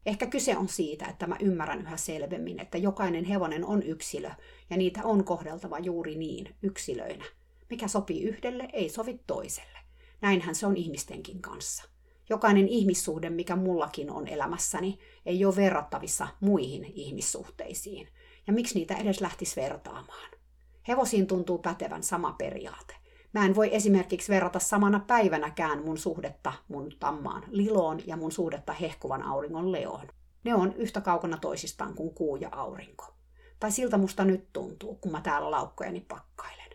Ehkä 0.07 0.27
kyse 0.27 0.57
on 0.57 0.69
siitä, 0.69 1.07
että 1.07 1.27
mä 1.27 1.37
ymmärrän 1.41 1.81
yhä 1.81 1.97
selvemmin, 1.97 2.61
että 2.61 2.79
jokainen 2.79 3.25
hevonen 3.25 3.65
on 3.65 3.83
yksilö 3.83 4.31
ja 4.71 4.77
niitä 4.77 5.01
on 5.05 5.25
kohdeltava 5.25 5.79
juuri 5.79 6.15
niin, 6.15 6.55
yksilöinä. 6.63 7.25
Mikä 7.71 7.89
sopii 7.89 8.23
yhdelle, 8.23 8.69
ei 8.73 8.89
sovi 8.89 9.21
toiselle. 9.27 9.79
Näinhän 10.21 10.55
se 10.55 10.67
on 10.67 10.77
ihmistenkin 10.77 11.43
kanssa. 11.43 11.85
Jokainen 12.31 12.69
ihmissuhde, 12.69 13.31
mikä 13.31 13.57
mullakin 13.57 14.11
on 14.11 14.29
elämässäni, 14.29 14.99
ei 15.27 15.45
ole 15.45 15.57
verrattavissa 15.57 16.29
muihin 16.41 16.93
ihmissuhteisiin. 16.95 18.09
Ja 18.47 18.53
miksi 18.53 18.75
niitä 18.75 18.95
edes 18.95 19.21
lähtisi 19.21 19.61
vertaamaan? 19.61 20.40
Hevosiin 20.89 21.27
tuntuu 21.27 21.59
pätevän 21.59 22.03
sama 22.03 22.33
periaate. 22.33 22.95
Mä 23.33 23.45
en 23.45 23.55
voi 23.55 23.75
esimerkiksi 23.75 24.33
verrata 24.33 24.59
samana 24.59 25.01
päivänäkään 25.07 25.85
mun 25.85 25.99
suhdetta 25.99 26.53
mun 26.69 26.93
tammaan 27.01 27.45
Liloon 27.49 28.01
ja 28.07 28.17
mun 28.17 28.33
suhdetta 28.33 28.73
hehkuvan 28.73 29.23
auringon 29.23 29.73
Leoon. 29.73 30.09
Ne 30.45 30.55
on 30.55 30.73
yhtä 30.73 31.01
kaukana 31.01 31.37
toisistaan 31.37 31.95
kuin 31.95 32.15
kuu 32.15 32.37
ja 32.37 32.49
aurinko. 32.53 33.15
Tai 33.61 33.73
siltä 33.73 33.99
musta 33.99 34.25
nyt 34.25 34.53
tuntuu, 34.53 34.95
kun 34.95 35.13
mä 35.13 35.21
täällä 35.21 35.51
laukkojani 35.51 36.01
pakkailen. 36.01 36.71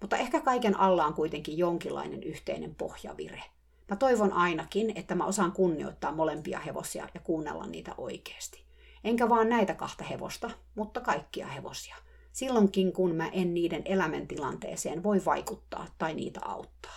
Mutta 0.00 0.16
ehkä 0.16 0.40
kaiken 0.40 0.80
alla 0.80 1.06
on 1.06 1.14
kuitenkin 1.14 1.58
jonkinlainen 1.58 2.22
yhteinen 2.22 2.74
pohjavire. 2.74 3.42
Mä 3.90 3.96
toivon 3.96 4.32
ainakin, 4.32 4.92
että 4.94 5.14
mä 5.14 5.24
osaan 5.24 5.52
kunnioittaa 5.52 6.12
molempia 6.12 6.58
hevosia 6.58 7.08
ja 7.14 7.20
kuunnella 7.20 7.66
niitä 7.66 7.94
oikeasti. 7.98 8.64
Enkä 9.04 9.28
vaan 9.28 9.48
näitä 9.48 9.74
kahta 9.74 10.04
hevosta, 10.04 10.50
mutta 10.74 11.00
kaikkia 11.00 11.46
hevosia 11.46 11.96
silloinkin 12.36 12.92
kun 12.92 13.14
mä 13.14 13.28
en 13.28 13.54
niiden 13.54 13.82
elämäntilanteeseen 13.84 15.02
voi 15.02 15.24
vaikuttaa 15.24 15.86
tai 15.98 16.14
niitä 16.14 16.40
auttaa. 16.44 16.96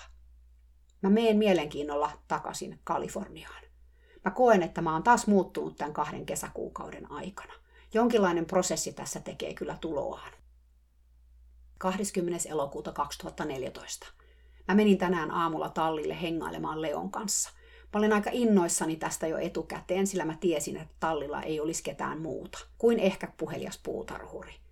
Mä 1.01 1.09
meen 1.09 1.37
mielenkiinnolla 1.37 2.11
takaisin 2.27 2.79
Kaliforniaan. 2.83 3.63
Mä 4.25 4.31
koen, 4.31 4.63
että 4.63 4.81
mä 4.81 4.93
oon 4.93 5.03
taas 5.03 5.27
muuttunut 5.27 5.77
tämän 5.77 5.93
kahden 5.93 6.25
kesäkuukauden 6.25 7.11
aikana. 7.11 7.53
Jonkinlainen 7.93 8.45
prosessi 8.45 8.93
tässä 8.93 9.19
tekee 9.19 9.53
kyllä 9.53 9.77
tuloaan. 9.81 10.31
20. 11.77 12.49
elokuuta 12.49 12.91
2014. 12.91 14.07
Mä 14.67 14.75
menin 14.75 14.97
tänään 14.97 15.31
aamulla 15.31 15.69
tallille 15.69 16.21
hengailemaan 16.21 16.81
Leon 16.81 17.11
kanssa. 17.11 17.49
Mä 17.93 17.97
olin 17.97 18.13
aika 18.13 18.29
innoissani 18.33 18.95
tästä 18.95 19.27
jo 19.27 19.37
etukäteen, 19.37 20.07
sillä 20.07 20.25
mä 20.25 20.37
tiesin, 20.39 20.77
että 20.77 20.95
tallilla 20.99 21.41
ei 21.41 21.59
olisi 21.59 21.83
ketään 21.83 22.21
muuta 22.21 22.59
kuin 22.77 22.99
ehkä 22.99 23.33
puhelias 23.37 23.79
puutarhuri. 23.83 24.68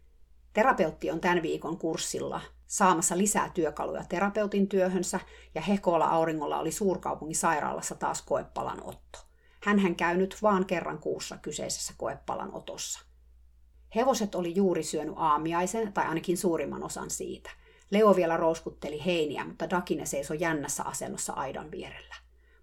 Terapeutti 0.58 1.12
on 1.12 1.20
tämän 1.20 1.42
viikon 1.42 1.78
kurssilla 1.78 2.42
saamassa 2.68 3.18
lisää 3.18 3.52
työkaluja 3.54 4.04
terapeutin 4.10 4.68
työhönsä 4.68 5.20
ja 5.56 5.62
Hekolla 5.62 6.06
auringolla 6.06 6.60
oli 6.60 6.72
suurkaupungin 6.72 7.36
sairaalassa 7.36 7.96
taas 7.96 8.22
koepalan 8.22 8.84
otto. 8.84 9.20
Hänhän 9.64 9.96
käy 9.96 10.18
nyt 10.18 10.38
vaan 10.42 10.66
kerran 10.66 11.00
kuussa 11.00 11.38
kyseisessä 11.38 11.94
koepalan 11.98 12.54
otossa. 12.54 13.00
Hevoset 13.96 14.36
oli 14.36 14.56
juuri 14.56 14.84
syönyt 14.84 15.14
aamiaisen, 15.18 15.94
tai 15.94 16.06
ainakin 16.06 16.38
suurimman 16.38 16.84
osan 16.84 17.10
siitä. 17.10 17.50
Leo 17.92 18.16
vielä 18.16 18.38
rouskutteli 18.38 19.06
heiniä, 19.06 19.46
mutta 19.46 19.70
Dakine 19.70 20.06
seisoi 20.06 20.38
jännässä 20.40 20.84
asennossa 20.84 21.34
aidan 21.34 21.72
vierellä. 21.72 22.16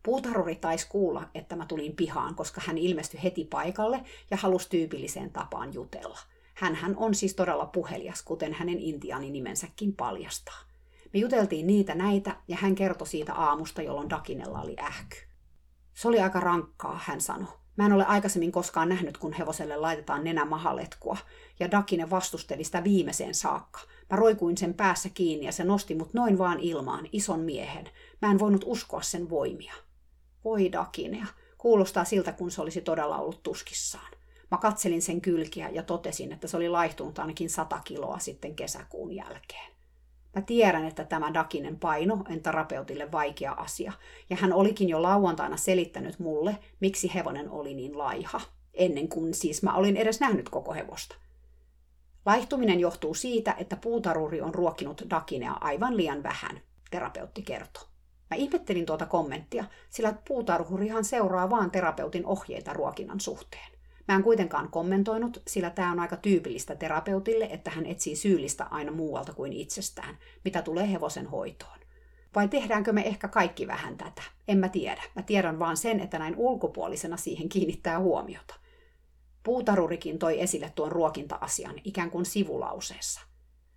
Puutarhuri 0.03 0.57
taisi 0.57 0.87
kuulla, 0.89 1.29
että 1.35 1.57
mä 1.57 1.67
tulin 1.67 1.97
pihaan, 1.97 2.35
koska 2.35 2.61
hän 2.67 2.79
ilmestyi 2.79 3.23
heti 3.23 3.45
paikalle 3.45 4.05
ja 4.31 4.37
halusi 4.37 4.71
tyypilliseen 4.71 5.31
tapaan 5.31 5.75
jutella– 5.75 6.19
hän 6.55 6.95
on 6.97 7.15
siis 7.15 7.35
todella 7.35 7.67
puhelias, 7.67 8.23
kuten 8.23 8.53
hänen 8.53 8.79
intiaani-nimensäkin 8.79 9.97
paljastaa. 9.97 10.59
Me 11.13 11.21
juteltiin 11.21 11.67
niitä 11.67 11.95
näitä 11.95 12.37
ja 12.49 12.57
hän 12.57 12.75
kertoi 12.75 13.07
siitä 13.07 13.35
aamusta, 13.35 13.83
jolloin 13.83 14.11
Dakinella 14.11 14.61
oli 14.61 14.77
ähky. 14.81 15.17
Se 15.95 16.09
oli 16.09 16.21
aika 16.21 16.41
rankkaa, 16.41 17.01
hän 17.05 17.21
sanoi. 17.21 17.53
Mä 17.77 17.87
en 17.87 17.93
ole 17.93 18.05
aikaisemmin 18.05 18.53
koskaan 18.53 18.89
nähnyt, 18.89 19.19
kun 19.19 19.33
hevoselle 19.33 19.77
laitetaan 19.77 20.25
nenä 20.25 20.45
mahaletkua, 20.45 21.17
ja 21.61 21.71
Dakine 21.71 22.11
vastusteli 22.11 22.65
sitä 22.65 22.85
viimeiseen 22.85 23.35
saakka. 23.35 23.81
Mä 24.11 24.17
roikuin 24.17 24.57
sen 24.57 24.75
päässä 24.75 25.09
kiinni 25.09 25.47
ja 25.47 25.53
se 25.53 25.65
nosti 25.65 25.95
mut 25.95 26.15
noin 26.15 26.39
vaan 26.39 26.61
ilmaan, 26.61 27.09
ison 27.13 27.41
miehen. 27.41 27.91
Mä 28.23 28.31
en 28.31 28.39
voinut 28.39 28.65
uskoa 28.67 29.03
sen 29.03 29.31
voimia. 29.31 29.75
Voi 30.45 30.73
Dakinea, 30.73 31.27
kuulostaa 31.59 32.05
siltä, 32.05 32.33
kun 32.33 32.51
se 32.51 32.63
olisi 32.63 32.81
todella 32.81 33.19
ollut 33.19 33.43
tuskissaan. 33.43 34.13
Mä 34.55 34.59
katselin 34.59 35.03
sen 35.03 35.21
kylkiä 35.21 35.69
ja 35.69 35.83
totesin, 35.83 36.33
että 36.33 36.49
se 36.49 36.57
oli 36.57 36.69
laihtunut 36.69 37.19
ainakin 37.19 37.51
100 37.51 37.81
kiloa 37.85 38.19
sitten 38.19 38.57
kesäkuun 38.57 39.13
jälkeen. 39.13 39.73
Mä 40.35 40.43
tiedän, 40.43 40.85
että 40.85 41.05
tämä 41.05 41.35
Dakinen 41.35 41.79
paino 41.79 42.15
on 42.15 42.41
terapeutille 42.43 43.13
vaikea 43.13 43.53
asia, 43.53 43.93
ja 44.31 44.37
hän 44.37 44.53
olikin 44.53 44.89
jo 44.89 45.03
lauantaina 45.03 45.57
selittänyt 45.57 46.19
mulle, 46.19 46.59
miksi 46.81 47.15
hevonen 47.15 47.51
oli 47.51 47.75
niin 47.75 47.99
laiha, 47.99 48.41
ennen 48.75 49.09
kuin 49.09 49.35
siis 49.35 49.63
mä 49.63 49.75
olin 49.75 49.97
edes 49.97 50.21
nähnyt 50.21 50.49
koko 50.49 50.75
hevosta. 50.75 51.17
Laihtuminen 52.27 52.81
johtuu 52.81 53.15
siitä, 53.15 53.55
että 53.59 53.77
puutaruri 53.77 54.41
on 54.41 54.55
ruokkinut 54.55 55.03
Dakinea 55.11 55.53
aivan 55.61 55.97
liian 55.97 56.23
vähän, 56.23 56.61
terapeutti 56.91 57.43
kertoi. 57.43 57.85
Mä 58.31 58.37
ihmettelin 58.37 58.87
tuota 58.87 59.07
kommenttia, 59.07 59.65
sillä 59.91 60.15
puutarhurihan 60.29 61.05
seuraa 61.05 61.51
vaan 61.51 61.71
terapeutin 61.71 62.27
ohjeita 62.27 62.73
ruokinnan 62.73 63.21
suhteen. 63.21 63.74
Mä 64.09 64.15
en 64.15 64.23
kuitenkaan 64.23 64.71
kommentoinut, 64.71 65.43
sillä 65.49 65.71
tämä 65.71 65.93
on 65.93 66.01
aika 66.01 66.17
tyypillistä 66.17 66.77
terapeutille, 66.77 67.45
että 67.45 67.71
hän 67.71 67.87
etsii 67.87 68.17
syyllistä 68.17 68.65
aina 68.65 68.93
muualta 68.93 69.33
kuin 69.33 69.53
itsestään, 69.53 70.19
mitä 70.45 70.63
tulee 70.63 70.93
hevosen 70.93 71.27
hoitoon. 71.27 71.79
Vai 72.35 72.49
tehdäänkö 72.49 72.93
me 72.93 73.07
ehkä 73.07 73.29
kaikki 73.29 73.67
vähän 73.67 73.97
tätä? 73.97 74.23
En 74.49 74.59
mä 74.59 74.69
tiedä. 74.69 75.03
Mä 75.17 75.23
tiedän 75.23 75.59
vaan 75.59 75.77
sen, 75.77 76.01
että 76.01 76.19
näin 76.19 76.35
ulkopuolisena 76.37 77.17
siihen 77.17 77.49
kiinnittää 77.49 77.99
huomiota. 77.99 78.55
Puutarurikin 79.43 80.19
toi 80.19 80.41
esille 80.41 80.73
tuon 80.75 80.93
ruokinta-asian 80.93 81.75
ikään 81.85 82.11
kuin 82.11 82.25
sivulauseessa. 82.25 83.21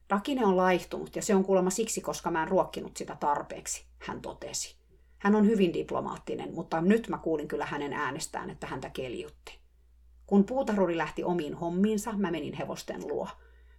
Rakine 0.09 0.45
on 0.45 0.57
laihtunut 0.57 1.15
ja 1.15 1.21
se 1.21 1.35
on 1.35 1.43
kuulemma 1.43 1.69
siksi, 1.69 2.01
koska 2.01 2.31
mä 2.31 2.41
en 2.43 2.47
ruokkinut 2.47 2.97
sitä 2.97 3.17
tarpeeksi, 3.19 3.85
hän 3.99 4.21
totesi. 4.21 4.75
Hän 5.17 5.35
on 5.35 5.45
hyvin 5.45 5.73
diplomaattinen, 5.73 6.53
mutta 6.53 6.81
nyt 6.81 7.07
mä 7.07 7.17
kuulin 7.17 7.47
kyllä 7.47 7.65
hänen 7.65 7.93
äänestään, 7.93 8.49
että 8.49 8.67
häntä 8.67 8.89
keljutti. 8.89 9.66
Kun 10.27 10.43
puutarhuri 10.43 10.97
lähti 10.97 11.23
omiin 11.23 11.53
hommiinsa, 11.53 12.13
mä 12.17 12.31
menin 12.31 12.53
hevosten 12.53 13.07
luo. 13.07 13.27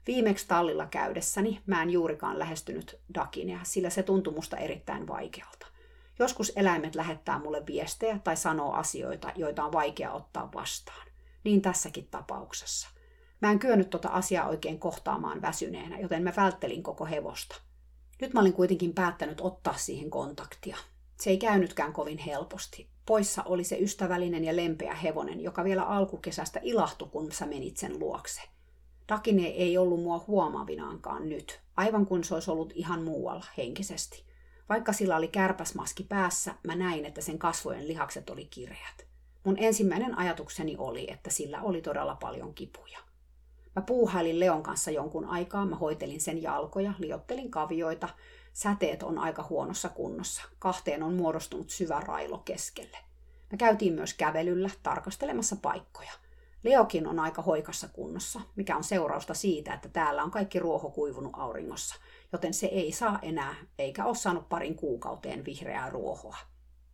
Viimeksi 0.06 0.48
tallilla 0.48 0.87
käydessäni 0.87 1.61
mä 1.66 1.82
en 1.82 1.90
juurikaan 1.90 2.38
lähestynyt 2.38 3.00
Dakinea, 3.14 3.61
sillä 3.62 3.90
se 3.90 4.02
tuntui 4.02 4.34
musta 4.34 4.56
erittäin 4.56 5.08
vaikealta. 5.08 5.66
Joskus 6.18 6.52
eläimet 6.56 6.94
lähettää 6.94 7.38
mulle 7.38 7.66
viestejä 7.66 8.18
tai 8.24 8.37
sanoo 8.37 8.72
asioita, 8.72 9.32
joita 9.37 9.64
on 9.64 9.72
vaikea 9.72 10.12
ottaa 10.12 10.50
vastaan. 10.54 11.06
Niin 11.44 11.62
tässäkin 11.62 12.08
tapauksessa. 12.11 12.88
Mä 13.40 13.50
en 13.50 13.58
kyennyt 13.58 13.90
tota 13.90 14.08
asiaa 14.08 14.48
oikein 14.48 14.78
kohtaamaan 14.78 15.42
väsyneenä, 15.42 15.98
joten 15.98 16.22
mä 16.22 16.32
välttelin 16.37 16.82
koko 16.82 17.06
hevosta. 17.06 17.56
Nyt 18.20 18.32
mä 18.32 18.40
olin 18.40 18.52
kuitenkin 18.52 18.94
päättänyt 18.94 19.40
ottaa 19.40 19.76
siihen 19.76 20.11
kontaktia. 20.11 20.76
Se 21.20 21.30
ei 21.30 21.38
käynytkään 21.38 21.92
kovin 21.92 22.18
helposti. 22.18 22.88
Poissa 23.09 23.42
oli 23.42 23.64
se 23.64 23.77
ystävällinen 23.79 24.44
ja 24.44 24.57
lempeä 24.57 24.94
hevonen, 24.94 25.40
joka 25.40 25.64
vielä 25.64 25.83
alkukesästä 25.83 26.61
ilahtui, 26.62 27.09
kun 27.09 27.33
sä 27.33 27.47
menit 27.47 27.77
sen 27.77 27.99
luokse. 27.99 28.40
Dakine 29.09 29.47
ei 29.47 29.79
ollut 29.79 30.03
mua 30.03 30.25
huomaavinaankaan 30.27 31.29
nyt, 31.29 31.61
aivan 31.77 32.07
kuin 32.07 32.25
se 32.25 32.35
olisi 32.35 32.51
ollut 32.51 32.73
ihan 32.77 33.03
muualla 33.03 33.44
henkisesti. 33.57 34.25
Vaikka 34.68 34.92
sillä 34.92 35.16
oli 35.16 35.29
kärpäsmaski 35.29 36.05
päässä, 36.05 36.55
mä 36.66 36.77
näin, 36.77 37.05
että 37.05 37.21
sen 37.21 37.38
kasvojen 37.38 37.88
lihakset 37.88 38.31
oli 38.31 38.44
kireät. 38.44 39.07
Mun 39.44 39.57
ensimmäinen 39.59 40.18
ajatukseni 40.18 40.77
oli, 40.79 41.11
että 41.11 41.31
sillä 41.31 41.62
oli 41.62 41.83
todella 41.83 42.14
paljon 42.14 42.55
kipuja. 42.55 42.99
Mä 43.77 43.83
puuhailin 43.83 44.40
Leon 44.40 44.63
kanssa 44.63 44.90
jonkun 44.90 45.25
aikaa, 45.25 45.67
mä 45.67 45.77
hoitelin 45.77 46.21
sen 46.21 46.42
jalkoja, 46.42 46.92
liottelin 46.98 47.50
kavioita 47.50 48.09
Säteet 48.53 49.03
on 49.03 49.19
aika 49.19 49.46
huonossa 49.49 49.88
kunnossa. 49.88 50.42
Kahteen 50.59 51.03
on 51.03 51.15
muodostunut 51.15 51.71
syvä 51.71 52.01
railo 52.01 52.38
keskelle. 52.38 52.99
Me 53.53 53.59
käytiin 53.59 53.92
myös 53.92 54.15
kävelyllä 54.15 54.71
tarkastelemassa 54.83 55.57
paikkoja. 55.57 56.13
Leokin 56.63 57.07
on 57.07 57.19
aika 57.19 57.42
hoikassa 57.42 57.88
kunnossa, 57.88 58.40
mikä 58.57 58.77
on 58.77 58.85
seurausta 58.85 59.35
siitä, 59.35 59.75
että 59.75 59.88
täällä 59.88 60.23
on 60.23 60.31
kaikki 60.31 60.59
ruoho 60.59 60.90
kuivunut 60.90 61.33
auringossa, 61.37 61.94
joten 62.33 62.55
se 62.55 62.67
ei 62.67 62.92
saa 62.92 63.19
enää, 63.23 63.55
eikä 63.79 64.05
ole 64.05 64.15
saanut 64.15 64.49
parin 64.49 64.75
kuukauteen 64.75 65.44
vihreää 65.44 65.90
ruohoa. 65.90 66.37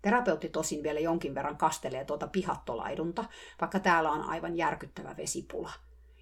Terapeutti 0.03 0.49
tosin 0.49 0.83
vielä 0.83 1.01
jonkin 1.01 1.35
verran 1.35 1.57
kastelee 1.57 2.05
tuota 2.05 2.27
pihattolaidunta, 2.27 3.25
vaikka 3.61 3.81
täällä 3.81 4.11
on 4.11 4.23
aivan 4.23 4.57
järkyttävä 4.57 5.17
vesipula. 5.17 5.71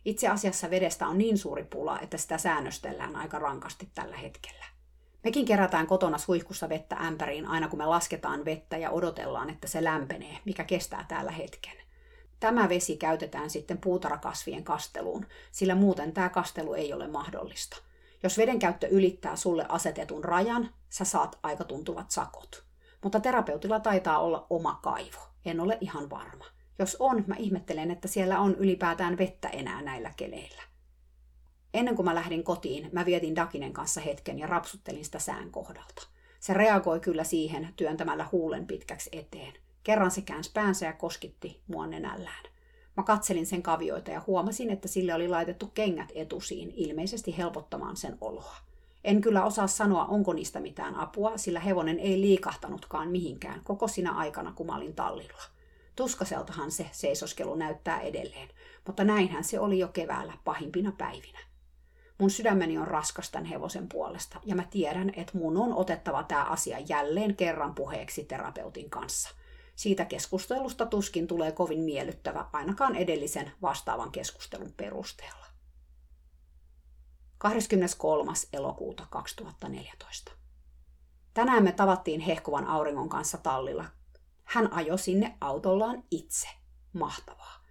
Itse 0.04 0.28
asiassa 0.28 0.70
vedestä 0.70 1.06
on 1.06 1.18
niin 1.18 1.38
suuri 1.38 1.64
pula, 1.64 2.00
että 2.00 2.16
sitä 2.16 2.38
säännöstellään 2.38 3.16
aika 3.16 3.38
rankasti 3.38 3.90
tällä 3.94 4.16
hetkellä. 4.16 4.64
Mekin 5.24 5.44
kerätään 5.44 5.86
kotona 5.86 6.18
suihkussa 6.18 6.68
vettä 6.68 6.96
ämpäriin 6.96 7.46
aina 7.46 7.68
kun 7.68 7.78
me 7.78 7.86
lasketaan 7.86 8.44
vettä 8.44 8.76
ja 8.76 8.90
odotellaan, 8.90 9.50
että 9.50 9.68
se 9.68 9.84
lämpenee, 9.84 10.38
mikä 10.44 10.64
kestää 10.64 11.04
täällä 11.08 11.30
hetken. 11.30 11.76
Tämä 12.40 12.68
vesi 12.68 12.96
käytetään 12.96 13.50
sitten 13.50 13.78
puutarhakasvien 13.78 14.64
kasteluun, 14.64 15.26
sillä 15.52 15.74
muuten 15.74 16.12
tämä 16.12 16.28
kastelu 16.28 16.74
ei 16.74 16.92
ole 16.92 17.08
mahdollista. 17.08 17.76
Jos 18.22 18.38
veden 18.38 18.58
käyttö 18.58 18.88
ylittää 18.88 19.36
sulle 19.36 19.66
asetetun 19.68 20.24
rajan, 20.24 20.70
sä 20.90 21.04
saat 21.04 21.38
aika 21.42 21.64
tuntuvat 21.64 22.10
sakot. 22.10 22.64
Mutta 23.02 23.20
terapeutilla 23.20 23.80
taitaa 23.80 24.18
olla 24.18 24.46
oma 24.50 24.78
kaivo. 24.82 25.18
En 25.44 25.60
ole 25.60 25.78
ihan 25.80 26.10
varma. 26.10 26.44
Jos 26.78 26.96
on, 27.00 27.24
mä 27.26 27.34
ihmettelen, 27.38 27.90
että 27.90 28.08
siellä 28.08 28.40
on 28.40 28.54
ylipäätään 28.54 29.18
vettä 29.18 29.48
enää 29.48 29.82
näillä 29.82 30.12
keleillä. 30.16 30.62
Ennen 31.74 31.96
kuin 31.96 32.06
mä 32.06 32.14
lähdin 32.14 32.44
kotiin, 32.44 32.88
mä 32.92 33.06
vietin 33.06 33.36
Dakinen 33.36 33.72
kanssa 33.72 34.00
hetken 34.00 34.38
ja 34.38 34.46
rapsuttelin 34.46 35.04
sitä 35.04 35.18
sään 35.18 35.50
kohdalta. 35.50 36.06
Se 36.40 36.54
reagoi 36.54 37.00
kyllä 37.00 37.24
siihen 37.24 37.68
työntämällä 37.76 38.28
huulen 38.32 38.66
pitkäksi 38.66 39.10
eteen. 39.12 39.52
Kerran 39.82 40.10
se 40.10 40.22
käänsi 40.22 40.50
päänsä 40.54 40.86
ja 40.86 40.92
koskitti 40.92 41.60
mua 41.66 41.86
nenällään. 41.86 42.44
Mä 42.96 43.02
katselin 43.02 43.46
sen 43.46 43.62
kavioita 43.62 44.10
ja 44.10 44.22
huomasin, 44.26 44.70
että 44.70 44.88
sille 44.88 45.14
oli 45.14 45.28
laitettu 45.28 45.66
kengät 45.66 46.12
etusiin, 46.14 46.72
ilmeisesti 46.76 47.36
helpottamaan 47.36 47.96
sen 47.96 48.18
oloa. 48.20 48.56
En 49.04 49.20
kyllä 49.20 49.44
osaa 49.44 49.66
sanoa, 49.66 50.04
onko 50.04 50.32
niistä 50.32 50.60
mitään 50.60 50.94
apua, 50.94 51.38
sillä 51.38 51.60
hevonen 51.60 51.98
ei 51.98 52.20
liikahtanutkaan 52.20 53.08
mihinkään 53.08 53.60
koko 53.64 53.88
sinä 53.88 54.12
aikana, 54.12 54.52
kun 54.52 54.66
mä 54.66 54.76
olin 54.76 54.94
tallilla. 54.94 55.42
Tuskaseltahan 55.96 56.70
se 56.70 56.86
seisoskelu 56.92 57.54
näyttää 57.54 58.00
edelleen, 58.00 58.48
mutta 58.86 59.04
näinhän 59.04 59.44
se 59.44 59.60
oli 59.60 59.78
jo 59.78 59.88
keväällä 59.88 60.32
pahimpina 60.44 60.92
päivinä. 60.98 61.38
Mun 62.22 62.30
sydämeni 62.30 62.78
on 62.78 62.88
raskas 62.88 63.30
tämän 63.30 63.44
hevosen 63.44 63.88
puolesta, 63.88 64.40
ja 64.44 64.54
mä 64.54 64.64
tiedän, 64.70 65.12
että 65.16 65.38
mun 65.38 65.56
on 65.56 65.74
otettava 65.74 66.22
tämä 66.22 66.44
asia 66.44 66.78
jälleen 66.78 67.36
kerran 67.36 67.74
puheeksi 67.74 68.24
terapeutin 68.24 68.90
kanssa. 68.90 69.30
Siitä 69.76 70.04
keskustelusta 70.04 70.86
tuskin 70.86 71.26
tulee 71.26 71.52
kovin 71.52 71.80
miellyttävä 71.80 72.46
ainakaan 72.52 72.96
edellisen 72.96 73.52
vastaavan 73.62 74.12
keskustelun 74.12 74.72
perusteella. 74.76 75.46
23. 77.38 78.32
elokuuta 78.52 79.06
2014. 79.10 80.32
Tänään 81.34 81.64
me 81.64 81.72
tavattiin 81.72 82.20
hehkuvan 82.20 82.66
auringon 82.66 83.08
kanssa 83.08 83.38
tallilla. 83.38 83.84
Hän 84.44 84.72
ajoi 84.72 84.98
sinne 84.98 85.36
autollaan 85.40 86.04
itse. 86.10 86.48
Mahtavaa. 86.92 87.61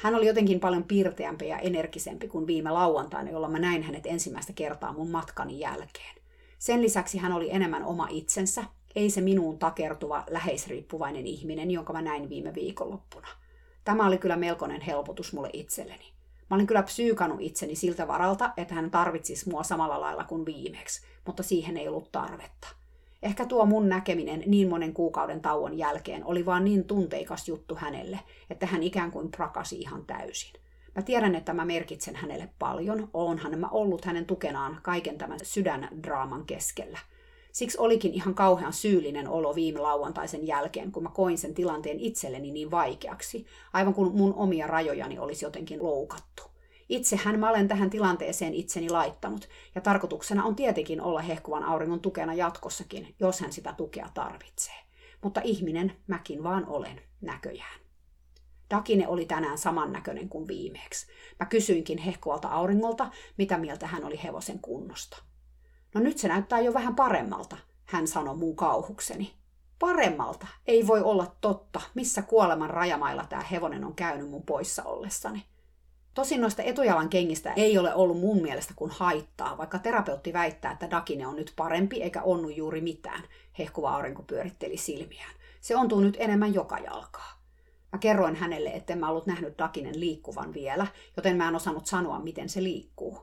Hän 0.00 0.14
oli 0.14 0.26
jotenkin 0.26 0.60
paljon 0.60 0.84
piirteämpi 0.84 1.48
ja 1.48 1.58
energisempi 1.58 2.28
kuin 2.28 2.46
viime 2.46 2.70
lauantaina, 2.70 3.30
jolloin 3.30 3.52
mä 3.52 3.58
näin 3.58 3.82
hänet 3.82 4.06
ensimmäistä 4.06 4.52
kertaa 4.52 4.92
mun 4.92 5.10
matkani 5.10 5.60
jälkeen. 5.60 6.16
Sen 6.58 6.82
lisäksi 6.82 7.18
hän 7.18 7.32
oli 7.32 7.50
enemmän 7.50 7.84
oma 7.84 8.06
itsensä, 8.10 8.64
ei 8.94 9.10
se 9.10 9.20
minuun 9.20 9.58
takertuva 9.58 10.24
läheisriippuvainen 10.30 11.26
ihminen, 11.26 11.70
jonka 11.70 11.92
mä 11.92 12.02
näin 12.02 12.28
viime 12.28 12.54
viikonloppuna. 12.54 13.28
Tämä 13.84 14.06
oli 14.06 14.18
kyllä 14.18 14.36
melkoinen 14.36 14.80
helpotus 14.80 15.32
mulle 15.32 15.50
itselleni. 15.52 16.12
Mä 16.50 16.54
olin 16.54 16.66
kyllä 16.66 16.82
psyykannut 16.82 17.40
itseni 17.40 17.74
siltä 17.74 18.08
varalta, 18.08 18.52
että 18.56 18.74
hän 18.74 18.90
tarvitsisi 18.90 19.48
mua 19.50 19.62
samalla 19.62 20.00
lailla 20.00 20.24
kuin 20.24 20.46
viimeksi, 20.46 21.06
mutta 21.26 21.42
siihen 21.42 21.76
ei 21.76 21.88
ollut 21.88 22.12
tarvetta. 22.12 22.68
Ehkä 23.22 23.46
tuo 23.46 23.66
mun 23.66 23.88
näkeminen 23.88 24.42
niin 24.46 24.68
monen 24.68 24.94
kuukauden 24.94 25.40
tauon 25.40 25.78
jälkeen 25.78 26.24
oli 26.24 26.46
vaan 26.46 26.64
niin 26.64 26.84
tunteikas 26.84 27.48
juttu 27.48 27.74
hänelle, 27.74 28.20
että 28.50 28.66
hän 28.66 28.82
ikään 28.82 29.10
kuin 29.10 29.30
prakasi 29.30 29.78
ihan 29.78 30.06
täysin. 30.06 30.52
Mä 30.94 31.02
tiedän, 31.02 31.34
että 31.34 31.54
mä 31.54 31.64
merkitsen 31.64 32.16
hänelle 32.16 32.48
paljon, 32.58 33.10
oonhan 33.14 33.58
mä 33.58 33.68
ollut 33.68 34.04
hänen 34.04 34.26
tukenaan 34.26 34.80
kaiken 34.82 35.18
tämän 35.18 35.38
sydändraaman 35.42 36.46
keskellä. 36.46 36.98
Siksi 37.52 37.78
olikin 37.78 38.14
ihan 38.14 38.34
kauhean 38.34 38.72
syyllinen 38.72 39.28
olo 39.28 39.54
viime 39.54 39.80
lauantaisen 39.80 40.46
jälkeen, 40.46 40.92
kun 40.92 41.02
mä 41.02 41.10
koin 41.14 41.38
sen 41.38 41.54
tilanteen 41.54 42.00
itselleni 42.00 42.50
niin 42.50 42.70
vaikeaksi, 42.70 43.46
aivan 43.72 43.94
kuin 43.94 44.12
mun 44.12 44.34
omia 44.34 44.66
rajojani 44.66 45.18
olisi 45.18 45.44
jotenkin 45.44 45.82
loukattu. 45.82 46.42
Itsehän 46.88 47.40
mä 47.40 47.50
olen 47.50 47.68
tähän 47.68 47.90
tilanteeseen 47.90 48.54
itseni 48.54 48.90
laittanut, 48.90 49.48
ja 49.74 49.80
tarkoituksena 49.80 50.44
on 50.44 50.56
tietenkin 50.56 51.00
olla 51.00 51.20
hehkuvan 51.20 51.64
auringon 51.64 52.00
tukena 52.00 52.34
jatkossakin, 52.34 53.14
jos 53.20 53.40
hän 53.40 53.52
sitä 53.52 53.72
tukea 53.72 54.08
tarvitsee. 54.14 54.74
Mutta 55.22 55.40
ihminen 55.44 55.96
mäkin 56.06 56.42
vaan 56.42 56.66
olen, 56.66 57.00
näköjään. 57.20 57.80
Dakine 58.70 59.08
oli 59.08 59.26
tänään 59.26 59.58
samannäköinen 59.58 60.28
kuin 60.28 60.48
viimeksi. 60.48 61.06
Mä 61.40 61.46
kysyinkin 61.46 61.98
hehkuvalta 61.98 62.48
auringolta, 62.48 63.10
mitä 63.38 63.58
mieltä 63.58 63.86
hän 63.86 64.04
oli 64.04 64.20
hevosen 64.22 64.58
kunnosta. 64.58 65.22
No 65.94 66.00
nyt 66.00 66.18
se 66.18 66.28
näyttää 66.28 66.60
jo 66.60 66.74
vähän 66.74 66.94
paremmalta, 66.94 67.56
hän 67.84 68.08
sanoi 68.08 68.36
mun 68.36 68.56
kauhukseni. 68.56 69.34
Paremmalta? 69.78 70.46
Ei 70.66 70.86
voi 70.86 71.02
olla 71.02 71.36
totta, 71.40 71.80
missä 71.94 72.22
kuoleman 72.22 72.70
rajamailla 72.70 73.24
tämä 73.28 73.42
hevonen 73.42 73.84
on 73.84 73.94
käynyt 73.94 74.30
mun 74.30 74.42
poissa 74.42 74.84
ollessani. 74.84 75.44
Tosin 76.18 76.40
noista 76.40 76.62
etujalan 76.62 77.08
kengistä 77.08 77.52
ei 77.52 77.78
ole 77.78 77.94
ollut 77.94 78.20
mun 78.20 78.42
mielestä 78.42 78.74
kuin 78.76 78.90
haittaa, 78.90 79.58
vaikka 79.58 79.78
terapeutti 79.78 80.32
väittää, 80.32 80.72
että 80.72 80.90
Dakine 80.90 81.26
on 81.26 81.36
nyt 81.36 81.52
parempi 81.56 82.02
eikä 82.02 82.22
onnu 82.22 82.48
juuri 82.48 82.80
mitään. 82.80 83.22
Hehkuva 83.58 83.94
aurinko 83.94 84.22
pyöritteli 84.22 84.76
silmiään. 84.76 85.34
Se 85.60 85.76
ontuu 85.76 86.00
nyt 86.00 86.16
enemmän 86.18 86.54
joka 86.54 86.78
jalkaa. 86.78 87.40
Mä 87.92 87.98
kerroin 87.98 88.36
hänelle, 88.36 88.68
että 88.70 88.96
mä 88.96 89.08
ollut 89.08 89.26
nähnyt 89.26 89.58
Dakinen 89.58 90.00
liikkuvan 90.00 90.54
vielä, 90.54 90.86
joten 91.16 91.36
mä 91.36 91.48
en 91.48 91.56
osannut 91.56 91.86
sanoa, 91.86 92.18
miten 92.18 92.48
se 92.48 92.62
liikkuu. 92.62 93.18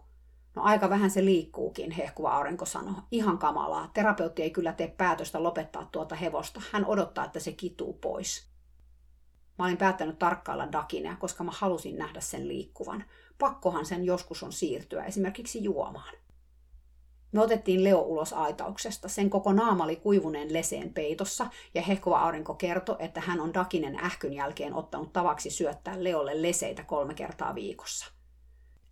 No 0.56 0.64
aika 0.64 0.90
vähän 0.90 1.12
se 1.12 1.26
liikkuukin, 1.26 1.92
hehkuva 1.92 2.32
aurinko 2.32 2.66
sanoi. 2.66 3.02
Ihan 3.12 3.38
kamalaa. 3.38 3.92
Terapeutti 3.94 4.44
ei 4.44 4.50
kyllä 4.50 4.74
tee 4.74 4.88
päätöstä 4.88 5.44
lopettaa 5.44 5.90
tuota 5.92 6.16
hevosta. 6.16 6.62
Hän 6.72 6.86
odottaa, 6.86 7.26
että 7.26 7.40
se 7.40 7.52
kituu 7.52 7.94
pois. 7.94 8.55
Mä 9.60 9.66
olin 9.66 9.78
päättänyt 9.78 10.20
tarkkailla 10.20 10.72
Dakinea, 10.72 11.16
koska 11.16 11.44
mä 11.44 11.52
halusin 11.54 11.98
nähdä 11.98 12.22
sen 12.22 12.48
liikkuvan. 12.48 13.06
Pakkohan 13.38 13.86
sen 13.86 14.06
joskus 14.06 14.44
on 14.44 14.54
siirtyä, 14.54 15.04
esimerkiksi 15.04 15.64
juomaan. 15.64 16.14
Me 17.32 17.42
otettiin 17.42 17.84
Leo 17.84 18.02
ulos 18.02 18.34
aitauksesta. 18.34 19.08
Sen 19.08 19.30
koko 19.30 19.54
naama 19.54 19.84
oli 19.84 19.96
kuivuneen 19.96 20.54
leseen 20.54 20.94
peitossa, 20.94 21.48
ja 21.74 21.82
hehkuva 21.82 22.20
aurinko 22.20 22.54
kertoi, 22.54 22.96
että 23.00 23.22
hän 23.22 23.40
on 23.40 23.54
Dakinen 23.54 24.00
ähkyn 24.00 24.34
jälkeen 24.34 24.74
ottanut 24.74 25.14
tavaksi 25.14 25.50
syöttää 25.50 26.04
Leolle 26.04 26.42
leseitä 26.42 26.84
kolme 26.84 27.14
kertaa 27.14 27.56
viikossa. 27.56 28.12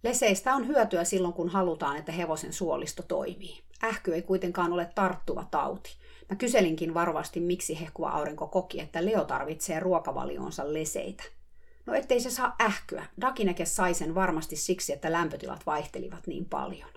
Leseistä 0.03 0.55
on 0.55 0.67
hyötyä 0.67 1.03
silloin, 1.03 1.33
kun 1.33 1.49
halutaan, 1.49 1.97
että 1.97 2.11
hevosen 2.11 2.53
suolisto 2.53 3.03
toimii. 3.03 3.63
Ähky 3.83 4.13
ei 4.13 4.21
kuitenkaan 4.21 4.73
ole 4.73 4.89
tarttuva 4.95 5.47
tauti. 5.51 5.95
Mä 6.29 6.35
kyselinkin 6.35 6.93
varovasti, 6.93 7.39
miksi 7.39 7.79
hehkuva 7.79 8.09
aurinko 8.09 8.47
koki, 8.47 8.79
että 8.79 9.05
Leo 9.05 9.25
tarvitsee 9.25 9.79
ruokavalionsa 9.79 10.73
leseitä. 10.73 11.23
No 11.85 11.93
ettei 11.93 12.19
se 12.19 12.29
saa 12.29 12.55
ähkyä. 12.61 13.05
Dakineke 13.21 13.65
sai 13.65 13.93
sen 13.93 14.15
varmasti 14.15 14.55
siksi, 14.55 14.93
että 14.93 15.11
lämpötilat 15.11 15.65
vaihtelivat 15.65 16.27
niin 16.27 16.45
paljon. 16.45 16.89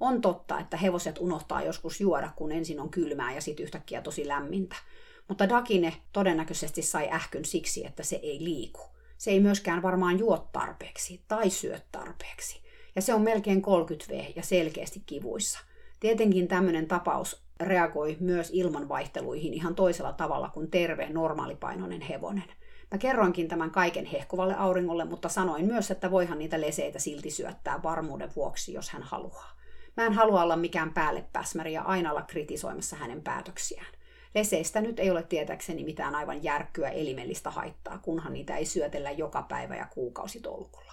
On 0.00 0.20
totta, 0.20 0.60
että 0.60 0.76
hevoset 0.76 1.18
unohtaa 1.18 1.62
joskus 1.62 2.00
juoda, 2.00 2.30
kun 2.36 2.52
ensin 2.52 2.80
on 2.80 2.90
kylmää 2.90 3.34
ja 3.34 3.40
sitten 3.40 3.64
yhtäkkiä 3.64 4.02
tosi 4.02 4.28
lämmintä. 4.28 4.76
Mutta 5.28 5.48
Dakine 5.48 5.96
todennäköisesti 6.12 6.82
sai 6.82 7.08
ähkyn 7.12 7.44
siksi, 7.44 7.86
että 7.86 8.02
se 8.02 8.16
ei 8.22 8.44
liiku. 8.44 8.80
Se 9.20 9.30
ei 9.30 9.40
myöskään 9.40 9.82
varmaan 9.82 10.18
juo 10.18 10.48
tarpeeksi 10.52 11.24
tai 11.28 11.50
syö 11.50 11.78
tarpeeksi. 11.92 12.62
Ja 12.96 13.02
se 13.02 13.14
on 13.14 13.22
melkein 13.22 13.62
30V 13.62 14.32
ja 14.36 14.42
selkeästi 14.42 15.02
kivuissa. 15.06 15.58
Tietenkin 16.00 16.48
tämmöinen 16.48 16.88
tapaus 16.88 17.42
reagoi 17.60 18.16
myös 18.20 18.50
ilmanvaihteluihin 18.52 19.54
ihan 19.54 19.74
toisella 19.74 20.12
tavalla 20.12 20.48
kuin 20.48 20.70
terve, 20.70 21.08
normaalipainoinen 21.08 22.00
hevonen. 22.00 22.48
Mä 22.90 22.98
kerroinkin 22.98 23.48
tämän 23.48 23.70
kaiken 23.70 24.04
hehkuvalle 24.04 24.54
auringolle, 24.54 25.04
mutta 25.04 25.28
sanoin 25.28 25.66
myös, 25.66 25.90
että 25.90 26.10
voihan 26.10 26.38
niitä 26.38 26.60
leseitä 26.60 26.98
silti 26.98 27.30
syöttää 27.30 27.82
varmuuden 27.82 28.30
vuoksi, 28.36 28.72
jos 28.72 28.90
hän 28.90 29.02
haluaa. 29.02 29.56
Mä 29.96 30.06
en 30.06 30.12
halua 30.12 30.42
olla 30.42 30.56
mikään 30.56 30.94
päällepäsmäri 30.94 31.72
ja 31.72 31.82
aina 31.82 32.10
olla 32.10 32.22
kritisoimassa 32.22 32.96
hänen 32.96 33.22
päätöksiään. 33.22 33.99
Leseistä 34.34 34.80
nyt 34.80 34.98
ei 34.98 35.10
ole 35.10 35.22
tietääkseni 35.22 35.84
mitään 35.84 36.14
aivan 36.14 36.42
järkkyä 36.44 36.88
elimellistä 36.88 37.50
haittaa, 37.50 37.98
kunhan 37.98 38.32
niitä 38.32 38.56
ei 38.56 38.64
syötellä 38.64 39.10
joka 39.10 39.42
päivä 39.42 39.76
ja 39.76 39.86
kuukausitolkulla. 39.94 40.92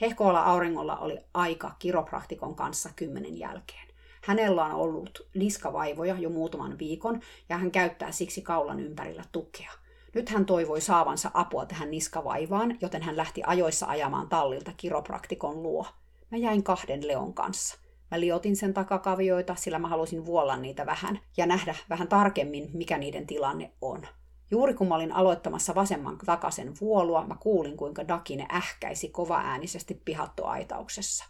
Hehkoalla 0.00 0.42
auringolla 0.42 0.96
oli 0.96 1.18
aika 1.34 1.74
kiropraktikon 1.78 2.54
kanssa 2.54 2.90
kymmenen 2.96 3.38
jälkeen. 3.38 3.88
Hänellä 4.22 4.64
on 4.64 4.72
ollut 4.72 5.28
niskavaivoja 5.34 6.14
jo 6.18 6.30
muutaman 6.30 6.78
viikon 6.78 7.20
ja 7.48 7.58
hän 7.58 7.70
käyttää 7.70 8.12
siksi 8.12 8.42
kaulan 8.42 8.80
ympärillä 8.80 9.24
tukea. 9.32 9.72
Nyt 10.14 10.28
hän 10.28 10.46
toivoi 10.46 10.80
saavansa 10.80 11.30
apua 11.34 11.66
tähän 11.66 11.90
niskavaivaan, 11.90 12.78
joten 12.80 13.02
hän 13.02 13.16
lähti 13.16 13.42
ajoissa 13.46 13.86
ajamaan 13.86 14.28
tallilta 14.28 14.72
kiropraktikon 14.76 15.62
luo. 15.62 15.86
Mä 16.30 16.38
jäin 16.38 16.62
kahden 16.62 17.08
Leon 17.08 17.34
kanssa. 17.34 17.78
Mä 18.10 18.20
liotin 18.20 18.56
sen 18.56 18.74
takakavioita, 18.74 19.54
sillä 19.54 19.78
mä 19.78 19.88
halusin 19.88 20.26
vuolla 20.26 20.56
niitä 20.56 20.86
vähän 20.86 21.20
ja 21.36 21.46
nähdä 21.46 21.74
vähän 21.90 22.08
tarkemmin, 22.08 22.70
mikä 22.72 22.98
niiden 22.98 23.26
tilanne 23.26 23.72
on. 23.80 24.06
Juuri 24.50 24.74
kun 24.74 24.88
mä 24.88 24.94
olin 24.94 25.12
aloittamassa 25.12 25.74
vasemman 25.74 26.18
takasen 26.26 26.72
vuolua, 26.80 27.26
mä 27.26 27.36
kuulin, 27.40 27.76
kuinka 27.76 28.08
Dakine 28.08 28.46
ähkäisi 28.52 29.08
kovaäänisesti 29.08 30.02
pihattoaitauksessa. 30.04 31.24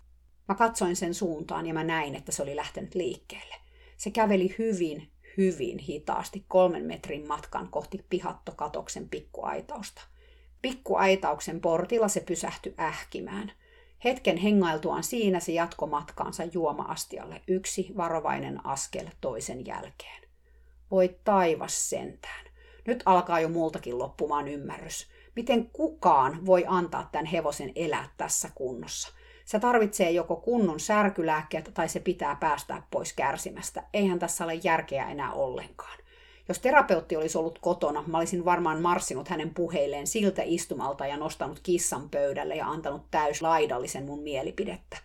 Mä 0.48 0.54
katsoin 0.54 0.96
sen 0.96 1.14
suuntaan 1.14 1.66
ja 1.66 1.74
mä 1.74 1.84
näin, 1.84 2.14
että 2.14 2.32
se 2.32 2.42
oli 2.42 2.56
lähtenyt 2.56 2.94
liikkeelle. 2.94 3.54
Se 3.96 4.10
käveli 4.10 4.54
hyvin, 4.58 5.10
hyvin 5.36 5.78
hitaasti 5.78 6.44
kolmen 6.48 6.84
metrin 6.84 7.28
matkan 7.28 7.68
kohti 7.68 8.06
pihattokatoksen 8.10 9.08
pikkuaitausta. 9.08 10.02
Pikkuaitauksen 10.62 11.60
portilla 11.60 12.08
se 12.08 12.20
pysähtyi 12.20 12.74
ähkimään. 12.80 13.52
Hetken 14.04 14.36
hengailtuaan 14.36 15.02
siinä 15.02 15.40
se 15.40 15.52
jatko 15.52 15.86
matkaansa 15.86 16.44
juoma-astialle 16.44 17.42
yksi 17.48 17.92
varovainen 17.96 18.66
askel 18.66 19.06
toisen 19.20 19.66
jälkeen. 19.66 20.22
Voi 20.90 21.16
taivas 21.24 21.90
sentään. 21.90 22.46
Nyt 22.86 23.02
alkaa 23.06 23.40
jo 23.40 23.48
multakin 23.48 23.98
loppumaan 23.98 24.48
ymmärrys. 24.48 25.06
Miten 25.36 25.70
kukaan 25.72 26.46
voi 26.46 26.64
antaa 26.68 27.08
tämän 27.12 27.26
hevosen 27.26 27.72
elää 27.74 28.08
tässä 28.16 28.50
kunnossa? 28.54 29.08
Se 29.44 29.60
tarvitsee 29.60 30.10
joko 30.10 30.36
kunnon 30.36 30.80
särkylääkkeet 30.80 31.70
tai 31.74 31.88
se 31.88 32.00
pitää 32.00 32.36
päästää 32.36 32.86
pois 32.90 33.12
kärsimästä. 33.12 33.82
Eihän 33.94 34.18
tässä 34.18 34.44
ole 34.44 34.54
järkeä 34.54 35.08
enää 35.08 35.32
ollenkaan. 35.32 35.98
Jos 36.50 36.58
terapeutti 36.58 37.16
olisi 37.16 37.38
ollut 37.38 37.58
kotona, 37.58 38.04
mä 38.06 38.18
olisin 38.18 38.44
varmaan 38.44 38.82
marssinut 38.82 39.28
hänen 39.28 39.54
puheilleen 39.54 40.06
siltä 40.06 40.42
istumalta 40.44 41.06
ja 41.06 41.16
nostanut 41.16 41.60
kissan 41.62 42.10
pöydälle 42.10 42.56
ja 42.56 42.66
antanut 42.66 43.02
täyslaidallisen 43.10 44.04
mun 44.04 44.22
mielipidettä. 44.22 44.96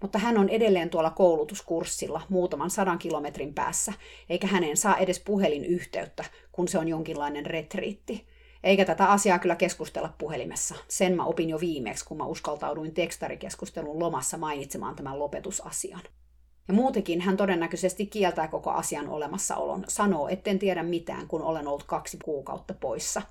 Mutta 0.00 0.18
hän 0.18 0.38
on 0.38 0.48
edelleen 0.48 0.90
tuolla 0.90 1.10
koulutuskurssilla 1.10 2.22
muutaman 2.28 2.70
sadan 2.70 2.98
kilometrin 2.98 3.54
päässä, 3.54 3.92
eikä 4.28 4.46
häneen 4.46 4.76
saa 4.76 4.96
edes 4.96 5.20
puhelinyhteyttä, 5.20 6.24
kun 6.52 6.68
se 6.68 6.78
on 6.78 6.88
jonkinlainen 6.88 7.46
retriitti. 7.46 8.26
Eikä 8.62 8.84
tätä 8.84 9.06
asiaa 9.06 9.38
kyllä 9.38 9.56
keskustella 9.56 10.14
puhelimessa. 10.18 10.74
Sen 10.88 11.16
mä 11.16 11.24
opin 11.24 11.48
jo 11.48 11.60
viimeksi, 11.60 12.04
kun 12.04 12.16
mä 12.16 12.26
uskaltauduin 12.26 12.94
tekstarikeskustelun 12.94 13.98
lomassa 13.98 14.38
mainitsemaan 14.38 14.96
tämän 14.96 15.18
lopetusasian. 15.18 16.02
Ja 16.68 16.74
muutenkin 16.74 17.20
hän 17.20 17.36
todennäköisesti 17.36 18.06
kieltää 18.06 18.48
koko 18.48 18.70
asian 18.70 19.08
olemassaolon, 19.08 19.84
sanoo, 19.88 20.28
etten 20.28 20.58
tiedä 20.58 20.82
mitään, 20.82 21.28
kun 21.28 21.42
olen 21.42 21.68
ollut 21.68 21.84
kaksi 21.84 22.18
kuukautta 22.24 22.74
poissa. 22.74 23.22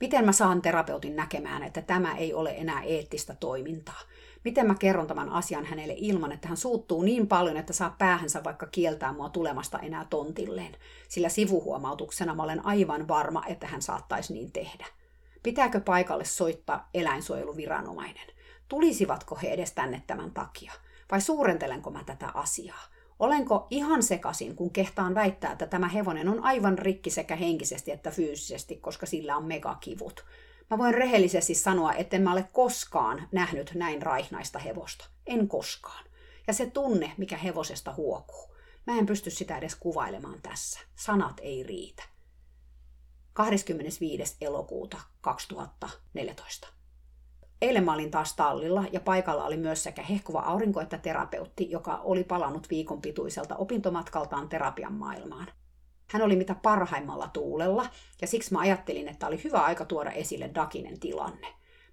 Miten 0.00 0.24
mä 0.24 0.32
saan 0.32 0.62
terapeutin 0.62 1.16
näkemään, 1.16 1.62
että 1.62 1.82
tämä 1.82 2.16
ei 2.16 2.34
ole 2.34 2.54
enää 2.56 2.82
eettistä 2.82 3.34
toimintaa? 3.40 4.00
Miten 4.44 4.66
mä 4.66 4.74
kerron 4.74 5.06
tämän 5.06 5.28
asian 5.28 5.64
hänelle 5.64 5.94
ilman, 5.96 6.32
että 6.32 6.48
hän 6.48 6.56
suuttuu 6.56 7.02
niin 7.02 7.26
paljon, 7.26 7.56
että 7.56 7.72
saa 7.72 7.94
päähänsä 7.98 8.44
vaikka 8.44 8.66
kieltää 8.66 9.12
mua 9.12 9.28
tulemasta 9.28 9.78
enää 9.78 10.06
tontilleen? 10.10 10.76
Sillä 11.08 11.28
sivuhuomautuksena 11.28 12.34
mä 12.34 12.42
olen 12.42 12.66
aivan 12.66 13.08
varma, 13.08 13.42
että 13.46 13.66
hän 13.66 13.82
saattaisi 13.82 14.32
niin 14.32 14.52
tehdä. 14.52 14.86
Pitääkö 15.42 15.80
paikalle 15.80 16.24
soittaa 16.24 16.88
eläinsuojeluviranomainen? 16.94 18.26
Tulisivatko 18.68 19.38
he 19.42 19.48
edes 19.48 19.72
tänne 19.72 20.02
tämän 20.06 20.30
takia? 20.30 20.72
Vai 21.10 21.20
suurentelenko 21.20 21.90
mä 21.90 22.04
tätä 22.04 22.28
asiaa? 22.34 22.84
Olenko 23.18 23.66
ihan 23.70 24.02
sekasin, 24.02 24.56
kun 24.56 24.70
kehtaan 24.70 25.14
väittää, 25.14 25.52
että 25.52 25.66
tämä 25.66 25.88
hevonen 25.88 26.28
on 26.28 26.44
aivan 26.44 26.78
rikki 26.78 27.10
sekä 27.10 27.36
henkisesti 27.36 27.90
että 27.90 28.10
fyysisesti, 28.10 28.76
koska 28.76 29.06
sillä 29.06 29.36
on 29.36 29.44
megakivut? 29.44 30.24
Mä 30.70 30.78
voin 30.78 30.94
rehellisesti 30.94 31.54
sanoa, 31.54 31.92
että 31.92 32.18
mä 32.18 32.32
ole 32.32 32.48
koskaan 32.52 33.28
nähnyt 33.32 33.70
näin 33.74 34.02
raihnaista 34.02 34.58
hevosta. 34.58 35.04
En 35.26 35.48
koskaan. 35.48 36.04
Ja 36.46 36.52
se 36.52 36.66
tunne, 36.66 37.12
mikä 37.16 37.36
hevosesta 37.36 37.94
huokuu. 37.96 38.56
Mä 38.86 38.98
en 38.98 39.06
pysty 39.06 39.30
sitä 39.30 39.58
edes 39.58 39.74
kuvailemaan 39.74 40.42
tässä. 40.42 40.80
Sanat 40.96 41.40
ei 41.42 41.62
riitä. 41.62 42.02
25. 43.32 44.36
elokuuta 44.40 45.00
2014. 45.20 46.79
Eilen 47.62 47.84
mä 47.84 47.94
olin 47.94 48.10
taas 48.10 48.36
tallilla 48.36 48.84
ja 48.92 49.00
paikalla 49.00 49.44
oli 49.44 49.56
myös 49.56 49.82
sekä 49.82 50.02
hehkuva 50.02 50.40
aurinko 50.40 50.80
että 50.80 50.98
terapeutti, 50.98 51.70
joka 51.70 51.96
oli 51.96 52.24
palannut 52.24 52.70
viikon 52.70 53.00
pituiselta 53.00 53.56
opintomatkaltaan 53.56 54.48
terapian 54.48 54.92
maailmaan. 54.92 55.46
Hän 56.10 56.22
oli 56.22 56.36
mitä 56.36 56.54
parhaimmalla 56.54 57.28
tuulella, 57.32 57.86
ja 58.20 58.26
siksi 58.26 58.52
mä 58.52 58.60
ajattelin, 58.60 59.08
että 59.08 59.26
oli 59.26 59.44
hyvä 59.44 59.58
aika 59.58 59.84
tuoda 59.84 60.10
esille 60.10 60.50
Dakinen 60.54 61.00
tilanne. 61.00 61.46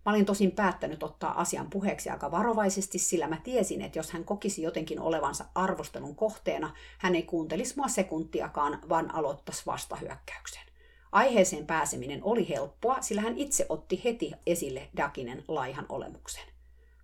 Mä 0.05 0.11
olin 0.11 0.25
tosin 0.25 0.51
päättänyt 0.51 1.03
ottaa 1.03 1.41
asian 1.41 1.69
puheeksi 1.69 2.09
aika 2.09 2.31
varovaisesti, 2.31 2.99
sillä 2.99 3.27
mä 3.27 3.37
tiesin, 3.43 3.81
että 3.81 3.99
jos 3.99 4.11
hän 4.11 4.23
kokisi 4.23 4.61
jotenkin 4.61 4.99
olevansa 4.99 5.45
arvostelun 5.55 6.15
kohteena, 6.15 6.73
hän 6.97 7.15
ei 7.15 7.23
kuuntelisi 7.23 7.73
mua 7.77 7.87
sekuntiakaan, 7.87 8.79
vaan 8.89 9.15
aloittaisi 9.15 9.63
vastahyökkäyksen. 9.65 10.63
Aiheeseen 11.11 11.65
pääseminen 11.65 12.23
oli 12.23 12.49
helppoa, 12.49 13.01
sillä 13.01 13.21
hän 13.21 13.37
itse 13.37 13.65
otti 13.69 14.01
heti 14.03 14.31
esille 14.45 14.89
Dakinen 14.97 15.43
laihan 15.47 15.85
olemuksen. 15.89 16.43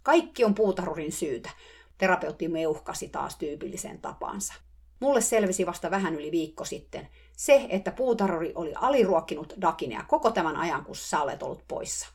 Kaikki 0.04 0.43
on 0.43 0.56
puutarurin 0.56 1.12
syytä, 1.12 1.49
terapeutti 1.97 2.47
meuhkasi 2.47 3.10
taas 3.10 3.38
tyypilliseen 3.38 4.01
tapaansa. 4.01 4.54
Mulle 4.99 5.22
selvisi 5.22 5.66
vasta 5.66 5.91
vähän 5.91 6.16
yli 6.16 6.32
viikko 6.32 6.66
sitten 6.66 7.08
se, 7.38 7.66
että 7.70 7.91
puutarori 7.91 8.51
oli 8.56 8.74
aliruokkinut 8.76 9.54
Dakinea 9.62 10.04
koko 10.08 10.32
tämän 10.32 10.56
ajan, 10.56 10.86
kun 10.86 10.95
sä 10.95 11.22
olet 11.22 11.43
ollut 11.43 11.68
poissa. 11.68 12.08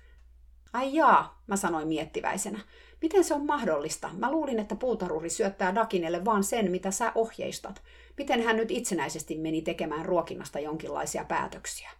Ai 0.73 0.95
jaa, 0.95 1.43
mä 1.47 1.57
sanoin 1.57 1.89
miettiväisenä. 1.89 2.61
Miten 3.03 3.25
se 3.25 3.35
on 3.35 3.47
mahdollista? 3.47 4.11
Mä 4.17 4.31
luulin, 4.31 4.59
että 4.59 4.77
puutaruri 4.77 5.31
syöttää 5.31 5.75
Dakinelle 5.75 6.25
vaan 6.25 6.45
sen, 6.45 6.71
mitä 6.71 6.91
sä 6.91 7.13
ohjeistat. 7.15 7.83
Miten 8.19 8.43
hän 8.43 8.57
nyt 8.57 8.71
itsenäisesti 8.71 9.39
meni 9.39 9.63
tekemään 9.63 10.07
ruokinnasta 10.07 10.59
jonkinlaisia 10.59 11.25
päätöksiä? 11.25 11.91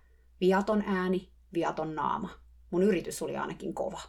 Viaton 0.41 0.85
ääni, 0.87 1.29
viaton 1.55 1.95
naama. 1.95 2.29
Mun 2.71 2.83
yritys 2.83 3.23
oli 3.23 3.37
ainakin 3.37 3.75
kova. 3.75 4.01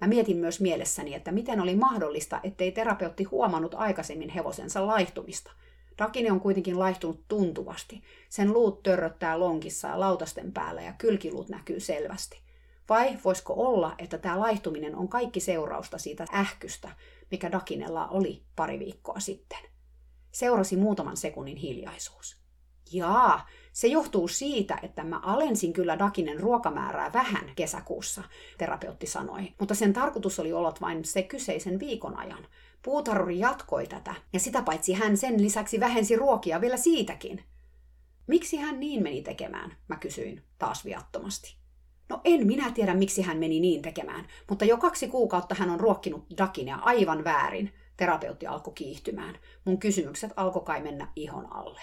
Mä 0.00 0.06
mietin 0.06 0.36
myös 0.36 0.60
mielessäni, 0.60 1.14
että 1.14 1.32
miten 1.32 1.60
oli 1.60 1.76
mahdollista, 1.76 2.40
ettei 2.42 2.72
terapeutti 2.72 3.24
huomannut 3.24 3.74
aikaisemmin 3.74 4.28
hevosensa 4.28 4.86
laihtumista– 4.86 5.52
Rakine 5.98 6.32
on 6.32 6.40
kuitenkin 6.40 6.78
laihtunut 6.78 7.24
tuntuvasti. 7.28 8.02
Sen 8.28 8.52
luut 8.52 8.82
törröttää 8.82 9.40
lonkissa 9.40 9.88
ja 9.88 10.00
lautasten 10.00 10.52
päällä 10.52 10.82
ja 10.82 10.92
kylkiluut 10.92 11.48
näkyy 11.48 11.80
selvästi. 11.80 12.40
Vai 12.88 13.18
voisiko 13.24 13.54
olla, 13.56 13.94
että 13.98 14.18
tämä 14.18 14.40
laihtuminen 14.40 14.96
on 14.96 15.08
kaikki 15.08 15.40
seurausta 15.40 15.98
siitä 15.98 16.24
ähkystä, 16.34 16.88
mikä 17.30 17.52
Dakinella 17.52 18.08
oli 18.08 18.42
pari 18.56 18.78
viikkoa 18.78 19.20
sitten? 19.20 19.58
Seurasi 20.32 20.76
muutaman 20.76 21.16
sekunnin 21.16 21.56
hiljaisuus. 21.56 22.46
Jaa, 22.92 23.46
se 23.72 23.88
johtuu 23.88 24.28
siitä, 24.28 24.78
että 24.82 25.04
mä 25.04 25.18
alensin 25.18 25.72
kyllä 25.72 25.98
Dakinen 25.98 26.40
ruokamäärää 26.40 27.12
vähän 27.12 27.52
kesäkuussa, 27.56 28.22
terapeutti 28.58 29.06
sanoi, 29.06 29.54
mutta 29.60 29.74
sen 29.74 29.92
tarkoitus 29.92 30.38
oli 30.38 30.52
olla 30.52 30.74
vain 30.80 31.04
se 31.04 31.22
kyseisen 31.22 31.80
viikon 31.80 32.16
ajan. 32.18 32.46
Puutarhuri 32.82 33.38
jatkoi 33.38 33.86
tätä, 33.86 34.14
ja 34.32 34.40
sitä 34.40 34.62
paitsi 34.62 34.92
hän 34.92 35.16
sen 35.16 35.42
lisäksi 35.42 35.80
vähensi 35.80 36.16
ruokia 36.16 36.60
vielä 36.60 36.76
siitäkin. 36.76 37.44
Miksi 38.26 38.56
hän 38.56 38.80
niin 38.80 39.02
meni 39.02 39.22
tekemään, 39.22 39.76
mä 39.88 39.96
kysyin 39.96 40.42
taas 40.58 40.84
viattomasti. 40.84 41.65
No 42.08 42.20
en 42.24 42.46
minä 42.46 42.70
tiedä, 42.70 42.94
miksi 42.94 43.22
hän 43.22 43.38
meni 43.38 43.60
niin 43.60 43.82
tekemään, 43.82 44.26
mutta 44.48 44.64
jo 44.64 44.76
kaksi 44.76 45.08
kuukautta 45.08 45.54
hän 45.54 45.70
on 45.70 45.80
ruokkinut 45.80 46.24
Dakinia 46.38 46.76
aivan 46.76 47.24
väärin. 47.24 47.72
Terapeutti 47.96 48.46
alkoi 48.46 48.74
kiihtymään. 48.74 49.38
Mun 49.64 49.78
kysymykset 49.78 50.32
alkoi 50.36 50.62
kai 50.62 50.82
mennä 50.82 51.08
ihon 51.16 51.52
alle. 51.52 51.80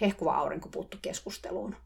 Hehkuva 0.00 0.34
aurinko 0.34 0.68
puuttu 0.68 0.96
keskusteluun. 1.02 1.76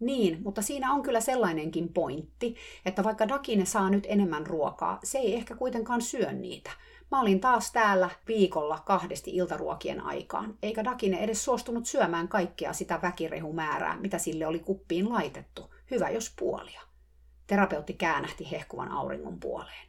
Niin, 0.00 0.42
mutta 0.42 0.62
siinä 0.62 0.92
on 0.92 1.02
kyllä 1.02 1.20
sellainenkin 1.20 1.92
pointti, 1.92 2.56
että 2.86 3.04
vaikka 3.04 3.28
Dakine 3.28 3.64
saa 3.64 3.90
nyt 3.90 4.06
enemmän 4.08 4.46
ruokaa, 4.46 4.98
se 5.04 5.18
ei 5.18 5.34
ehkä 5.34 5.56
kuitenkaan 5.56 6.02
syö 6.02 6.32
niitä– 6.32 6.70
Mä 7.10 7.20
olin 7.20 7.40
taas 7.40 7.72
täällä 7.72 8.10
viikolla 8.28 8.78
kahdesti 8.86 9.30
iltaruokien 9.30 10.00
aikaan, 10.00 10.58
eikä 10.62 10.84
Dakine 10.84 11.18
edes 11.18 11.44
suostunut 11.44 11.86
syömään 11.86 12.28
kaikkea 12.28 12.72
sitä 12.72 12.98
väkirehumäärää, 13.02 13.96
mitä 14.00 14.18
sille 14.18 14.46
oli 14.46 14.58
kuppiin 14.58 15.08
laitettu. 15.08 15.74
Hyvä 15.90 16.10
jos 16.10 16.34
puolia. 16.38 16.80
Terapeutti 17.46 17.92
käännähti 17.92 18.50
hehkuvan 18.50 18.88
auringon 18.88 19.40
puoleen. 19.40 19.86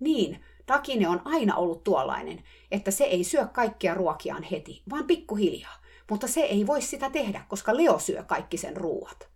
Niin, 0.00 0.44
Dakine 0.68 1.08
on 1.08 1.22
aina 1.24 1.56
ollut 1.56 1.84
tuollainen, 1.84 2.42
että 2.70 2.90
se 2.90 3.04
ei 3.04 3.24
syö 3.24 3.46
kaikkia 3.46 3.94
ruokiaan 3.94 4.42
heti, 4.42 4.82
vaan 4.90 5.06
pikkuhiljaa. 5.06 5.78
Mutta 6.10 6.28
se 6.28 6.40
ei 6.40 6.66
voi 6.66 6.82
sitä 6.82 7.10
tehdä, 7.10 7.44
koska 7.48 7.76
Leo 7.76 7.98
syö 7.98 8.22
kaikki 8.22 8.56
sen 8.56 8.76
ruuat. 8.76 9.28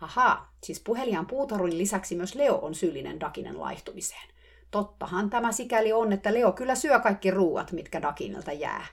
Ahaa, 0.00 0.52
siis 0.64 0.80
puheliaan 0.80 1.26
puutarun 1.26 1.78
lisäksi 1.78 2.14
myös 2.14 2.34
Leo 2.34 2.58
on 2.62 2.74
syyllinen 2.74 3.20
Dakinen 3.20 3.60
laihtumiseen. 3.60 4.28
Tottahan 4.70 5.30
tämä 5.30 5.52
sikäli 5.52 5.92
on, 5.92 6.12
että 6.12 6.34
Leo 6.34 6.52
kyllä 6.52 6.74
syö 6.74 7.00
kaikki 7.00 7.30
ruuat, 7.30 7.72
mitkä 7.72 8.02
Dakinelta 8.02 8.52
jää. 8.52 8.86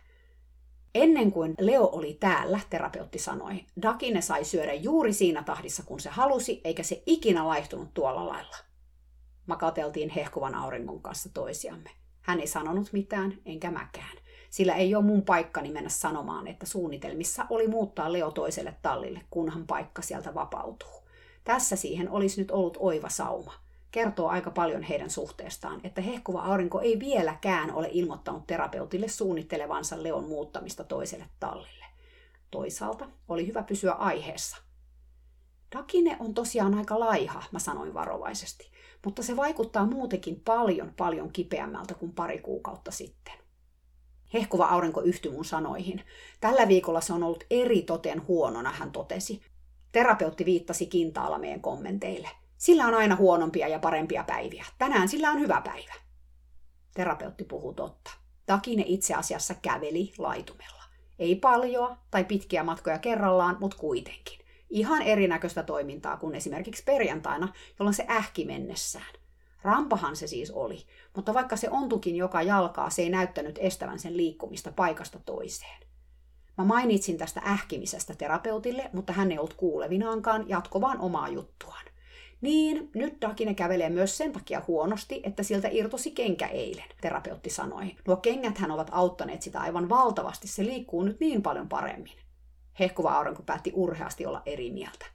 Ennen 0.96 1.32
kuin 1.32 1.56
Leo 1.60 1.90
oli 1.92 2.18
täällä, 2.20 2.60
terapeutti 2.70 3.20
sanoi, 3.20 3.66
Dakine 3.82 4.22
sai 4.22 4.46
syödä 4.46 4.74
juuri 4.74 5.14
siinä 5.14 5.44
tahdissa, 5.44 5.84
kun 5.84 6.00
se 6.00 6.10
halusi, 6.10 6.62
eikä 6.64 6.84
se 6.84 7.04
ikinä 7.06 7.48
laihtunut 7.48 7.94
tuolla 7.94 8.28
lailla. 8.28 8.56
Makateltiin 9.46 10.10
hehkuvan 10.10 10.56
auringon 10.56 11.02
kanssa 11.02 11.30
toisiamme. 11.34 11.90
Hän 12.22 12.40
ei 12.40 12.48
sanonut 12.48 12.94
mitään, 12.94 13.38
enkä 13.46 13.72
mäkään. 13.72 14.18
Sillä 14.50 14.74
ei 14.74 14.96
ole 14.96 15.04
mun 15.04 15.22
paikkani 15.22 15.72
mennä 15.72 15.90
sanomaan, 15.90 16.48
että 16.48 16.66
suunnitelmissa 16.66 17.46
oli 17.50 17.68
muuttaa 17.68 18.14
Leo 18.14 18.32
toiselle 18.32 18.76
tallille, 18.82 19.22
kunhan 19.30 19.68
paikka 19.68 20.02
sieltä 20.02 20.34
vapautuu. 20.34 21.04
Tässä 21.44 21.76
siihen 21.76 22.10
olisi 22.10 22.42
nyt 22.42 22.52
ollut 22.52 22.78
oiva 22.80 23.10
sauma 23.10 23.65
kertoo 23.96 24.28
aika 24.28 24.52
paljon 24.52 24.84
heidän 24.84 25.10
suhteestaan, 25.10 25.82
että 25.84 26.02
hehkuva 26.02 26.42
aurinko 26.42 26.82
ei 26.82 27.00
vieläkään 27.00 27.74
ole 27.74 27.90
ilmoittanut 27.92 28.48
terapeutille 28.48 29.08
suunnittelevansa 29.08 30.04
Leon 30.04 30.28
muuttamista 30.28 30.84
toiselle 30.84 31.26
tallille. 31.40 31.86
Toisaalta 32.52 33.10
oli 33.28 33.48
hyvä 33.48 33.64
pysyä 33.64 33.92
aiheessa. 33.92 34.58
Dakine 35.76 36.18
on 36.20 36.34
tosiaan 36.34 36.74
aika 36.74 37.00
laiha, 37.00 37.44
mä 37.52 37.60
sanoin 37.60 37.94
varovaisesti, 37.94 38.72
mutta 39.06 39.24
se 39.24 39.36
vaikuttaa 39.36 39.86
muutenkin 39.86 40.42
paljon 40.46 40.94
paljon 40.98 41.32
kipeämmältä 41.32 41.94
kuin 41.94 42.12
pari 42.12 42.40
kuukautta 42.40 42.92
sitten. 42.92 43.34
Hehkuva 44.34 44.66
aurinko 44.66 45.02
yhtyi 45.02 45.32
mun 45.32 45.46
sanoihin. 45.46 46.02
Tällä 46.40 46.68
viikolla 46.68 47.02
se 47.02 47.14
on 47.14 47.24
ollut 47.24 47.44
eri 47.50 47.82
toten 47.82 48.28
huonona, 48.28 48.72
hän 48.72 48.92
totesi. 48.92 49.42
Terapeutti 49.92 50.46
viittasi 50.46 50.86
kintaalla 50.86 51.40
meidän 51.40 51.62
kommenteille– 51.62 52.30
Sillä 52.66 52.86
on 52.86 52.94
aina 52.94 53.16
huonompia 53.16 53.68
ja 53.68 53.80
parempia 53.80 54.24
päiviä. 54.24 54.66
Tänään 54.78 55.08
sillä 55.08 55.30
on 55.32 55.40
hyvä 55.40 55.62
päivä. 55.62 55.94
Terapeutti 56.94 57.44
puhuu 57.44 57.74
totta. 57.74 58.12
Takine 58.46 58.84
itse 58.88 59.14
asiassa 59.14 59.56
käveli 59.62 60.14
laitumella. 60.18 60.84
Ei 61.20 61.36
paljoa 61.36 61.98
tai 62.12 62.24
pitkiä 62.24 62.64
matkoja 62.64 63.00
kerrallaan, 63.00 63.58
mutta 63.60 63.78
kuitenkin. 63.78 64.40
Ihan 64.70 65.02
erinäköistä 65.02 65.64
toimintaa 65.64 66.18
kuin 66.18 66.36
esimerkiksi 66.36 66.84
perjantaina, 66.84 67.54
jolloin 67.80 67.94
se 67.94 68.06
ähki 68.10 68.46
mennessään. 68.46 69.14
Rampahan 69.62 70.16
se 70.16 70.28
siis 70.28 70.52
oli, 70.52 70.86
mutta 71.16 71.34
vaikka 71.34 71.56
se 71.56 71.70
ontukin 71.70 72.16
joka 72.16 72.42
jalkaa, 72.42 72.90
se 72.90 73.02
ei 73.02 73.10
näyttänyt 73.10 73.60
estävän 73.62 74.00
sen 74.00 74.18
liikkumista 74.18 74.72
paikasta 74.72 75.20
toiseen. 75.26 75.80
Mä 76.58 76.64
mainitsin 76.64 77.18
tästä 77.18 77.42
ähkimisestä 77.46 78.16
terapeutille, 78.16 78.90
mutta 78.94 79.14
hän 79.14 79.32
ei 79.32 79.38
ollut 79.38 79.54
kuulevinaankaan 79.54 80.50
jatkovaan 80.50 81.00
omaa 81.00 81.30
juttuaan. 81.30 81.86
Niin, 82.42 82.90
nyt 82.96 83.22
Dakine 83.22 83.54
kävelee 83.54 83.90
myös 83.90 84.18
sen 84.18 84.32
takia 84.32 84.62
huonosti, 84.68 85.22
että 85.24 85.44
siltä 85.44 85.68
irtosi 85.72 86.12
kenkä 86.12 86.48
eilen, 86.48 86.86
terapeutti 87.02 87.50
sanoi. 87.50 87.96
Nuo 88.08 88.18
kengät 88.18 88.58
hän 88.58 88.72
ovat 88.72 88.90
auttaneet 88.92 89.42
sitä 89.42 89.60
aivan 89.60 89.90
valtavasti, 89.90 90.48
se 90.48 90.66
liikkuu 90.66 91.04
nyt 91.04 91.20
niin 91.20 91.42
paljon 91.42 91.70
paremmin. 91.70 92.18
Hehkuva 92.80 93.14
aurinko 93.14 93.44
päätti 93.44 93.72
urheasti 93.76 94.26
olla 94.26 94.42
eri 94.46 94.72
mieltä. 94.72 95.06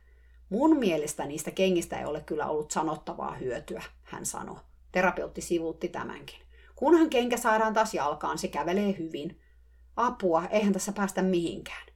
Mun 0.50 0.78
mielestä 0.78 1.26
niistä 1.26 1.50
kengistä 1.50 1.98
ei 1.98 2.04
ole 2.04 2.20
kyllä 2.20 2.46
ollut 2.46 2.70
sanottavaa 2.70 3.34
hyötyä, 3.34 3.82
hän 4.02 4.26
sanoi. 4.26 4.56
Terapeutti 4.92 5.40
sivuutti 5.40 5.88
tämänkin. 5.88 6.38
Kunhan 6.76 7.10
kenkä 7.10 7.36
saadaan 7.36 7.74
taas 7.74 7.94
jalkaan, 7.94 8.38
se 8.38 8.48
kävelee 8.48 8.96
hyvin. 8.98 9.40
Apua, 9.96 10.44
eihän 10.50 10.72
tässä 10.72 10.92
päästä 10.92 11.22
mihinkään. 11.22 11.89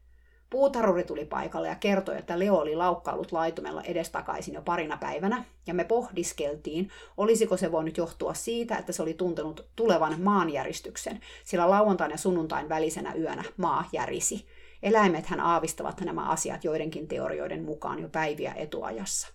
Puutaruri 0.54 1.04
tuli 1.04 1.24
paikalle 1.24 1.68
ja 1.68 1.74
kertoi, 1.74 2.18
että 2.18 2.38
Leo 2.38 2.56
oli 2.56 2.76
laukkaillut 2.76 3.32
laitumella 3.32 3.82
edestakaisin 3.82 4.54
jo 4.54 4.62
parina 4.62 4.96
päivänä, 4.96 5.44
ja 5.66 5.74
me 5.74 5.84
pohdiskeltiin, 5.84 6.90
olisiko 7.16 7.56
se 7.56 7.72
voinut 7.72 7.96
johtua 7.96 8.34
siitä, 8.34 8.76
että 8.76 8.92
se 8.92 9.02
oli 9.02 9.14
tuntenut 9.14 9.66
tulevan 9.76 10.20
maanjäristyksen, 10.20 11.20
sillä 11.44 11.70
lauantain 11.70 12.10
ja 12.10 12.16
sunnuntain 12.16 12.68
välisenä 12.68 13.14
yönä 13.14 13.44
maa 13.56 13.88
järisi. 13.92 14.46
Eläimethän 14.82 15.40
aavistavat 15.40 16.00
nämä 16.00 16.28
asiat 16.28 16.64
joidenkin 16.64 17.08
teorioiden 17.08 17.64
mukaan 17.64 17.98
jo 17.98 18.08
päiviä 18.08 18.52
etuajassa. 18.56 19.28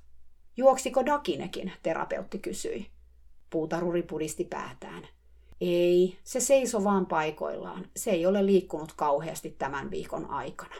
Juoksiko 0.57 1.05
Dakinekin, 1.05 1.71
terapeutti 1.83 2.39
kysyi. 2.39 2.87
Puutaruri 3.49 4.03
pudisti 4.03 4.43
päätään. 4.45 5.07
Ei, 5.61 6.17
se 6.23 6.39
seiso 6.39 6.83
vaan 6.83 7.05
paikoillaan. 7.05 7.85
Se 7.95 8.11
ei 8.11 8.25
ole 8.25 8.45
liikkunut 8.45 8.93
kauheasti 8.95 9.55
tämän 9.59 9.91
viikon 9.91 10.29
aikana. 10.29 10.75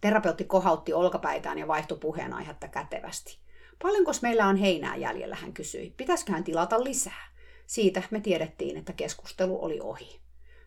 Terapeutti 0.00 0.44
kohautti 0.44 0.92
olkapäitään 0.92 1.58
ja 1.58 1.68
vaihtoi 1.68 1.98
puheenaihetta 1.98 2.68
kätevästi. 2.68 3.38
Paljonko 3.82 4.12
meillä 4.22 4.46
on 4.46 4.56
heinää 4.56 4.96
jäljellä, 4.96 5.36
hän 5.36 5.52
kysyi. 5.52 5.94
Pitäisikö 5.96 6.32
hän 6.32 6.44
tilata 6.44 6.84
lisää? 6.84 7.30
Siitä 7.66 8.02
me 8.10 8.20
tiedettiin, 8.20 8.76
että 8.76 8.92
keskustelu 8.92 9.64
oli 9.64 9.80
ohi. 9.80 10.20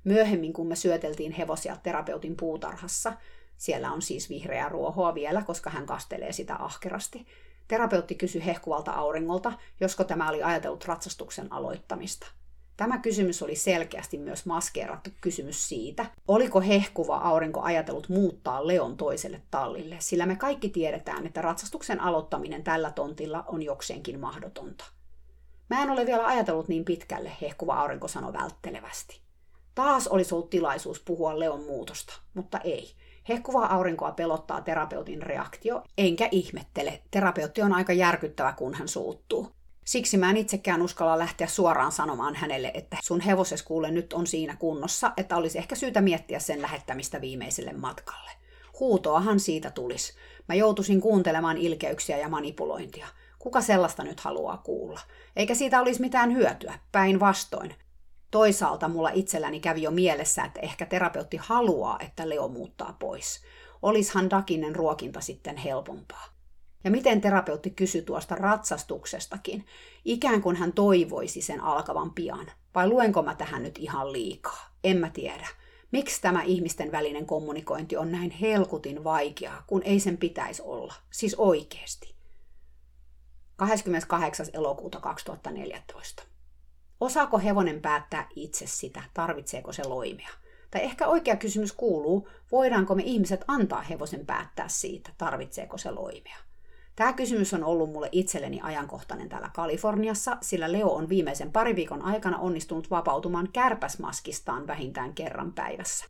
Myöhemmin, 0.04 0.54
kun 0.54 0.68
me 0.68 0.76
syöteltiin 0.76 1.32
hevosia 1.32 1.76
terapeutin 1.76 2.38
puutarhassa, 2.38 3.14
siellä 3.58 3.92
on 3.92 4.02
siis 4.02 4.30
vihreää 4.30 4.70
ruohoa 4.70 5.14
vielä, 5.14 5.42
koska 5.42 5.70
hän 5.70 5.86
kastelee 5.86 6.32
sitä 6.32 6.56
ahkerasti, 6.60 7.26
terapeutti 7.68 8.16
kysyi 8.16 8.46
hehkuvalta 8.46 8.92
auringolta, 8.92 9.54
josko 9.80 10.04
tämä 10.04 10.30
oli 10.30 10.44
ajatellut 10.44 10.86
ratsastuksen 10.86 11.54
aloittamista– 11.54 12.28
Tämä 12.78 12.98
kysymys 12.98 13.42
oli 13.44 13.56
selkeästi 13.56 14.18
myös 14.18 14.46
maskeerattu 14.46 15.10
kysymys 15.22 15.70
siitä, 15.70 16.06
oliko 16.28 16.62
hehkuva 16.62 17.18
aurinko 17.18 17.62
ajatellut 17.62 18.10
muuttaa 18.10 18.68
Leon 18.68 18.98
toiselle 18.98 19.42
tallille, 19.52 19.96
sillä 20.00 20.26
me 20.26 20.36
kaikki 20.36 20.70
tiedetään, 20.70 21.26
että 21.26 21.42
ratsastuksen 21.42 22.02
aloittaminen 22.02 22.64
tällä 22.64 22.92
tontilla 22.92 23.44
on 23.48 23.64
jokseenkin 23.64 24.20
mahdotonta. 24.20 24.86
Mä 25.70 25.84
en 25.84 25.90
ole 25.90 26.06
vielä 26.06 26.26
ajatellut 26.26 26.68
niin 26.68 26.86
pitkälle, 26.86 27.32
hehkuva 27.42 27.74
aurinko 27.74 28.08
sanoi 28.08 28.34
välttelevästi. 28.34 29.20
Taas 29.76 30.08
olisi 30.08 30.36
ollut 30.36 30.50
tilaisuus 30.50 31.00
puhua 31.00 31.40
Leon 31.40 31.64
muutosta, 31.64 32.14
mutta 32.34 32.58
ei. 32.58 32.92
Hehkuvaa 33.30 33.74
aurinkoa 33.74 34.12
pelottaa 34.12 34.62
terapeutin 34.62 35.22
reaktio, 35.22 35.84
enkä 35.98 36.28
ihmettele. 36.32 37.02
Terapeutti 37.12 37.62
on 37.62 37.74
aika 37.74 37.94
järkyttävä, 37.94 38.52
kun 38.52 38.74
hän 38.74 38.88
suuttuu. 38.88 39.52
Siksi 39.86 40.18
mä 40.18 40.30
en 40.30 40.38
itsekään 40.38 40.82
uskalla 40.82 41.20
lähteä 41.20 41.48
suoraan 41.48 41.92
sanomaan 41.92 42.36
hänelle, 42.36 42.72
että 42.74 42.98
sun 43.04 43.22
hevoses 43.22 43.64
kuule 43.64 43.92
nyt 43.92 44.14
on 44.14 44.28
siinä 44.28 44.56
kunnossa, 44.56 45.12
että 45.18 45.38
olisi 45.38 45.58
ehkä 45.58 45.76
syytä 45.76 46.02
miettiä 46.02 46.40
sen 46.40 46.62
lähettämistä 46.62 47.22
viimeiselle 47.22 47.74
matkalle. 47.74 48.32
Huutoahan 48.80 49.40
siitä 49.40 49.72
tulisi. 49.72 50.14
Mä 50.48 50.56
joutuisin 50.56 51.02
kuuntelemaan 51.02 51.58
ilkeyksiä 51.58 52.18
ja 52.18 52.30
manipulointia. 52.30 53.08
Kuka 53.40 53.62
sellaista 53.62 54.04
nyt 54.04 54.20
haluaa 54.20 54.58
kuulla? 54.58 55.00
Eikä 55.36 55.56
siitä 55.56 55.82
olisi 55.82 56.02
mitään 56.02 56.34
hyötyä, 56.34 56.80
päinvastoin. 56.92 57.76
Toisaalta 58.32 58.88
mulla 58.88 59.10
itselläni 59.14 59.60
kävi 59.60 59.82
jo 59.82 59.92
mielessä, 59.92 60.44
että 60.44 60.60
ehkä 60.60 60.86
terapeutti 60.86 61.38
haluaa, 61.38 62.00
että 62.00 62.30
Leo 62.30 62.48
muuttaa 62.48 62.96
pois. 63.00 63.42
Olishan 63.82 64.30
Dakinen 64.30 64.76
ruokinta 64.76 65.22
sitten 65.22 65.58
helpompaa. 65.58 66.33
Ja 66.84 66.92
miten 66.92 67.22
terapeutti 67.22 67.70
kysyi 67.70 68.02
tuosta 68.02 68.36
ratsastuksestakin, 68.36 69.66
ikään 70.06 70.42
kuin 70.42 70.56
hän 70.56 70.74
toivoisi 70.74 71.42
sen 71.42 71.62
alkavan 71.62 72.14
pian. 72.14 72.52
Vai 72.76 72.88
luenko 72.88 73.22
mä 73.22 73.36
tähän 73.36 73.64
nyt 73.64 73.78
ihan 73.78 74.14
liikaa? 74.14 74.70
En 74.84 74.98
mä 74.98 75.10
tiedä. 75.10 75.48
Miksi 75.92 76.22
tämä 76.22 76.44
ihmisten 76.44 76.92
välinen 76.92 77.26
kommunikointi 77.26 77.98
on 77.98 78.12
näin 78.12 78.32
helkutin 78.32 79.04
vaikeaa, 79.04 79.64
kun 79.68 79.82
ei 79.84 80.00
sen 80.00 80.18
pitäisi 80.18 80.62
olla? 80.66 80.94
Siis 81.12 81.36
oikeasti. 81.36 82.16
28. 83.56 84.46
elokuuta 84.54 85.00
2014. 85.00 86.24
Osaako 87.00 87.40
hevonen 87.40 87.82
päättää 87.82 88.28
itse 88.36 88.68
sitä, 88.68 89.04
tarvitseeko 89.14 89.74
se 89.74 89.88
loimia? 89.88 90.30
Tai 90.72 90.84
ehkä 90.84 91.08
oikea 91.08 91.36
kysymys 91.36 91.72
kuuluu, 91.72 92.30
voidaanko 92.52 92.96
me 92.96 93.04
ihmiset 93.06 93.42
antaa 93.48 93.82
hevosen 93.82 94.26
päättää 94.26 94.68
siitä, 94.68 95.10
tarvitseeko 95.18 95.78
se 95.78 95.92
loimia? 95.92 96.38
Tämä 96.96 97.14
kysymys 97.14 97.54
on 97.54 97.64
ollut 97.64 97.92
mulle 97.92 98.10
itselleni 98.12 98.60
ajankohtainen 98.64 99.30
täällä 99.30 99.50
Kaliforniassa, 99.56 100.38
sillä 100.42 100.72
Leo 100.72 100.90
on 100.90 101.10
viimeisen 101.10 101.52
pari 101.52 101.76
viikon 101.76 102.02
aikana 102.02 102.38
onnistunut 102.38 102.90
vapautumaan 102.90 103.50
kärpäsmaskistaan 103.54 104.68
vähintään 104.68 105.14
kerran 105.14 105.54
päivässä. 105.54 106.06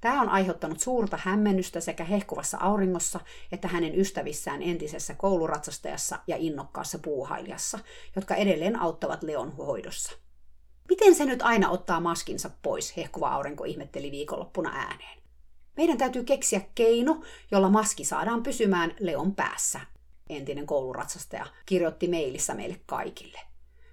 Tämä 0.00 0.22
on 0.22 0.28
aiheuttanut 0.28 0.80
suurta 0.80 1.18
hämmennystä 1.22 1.80
sekä 1.80 2.04
hehkuvassa 2.04 2.58
auringossa 2.60 3.20
että 3.52 3.68
hänen 3.68 4.00
ystävissään 4.00 4.62
entisessä 4.62 5.14
kouluratsastajassa 5.14 6.18
ja 6.26 6.36
innokkaassa 6.36 6.98
puuhailijassa, 6.98 7.78
jotka 8.16 8.34
edelleen 8.34 8.80
auttavat 8.80 9.22
Leon 9.22 9.52
hoidossa. 9.56 10.12
Miten 10.88 11.14
se 11.14 11.24
nyt 11.24 11.42
aina 11.42 11.70
ottaa 11.70 12.00
maskinsa 12.00 12.50
pois, 12.62 12.96
hehkuva 12.96 13.28
aurinko 13.28 13.64
ihmetteli 13.64 14.10
viikonloppuna 14.10 14.70
ääneen. 14.74 15.18
Meidän 15.76 15.98
täytyy 15.98 16.24
keksiä 16.24 16.60
keino, 16.74 17.20
jolla 17.50 17.70
maski 17.70 18.04
saadaan 18.04 18.42
pysymään 18.42 18.94
Leon 19.00 19.34
päässä, 19.34 19.80
entinen 20.28 20.66
kouluratsastaja, 20.66 21.46
kirjoitti 21.66 22.08
mailissa 22.08 22.54
meille 22.54 22.80
kaikille. 22.86 23.40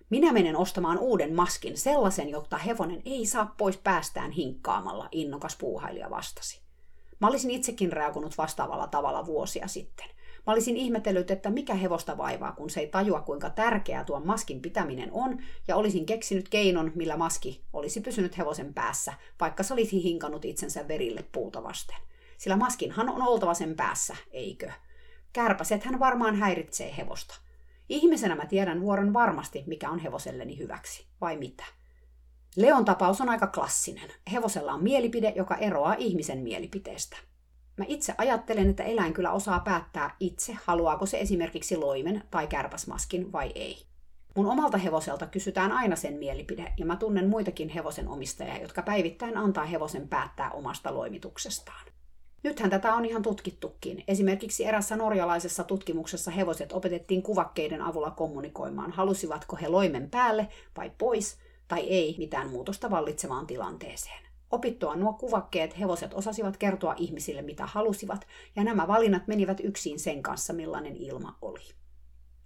Minä 0.09 0.33
menen 0.33 0.55
ostamaan 0.55 0.97
uuden 0.97 1.35
maskin, 1.35 1.77
sellaisen, 1.77 2.29
jotta 2.29 2.57
hevonen 2.57 3.01
ei 3.05 3.25
saa 3.25 3.53
pois 3.57 3.77
päästään 3.77 4.31
hinkkaamalla, 4.31 5.09
innokas 5.11 5.55
puuhailija 5.57 6.09
vastasi. 6.09 6.61
Mä 7.19 7.27
olisin 7.27 7.51
itsekin 7.51 7.93
reagoinut 7.93 8.37
vastaavalla 8.37 8.87
tavalla 8.87 9.25
vuosia 9.25 9.67
sitten. 9.67 10.05
Mä 10.47 10.53
olisin 10.53 10.77
ihmetellyt, 10.77 11.31
että 11.31 11.49
mikä 11.49 11.73
hevosta 11.73 12.17
vaivaa, 12.17 12.51
kun 12.51 12.69
se 12.69 12.79
ei 12.79 12.87
tajua, 12.87 13.21
kuinka 13.21 13.49
tärkeää 13.49 14.03
tuon 14.03 14.27
maskin 14.27 14.61
pitäminen 14.61 15.09
on, 15.11 15.37
ja 15.67 15.75
olisin 15.75 16.05
keksinyt 16.05 16.49
keinon, 16.49 16.91
millä 16.95 17.17
maski 17.17 17.63
olisi 17.73 18.01
pysynyt 18.01 18.37
hevosen 18.37 18.73
päässä, 18.73 19.13
vaikka 19.39 19.63
se 19.63 19.73
olisi 19.73 20.03
hinkannut 20.03 20.45
itsensä 20.45 20.87
verille 20.87 21.25
puuta 21.31 21.63
vasten. 21.63 21.97
Sillä 22.37 22.57
maskinhan 22.57 23.09
on 23.09 23.21
oltava 23.21 23.53
sen 23.53 23.75
päässä, 23.75 24.15
eikö? 24.31 24.71
Kärpäsethän 25.33 25.99
varmaan 25.99 26.35
häiritsee 26.35 26.97
hevosta. 26.97 27.35
Ihmisenä 27.89 28.35
mä 28.35 28.45
tiedän 28.45 28.81
vuoron 28.81 29.13
varmasti, 29.13 29.63
mikä 29.67 29.89
on 29.89 29.99
hevoselleni 29.99 30.57
hyväksi, 30.57 31.07
vai 31.21 31.37
mitä. 31.37 31.63
Leon 32.55 32.85
tapaus 32.85 33.21
on 33.21 33.29
aika 33.29 33.47
klassinen. 33.47 34.09
Hevosella 34.31 34.73
on 34.73 34.83
mielipide, 34.83 35.33
joka 35.35 35.55
eroaa 35.55 35.95
ihmisen 35.97 36.39
mielipiteestä. 36.39 37.17
Mä 37.77 37.85
itse 37.87 38.15
ajattelen, 38.17 38.69
että 38.69 38.83
eläin 38.83 39.13
kyllä 39.13 39.31
osaa 39.31 39.59
päättää 39.59 40.15
itse, 40.19 40.57
haluaako 40.65 41.05
se 41.05 41.19
esimerkiksi 41.19 41.77
loimen 41.77 42.23
tai 42.31 42.47
kärpäsmaskin 42.47 43.31
vai 43.31 43.51
ei. 43.55 43.85
Mun 44.35 44.51
omalta 44.51 44.77
hevoselta 44.77 45.27
kysytään 45.27 45.71
aina 45.71 45.95
sen 45.95 46.13
mielipide, 46.13 46.73
ja 46.77 46.85
mä 46.85 46.95
tunnen 46.95 47.29
muitakin 47.29 47.69
hevosen 47.69 48.07
omistajia, 48.07 48.61
jotka 48.61 48.81
päivittäin 48.81 49.37
antaa 49.37 49.65
hevosen 49.65 50.07
päättää 50.07 50.51
omasta 50.51 50.93
loimituksestaan. 50.93 51.92
Nythän 52.43 52.69
tätä 52.69 52.93
on 52.93 53.05
ihan 53.05 53.21
tutkittukin. 53.21 54.03
Esimerkiksi 54.07 54.65
erässä 54.65 54.95
norjalaisessa 54.95 55.63
tutkimuksessa 55.63 56.31
hevoset 56.31 56.71
opetettiin 56.71 57.23
kuvakkeiden 57.23 57.81
avulla 57.81 58.11
kommunikoimaan, 58.11 58.91
halusivatko 58.91 59.57
he 59.61 59.67
loimen 59.67 60.09
päälle 60.09 60.47
vai 60.77 60.91
pois, 60.97 61.37
tai 61.67 61.81
ei 61.81 62.15
mitään 62.17 62.49
muutosta 62.49 62.89
vallitsevaan 62.89 63.47
tilanteeseen. 63.47 64.23
Opittua 64.51 64.95
nuo 64.95 65.13
kuvakkeet 65.13 65.79
hevoset 65.79 66.13
osasivat 66.13 66.57
kertoa 66.57 66.95
ihmisille 66.97 67.41
mitä 67.41 67.65
halusivat, 67.65 68.27
ja 68.55 68.63
nämä 68.63 68.87
valinnat 68.87 69.27
menivät 69.27 69.59
yksin 69.63 69.99
sen 69.99 70.23
kanssa, 70.23 70.53
millainen 70.53 70.95
ilma 70.95 71.37
oli. 71.41 71.63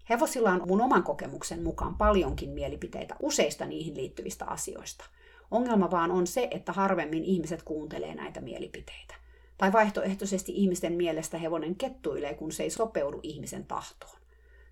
Hevosilla 0.09 0.51
on 0.51 0.63
mun 0.67 0.81
oman 0.81 1.03
kokemuksen 1.03 1.63
mukaan 1.63 1.95
paljonkin 1.95 2.49
mielipiteitä 2.49 3.15
useista 3.19 3.65
niihin 3.65 3.97
liittyvistä 3.97 4.45
asioista. 4.45 5.05
Ongelma 5.51 5.91
vaan 5.91 6.11
on 6.11 6.27
se, 6.27 6.47
että 6.51 6.71
harvemmin 6.71 7.23
ihmiset 7.23 7.63
kuuntelee 7.63 8.15
näitä 8.15 8.41
mielipiteitä. 8.41 9.16
Tai 9.57 9.73
vaihtoehtoisesti 9.73 10.51
ihmisten 10.55 10.93
mielestä 10.93 11.37
hevonen 11.37 11.75
kettuilee, 11.75 12.33
kun 12.33 12.51
se 12.51 12.63
ei 12.63 12.69
sopeudu 12.69 13.19
ihmisen 13.23 13.65
tahtoon. 13.65 14.17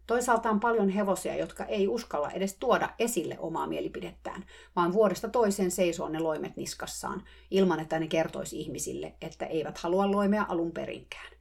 Toisaalta 0.07 0.49
on 0.49 0.59
paljon 0.59 0.89
hevosia, 0.89 1.35
jotka 1.35 1.65
ei 1.65 1.87
uskalla 1.87 2.31
edes 2.31 2.57
tuoda 2.59 2.89
esille 2.99 3.37
omaa 3.39 3.67
mielipidettään, 3.67 4.45
vaan 4.75 4.93
vuodesta 4.93 5.29
toiseen 5.29 5.71
seisoo 5.71 6.09
ne 6.09 6.19
loimet 6.19 6.57
niskassaan, 6.57 7.23
ilman 7.51 7.79
että 7.79 7.99
ne 7.99 8.07
kertoisi 8.07 8.59
ihmisille, 8.59 9.13
että 9.21 9.45
eivät 9.45 9.77
halua 9.77 10.11
loimea 10.11 10.45
alun 10.49 10.71
perinkään. 10.71 11.35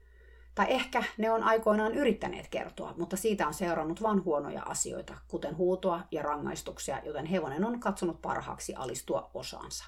Tai 0.54 0.66
ehkä 0.68 1.04
ne 1.18 1.30
on 1.30 1.42
aikoinaan 1.42 1.94
yrittäneet 1.94 2.48
kertoa, 2.48 2.94
mutta 2.98 3.16
siitä 3.16 3.46
on 3.46 3.54
seurannut 3.54 4.02
vain 4.02 4.24
huonoja 4.24 4.62
asioita, 4.62 5.14
kuten 5.28 5.56
huutoa 5.56 6.00
ja 6.10 6.22
rangaistuksia, 6.22 7.00
joten 7.04 7.26
hevonen 7.26 7.64
on 7.64 7.80
katsonut 7.80 8.22
parhaaksi 8.22 8.74
alistua 8.74 9.30
osaansa. 9.34 9.84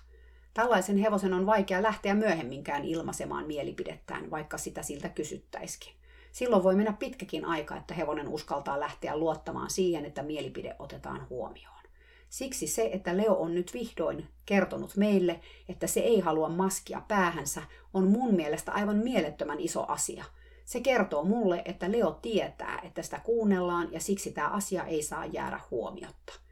Tällaisen 0.57 0.97
hevosen 0.97 1.35
on 1.35 1.47
vaikea 1.47 1.83
lähteä 1.83 2.15
myöhemminkään 2.15 2.85
ilmaisemaan 2.85 3.47
mielipidettään, 3.47 4.31
vaikka 4.31 4.59
sitä 4.59 4.83
siltä 4.83 5.09
kysyttäisikin. 5.09 5.93
Silloin 6.33 6.63
voi 6.63 6.75
mennä 6.77 6.93
pitkäkin 6.93 7.45
aika, 7.45 7.77
että 7.77 7.95
hevonen 7.95 8.29
uskaltaa 8.29 8.81
lähteä 8.81 9.17
luottamaan 9.17 9.71
siihen, 9.71 10.05
että 10.05 10.23
mielipide 10.23 10.77
otetaan 10.79 11.27
huomioon. 11.31 11.83
Siksi 12.29 12.67
se, 12.67 12.91
että 12.93 13.17
Leo 13.17 13.35
on 13.35 13.55
nyt 13.55 13.75
vihdoin 13.75 14.29
kertonut 14.47 14.97
meille, 14.97 15.41
että 15.69 15.87
se 15.87 16.01
ei 16.01 16.21
halua 16.21 16.49
maskia 16.49 17.03
päähänsä, 17.09 17.63
on 17.95 18.09
mun 18.09 18.35
mielestä 18.35 18.73
aivan 18.73 18.97
mielettömän 18.97 19.61
iso 19.61 19.85
asia. 19.89 20.25
Se 20.65 20.81
kertoo 20.81 21.25
mulle, 21.25 21.63
että 21.65 21.93
Leo 21.93 22.19
tietää, 22.23 22.81
että 22.83 23.03
sitä 23.03 23.21
kuunnellaan 23.25 23.93
ja 23.93 24.01
siksi 24.01 24.33
tämä 24.33 24.49
asia 24.49 24.85
ei 24.85 25.03
saa 25.03 25.27
jäädä 25.27 25.61
huomiotta. 25.71 26.46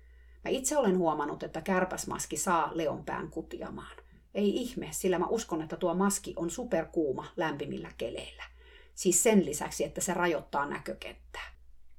Mä 0.44 0.50
itse 0.50 0.76
olen 0.76 0.98
huomannut, 0.98 1.42
että 1.42 1.60
kärpäsmaski 1.60 2.36
saa 2.36 2.70
Leon 2.74 3.04
pään 3.04 3.30
kutiamaan. 3.30 3.96
Ei 4.34 4.56
ihme, 4.56 4.88
sillä 4.90 5.18
mä 5.18 5.26
uskon, 5.26 5.62
että 5.62 5.76
tuo 5.76 5.94
maski 5.94 6.32
on 6.36 6.50
superkuuma 6.50 7.26
lämpimillä 7.36 7.90
keleillä. 7.98 8.42
Siis 8.94 9.22
sen 9.22 9.46
lisäksi, 9.46 9.84
että 9.84 10.00
se 10.00 10.14
rajoittaa 10.14 10.66
näkökenttää. 10.66 11.54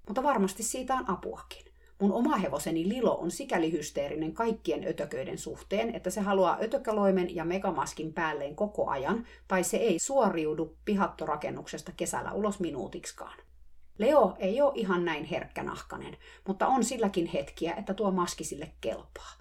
Mutta 0.08 0.24
varmasti 0.24 0.64
siitä 0.64 0.94
on 0.94 1.10
apuakin. 1.10 1.66
Mun 2.02 2.14
oma 2.14 2.38
hevoseni 2.38 2.90
Lilo 2.90 3.18
on 3.18 3.32
sikäli 3.32 3.72
hysteerinen 3.72 4.34
kaikkien 4.34 4.88
ötököiden 4.88 5.38
suhteen, 5.38 5.96
että 5.96 6.10
se 6.10 6.22
haluaa 6.22 6.58
ötököloimen 6.62 7.36
ja 7.36 7.46
megamaskin 7.46 8.14
päälleen 8.14 8.56
koko 8.56 8.90
ajan, 8.90 9.26
tai 9.48 9.64
se 9.64 9.78
ei 9.78 10.00
suoriudu 10.00 10.78
pihattorakennuksesta 10.86 11.92
kesällä 11.98 12.32
ulos 12.32 12.60
minuutiksikaan. 12.60 13.45
Leo 13.98 14.36
ei 14.40 14.62
ole 14.62 14.72
ihan 14.76 15.06
näin 15.06 15.24
herkkänahkanen, 15.24 16.18
mutta 16.48 16.68
on 16.68 16.84
silläkin 16.84 17.26
hetkiä, 17.26 17.74
että 17.74 17.94
tuo 17.94 18.12
maski 18.12 18.44
sille 18.44 18.72
kelpaa. 18.82 19.32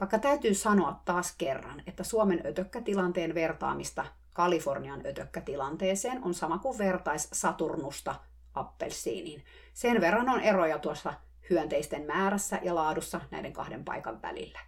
Vaikka 0.00 0.18
täytyy 0.18 0.54
sanoa 0.54 1.00
taas 1.04 1.34
kerran, 1.38 1.82
että 1.86 2.04
Suomen 2.04 2.42
ötökkätilanteen 2.46 3.34
vertaamista 3.34 4.04
Kalifornian 4.34 5.06
ötökkätilanteeseen 5.06 6.24
on 6.24 6.34
sama 6.34 6.58
kuin 6.58 6.78
vertais 6.78 7.28
Saturnusta 7.32 8.14
appelsiiniin. 8.54 9.44
Sen 9.74 10.00
verran 10.00 10.28
on 10.28 10.40
eroja 10.40 10.78
tuossa 10.78 11.14
hyönteisten 11.50 12.06
määrässä 12.06 12.60
ja 12.62 12.74
laadussa 12.74 13.20
näiden 13.30 13.52
kahden 13.52 13.84
paikan 13.84 14.22
välillä. 14.22 14.60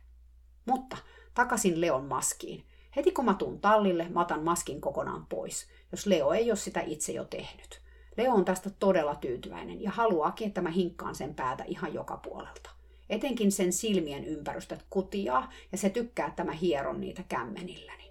Mutta 0.64 0.97
takaisin 1.34 1.80
Leon 1.80 2.05
maskiin. 2.05 2.64
Heti 2.97 3.12
kun 3.12 3.24
mä 3.24 3.34
tuun 3.34 3.61
tallille, 3.61 4.09
mä 4.09 4.20
otan 4.20 4.44
maskin 4.44 4.80
kokonaan 4.80 5.26
pois, 5.26 5.68
jos 5.92 6.07
Leo 6.07 6.32
ei 6.32 6.51
ole 6.51 6.57
sitä 6.57 6.80
itse 6.80 7.12
jo 7.12 7.24
tehnyt. 7.24 7.86
Leo 8.16 8.32
on 8.32 8.44
tästä 8.44 8.70
todella 8.70 9.14
tyytyväinen 9.14 9.82
ja 9.82 9.90
haluaakin, 9.90 10.48
että 10.48 10.62
mä 10.62 10.70
hinkkaan 10.70 11.14
sen 11.14 11.34
päätä 11.34 11.64
ihan 11.66 11.94
joka 11.94 12.16
puolelta. 12.16 12.70
Etenkin 13.10 13.52
sen 13.52 13.72
silmien 13.72 14.24
ympärystöt 14.24 14.86
kutiaa 14.90 15.52
ja 15.72 15.78
se 15.78 15.90
tykkää, 15.90 16.26
että 16.26 16.44
mä 16.44 16.52
hieron 16.52 17.00
niitä 17.00 17.24
kämmenilläni. 17.28 18.06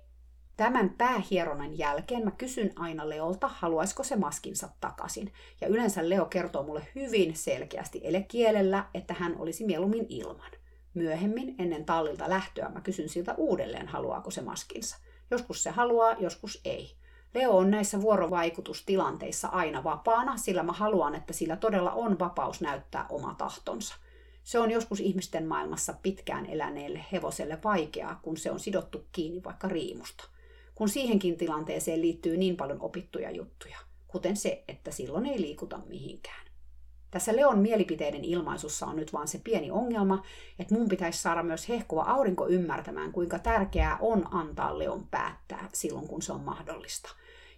Tämän 0.58 0.89
päähieronnan 0.89 1.78
jälkeen 1.78 2.24
mä 2.24 2.32
kysyn 2.32 2.72
aina 2.76 3.10
Leolta, 3.10 3.47
haluaisiko 3.47 4.03
se 4.03 4.16
maskinsa 4.16 4.70
takaisin. 4.82 5.34
Ja 5.62 5.68
yleensä 5.68 6.10
Leo 6.10 6.26
kertoo 6.26 6.64
mulle 6.64 6.88
hyvin 6.95 7.36
selkeästi 7.36 8.01
elekielellä, 8.03 8.86
että 8.93 9.14
hän 9.14 9.36
olisi 9.38 9.66
mieluummin 9.66 10.06
ilman. 10.10 10.51
Myöhemmin, 10.93 11.56
ennen 11.60 11.86
tallilta 11.86 12.30
lähtöä, 12.30 12.70
mä 12.70 12.82
kysyn 12.82 13.10
siltä 13.10 13.34
uudelleen, 13.38 13.88
haluaako 13.88 14.32
se 14.32 14.41
maskinsa. 14.41 14.97
Joskus 15.32 15.64
se 15.64 15.70
haluaa, 15.70 16.16
joskus 16.20 16.62
ei. 16.66 16.95
Leo 17.36 17.58
on 17.58 17.72
näissä 17.72 18.02
vuorovaikutustilanteissa 18.02 19.48
aina 19.48 19.84
vapaana, 19.84 20.38
sillä 20.38 20.64
mä 20.64 20.72
haluan, 20.72 21.16
että 21.16 21.34
sillä 21.34 21.56
todella 21.56 21.92
on 21.92 22.20
vapaus 22.20 22.62
näyttää 22.62 23.06
oma 23.10 23.36
tahtonsa. 23.38 23.96
Se 24.44 24.60
on 24.60 24.72
joskus 24.72 25.00
ihmisten 25.00 25.48
maailmassa 25.48 25.94
pitkään 26.04 26.46
eläneelle 26.46 27.06
hevoselle 27.12 27.60
vaikeaa, 27.64 28.20
kun 28.22 28.38
se 28.38 28.52
on 28.52 28.60
sidottu 28.60 29.06
kiinni 29.12 29.44
vaikka 29.44 29.68
riimusta 29.68 30.36
kun 30.76 30.90
siihenkin 30.90 31.38
tilanteeseen 31.38 32.02
liittyy 32.02 32.38
niin 32.38 32.58
paljon 32.58 32.82
opittuja 32.82 33.32
juttuja, 33.32 33.78
kuten 34.08 34.38
se, 34.38 34.64
että 34.68 34.92
silloin 34.92 35.26
ei 35.26 35.42
liikuta 35.42 35.80
mihinkään. 35.88 36.46
Tässä 37.12 37.36
Leon 37.36 37.60
mielipiteiden 37.60 38.24
ilmaisussa 38.24 38.86
on 38.86 38.96
nyt 38.96 39.14
vaan 39.14 39.28
se 39.28 39.42
pieni 39.44 39.72
ongelma, 39.72 40.24
että 40.60 40.76
mun 40.76 40.90
pitäisi 40.90 41.22
saada 41.22 41.44
myös 41.44 41.70
hehkuva 41.70 42.02
aurinko 42.02 42.48
ymmärtämään, 42.48 43.12
kuinka 43.12 43.40
tärkeää 43.40 43.98
on 44.02 44.36
antaa 44.36 44.80
Leon 44.80 45.08
päättää 45.08 45.70
silloin, 45.74 46.08
kun 46.08 46.22
se 46.22 46.34
on 46.34 46.42
mahdollista. 46.42 47.10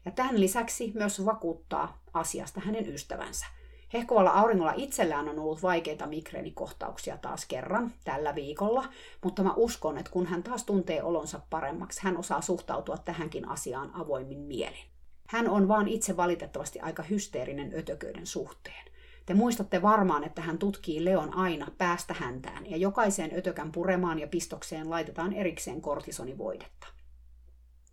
Ja 0.08 0.12
tämän 0.12 0.40
lisäksi 0.40 0.92
myös 0.96 1.26
vakuuttaa 1.26 2.02
asiasta 2.14 2.60
hänen 2.60 2.94
ystävänsä. 2.94 3.46
Hehkuvalla 3.94 4.30
auringolla 4.30 4.74
itsellään 4.76 5.30
on 5.30 5.40
ollut 5.40 5.64
vaikeita 5.64 6.08
migreenikohtauksia 6.08 7.18
taas 7.18 7.46
kerran 7.46 7.94
tällä 8.04 8.36
viikolla, 8.36 8.90
mutta 9.24 9.44
mä 9.44 9.54
uskon, 9.56 9.98
että 9.98 10.12
kun 10.12 10.26
hän 10.26 10.44
taas 10.44 10.64
tuntee 10.64 11.04
olonsa 11.04 11.40
paremmaksi, 11.50 12.00
hän 12.04 12.18
osaa 12.18 12.42
suhtautua 12.42 12.98
tähänkin 12.98 13.50
asiaan 13.50 13.92
avoimin 13.96 14.40
mielin. 14.40 14.86
Hän 15.30 15.50
on 15.50 15.68
vaan 15.68 15.88
itse 15.88 16.18
valitettavasti 16.18 16.80
aika 16.80 17.04
hysteerinen 17.04 17.74
ötököiden 17.78 18.28
suhteen. 18.28 18.86
Te 19.26 19.34
muistatte 19.34 19.82
varmaan, 19.82 20.24
että 20.24 20.42
hän 20.42 20.58
tutkii 20.58 21.06
Leon 21.06 21.34
aina 21.34 21.68
päästä 21.78 22.14
häntään 22.14 22.70
ja 22.70 22.78
jokaiseen 22.78 23.32
ötökän 23.38 23.72
puremaan 23.72 24.20
ja 24.20 24.28
pistokseen 24.28 24.90
laitetaan 24.90 25.34
erikseen 25.34 25.82
kortisonivoidetta. 25.82 26.97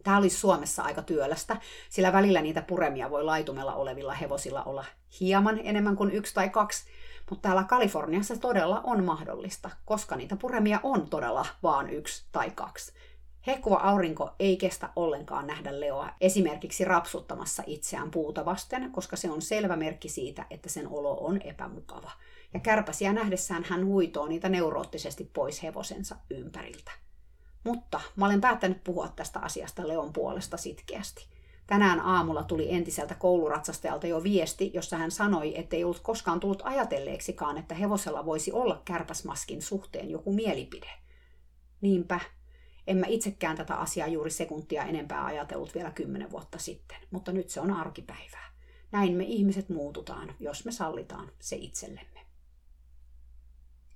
Tämä 0.05 0.16
olisi 0.18 0.36
Suomessa 0.36 0.82
aika 0.82 1.02
työlästä, 1.02 1.57
sillä 1.90 2.12
välillä 2.12 2.42
niitä 2.42 2.62
puremia 2.62 3.11
voi 3.11 3.24
laitumella 3.24 3.74
olevilla 3.74 4.14
hevosilla 4.14 4.62
olla 4.62 4.84
hieman 5.20 5.61
enemmän 5.64 5.96
kuin 5.96 6.11
yksi 6.11 6.34
tai 6.34 6.50
kaksi, 6.50 6.84
mutta 7.30 7.42
täällä 7.42 7.64
Kaliforniassa 7.64 8.36
todella 8.36 8.80
on 8.84 9.05
mahdollista, 9.05 9.70
koska 9.84 10.16
niitä 10.16 10.36
puremia 10.36 10.80
on 10.82 11.11
todella 11.11 11.46
vaan 11.62 11.90
yksi 11.90 12.24
tai 12.32 12.50
kaksi. 12.50 12.92
Hehkuva 13.46 13.76
aurinko 13.76 14.30
ei 14.38 14.57
kestä 14.57 14.90
ollenkaan 14.96 15.46
nähdä 15.46 15.80
Leoa 15.80 16.11
esimerkiksi 16.20 16.84
rapsuttamassa 16.84 17.62
itseään 17.66 18.11
puuta 18.11 18.44
vasten, 18.44 18.92
koska 18.92 19.16
se 19.16 19.30
on 19.30 19.42
selvä 19.42 19.76
merkki 19.76 20.09
siitä, 20.09 20.46
että 20.50 20.68
sen 20.68 20.88
olo 20.88 21.16
on 21.20 21.42
epämukava. 21.42 22.11
Ja 22.55 22.61
kärpäsiä 22.61 23.12
nähdessään 23.12 23.64
hän 23.64 23.86
huitoo 23.86 24.26
niitä 24.26 24.48
neuroottisesti 24.48 25.30
pois 25.32 25.62
hevosensa 25.62 26.16
ympäriltä. 26.30 27.03
Mutta 27.64 28.00
mä 28.16 28.26
olen 28.26 28.40
päättänyt 28.40 28.84
puhua 28.84 29.08
tästä 29.08 29.40
asiasta 29.40 29.88
Leon 29.88 30.12
puolesta 30.12 30.56
sitkeästi. 30.56 31.26
Tänään 31.66 32.00
aamulla 32.00 32.42
tuli 32.42 32.74
entiseltä 32.74 33.14
kouluratsastajalta 33.14 34.06
jo 34.06 34.22
viesti, 34.22 34.70
jossa 34.74 34.96
hän 34.96 35.10
sanoi, 35.10 35.58
ettei 35.58 35.84
ollut 35.84 36.00
koskaan 36.00 36.40
tullut 36.40 36.62
ajatelleeksikaan, 36.64 37.58
että 37.58 37.74
hevosella 37.74 38.26
voisi 38.26 38.52
olla 38.52 38.82
kärpäsmaskin 38.84 39.62
suhteen 39.62 40.10
joku 40.10 40.32
mielipide. 40.32 40.90
Niinpä, 41.80 42.20
en 42.86 42.96
mä 42.96 43.06
itsekään 43.06 43.56
tätä 43.56 43.74
asiaa 43.74 44.08
juuri 44.08 44.30
sekuntia 44.30 44.84
enempää 44.84 45.24
ajatellut 45.24 45.74
vielä 45.74 45.90
kymmenen 45.90 46.30
vuotta 46.30 46.58
sitten, 46.58 46.96
mutta 47.10 47.32
nyt 47.32 47.50
se 47.50 47.60
on 47.60 47.70
arkipäivää. 47.70 48.54
Näin 48.92 49.16
me 49.16 49.24
ihmiset 49.24 49.68
muututaan, 49.68 50.34
jos 50.40 50.64
me 50.64 50.72
sallitaan 50.72 51.30
se 51.40 51.56
itsellemme. 51.56 52.20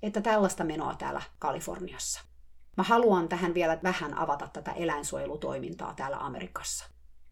Että 0.02 0.20
tällaista 0.20 0.64
menoa 0.64 0.94
täällä 0.94 1.22
Kaliforniassa. 1.38 2.27
Mä 2.78 2.84
haluan 2.84 3.28
tähän 3.28 3.54
vielä 3.54 3.78
vähän 3.82 4.18
avata 4.18 4.48
tätä 4.52 4.72
eläinsuojelutoimintaa 4.72 5.94
täällä 5.94 6.16
Amerikassa. 6.16 6.84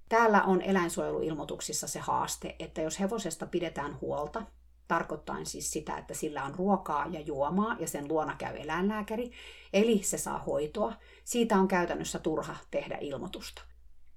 Täällä 0.09 0.43
on 0.43 0.63
eläinsuojeluilmoituksissa 0.63 1.89
se 1.89 1.99
haaste, 1.99 2.57
että 2.59 2.83
jos 2.83 3.01
hevosesta 3.01 3.47
pidetään 3.47 4.01
huolta, 4.01 4.43
tarkoittaen 4.89 5.47
siis 5.47 5.71
sitä, 5.71 5.99
että 5.99 6.15
sillä 6.15 6.45
on 6.45 6.55
ruokaa 6.55 7.07
ja 7.07 7.21
juomaa 7.21 7.77
ja 7.81 7.89
sen 7.89 8.09
luona 8.09 8.37
käy 8.39 8.57
eläinlääkäri, 8.57 9.31
eli 9.73 10.03
se 10.03 10.19
saa 10.19 10.39
hoitoa, 10.39 10.93
siitä 11.25 11.57
on 11.57 11.69
käytännössä 11.69 12.19
turha 12.19 12.57
tehdä 12.71 12.99
ilmoitusta. 13.01 13.63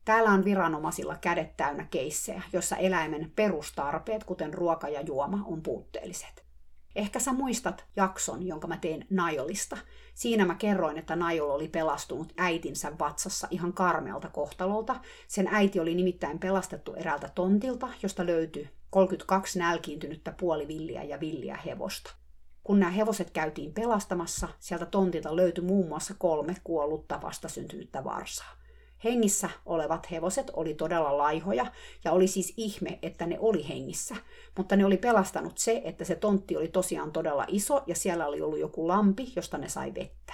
Täällä 0.06 0.30
on 0.30 0.46
viranomaisilla 0.46 1.16
kädet 1.16 1.58
täynnä 1.58 1.88
keissejä, 1.92 2.42
jossa 2.54 2.76
eläimen 2.76 3.32
perustarpeet, 3.36 4.24
kuten 4.24 4.54
ruoka 4.54 4.88
ja 4.88 5.02
juoma, 5.02 5.46
on 5.46 5.62
puutteelliset. 5.62 6.49
Ehkä 7.00 7.20
sä 7.20 7.34
muistat 7.34 7.86
jakson, 7.96 8.48
jonka 8.48 8.68
mä 8.68 8.78
tein 8.78 9.08
Najolista. 9.10 9.78
Siinä 10.14 10.46
mä 10.46 10.56
kerroin, 10.56 10.98
että 10.98 11.16
Najol 11.16 11.50
oli 11.50 11.68
pelastunut 11.68 12.34
äitinsä 12.38 12.92
vatsassa 13.00 13.48
ihan 13.52 13.74
karmealta 13.74 14.30
kohtalolta. 14.30 14.96
Sen 15.28 15.48
äiti 15.52 15.80
oli 15.80 15.96
nimittäin 15.96 16.40
pelastettu 16.40 16.94
eräältä 16.94 17.30
tontilta, 17.36 17.88
josta 18.04 18.26
löytyi 18.26 18.70
32 18.90 19.60
nälkiintynyttä 19.60 20.32
puolivilliä 20.40 21.04
ja 21.04 21.20
villiä 21.20 21.60
hevosta. 21.66 22.12
Kun 22.64 22.80
nämä 22.80 22.92
hevoset 22.92 23.30
käytiin 23.30 23.74
pelastamassa, 23.74 24.48
sieltä 24.60 24.86
tontilta 24.86 25.36
löytyi 25.36 25.64
muun 25.64 25.88
muassa 25.88 26.14
kolme 26.18 26.56
kuollutta 26.64 27.22
vastasyntynyttä 27.22 28.04
varsaa. 28.04 28.59
Hengissä 29.04 29.50
olevat 29.66 30.12
hevoset 30.12 30.52
oli 30.54 30.74
todella 30.74 31.18
laihoja 31.18 31.66
ja 32.04 32.12
oli 32.12 32.28
siis 32.28 32.54
ihme, 32.58 33.00
että 33.02 33.26
ne 33.26 33.38
oli 33.40 33.70
hengissä, 33.70 34.16
mutta 34.58 34.76
ne 34.76 34.86
oli 34.86 34.98
pelastanut 34.98 35.58
se, 35.58 35.82
että 35.86 36.06
se 36.06 36.16
tontti 36.16 36.58
oli 36.58 36.68
tosiaan 36.68 37.12
todella 37.12 37.46
iso 37.48 37.84
ja 37.88 37.96
siellä 37.96 38.28
oli 38.28 38.42
ollut 38.42 38.60
joku 38.60 38.88
lampi, 38.88 39.34
josta 39.36 39.58
ne 39.58 39.70
sai 39.70 39.94
vettä. 39.96 40.34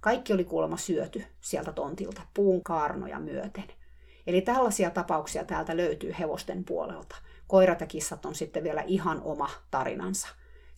Kaikki 0.00 0.32
oli 0.32 0.44
kuulemma 0.44 0.76
syöty 0.76 1.24
sieltä 1.40 1.72
tontilta 1.72 2.22
puun 2.34 2.62
kaarnoja 2.62 3.18
myöten. 3.18 3.64
Eli 4.26 4.40
tällaisia 4.40 4.90
tapauksia 4.90 5.44
täältä 5.44 5.76
löytyy 5.76 6.14
hevosten 6.18 6.64
puolelta. 6.64 7.16
Koirat 7.46 7.80
ja 7.80 7.86
kissat 7.86 8.26
on 8.26 8.34
sitten 8.34 8.64
vielä 8.64 8.82
ihan 8.82 9.22
oma 9.22 9.50
tarinansa. 9.70 10.28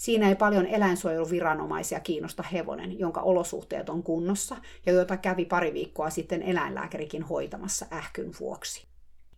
Siinä 0.03 0.29
ei 0.29 0.35
paljon 0.35 0.67
eläinsuojeluviranomaisia 0.67 2.01
kiinnosta 2.01 2.43
hevonen, 2.43 2.99
jonka 2.99 3.21
olosuhteet 3.21 3.89
on 3.89 4.03
kunnossa 4.03 4.57
ja 4.87 4.93
jota 4.93 5.17
kävi 5.17 5.45
pari 5.45 5.75
viikkoa 5.75 6.11
sitten 6.11 6.43
eläinlääkärikin 6.43 7.23
hoitamassa 7.23 7.87
ähkyn 7.93 8.33
vuoksi. 8.41 8.87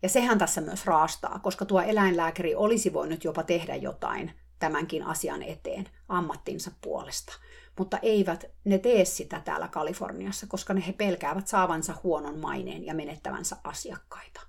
Ja 0.03 0.09
sehän 0.09 0.39
tässä 0.39 0.61
myös 0.61 0.87
raastaa, 0.87 1.39
koska 1.39 1.65
tuo 1.65 1.81
eläinlääkäri 1.81 2.55
olisi 2.55 2.93
voinut 2.93 3.25
jopa 3.25 3.43
tehdä 3.43 3.77
jotain 3.77 4.33
tämänkin 4.59 5.03
asian 5.03 5.43
eteen 5.43 5.89
ammattinsa 6.09 6.71
puolesta. 6.81 7.33
Mutta 7.79 7.99
eivät 8.03 8.45
ne 8.65 8.79
tee 8.79 9.05
sitä 9.05 9.41
täällä 9.45 9.69
Kaliforniassa, 9.69 10.47
koska 10.47 10.75
ne 10.75 10.87
he 10.87 10.93
pelkäävät 10.93 11.49
saavansa 11.49 11.95
huonon 12.03 12.39
maineen 12.39 12.87
ja 12.87 12.95
menettävänsä 12.95 13.57
asiakkaita. 13.65 14.41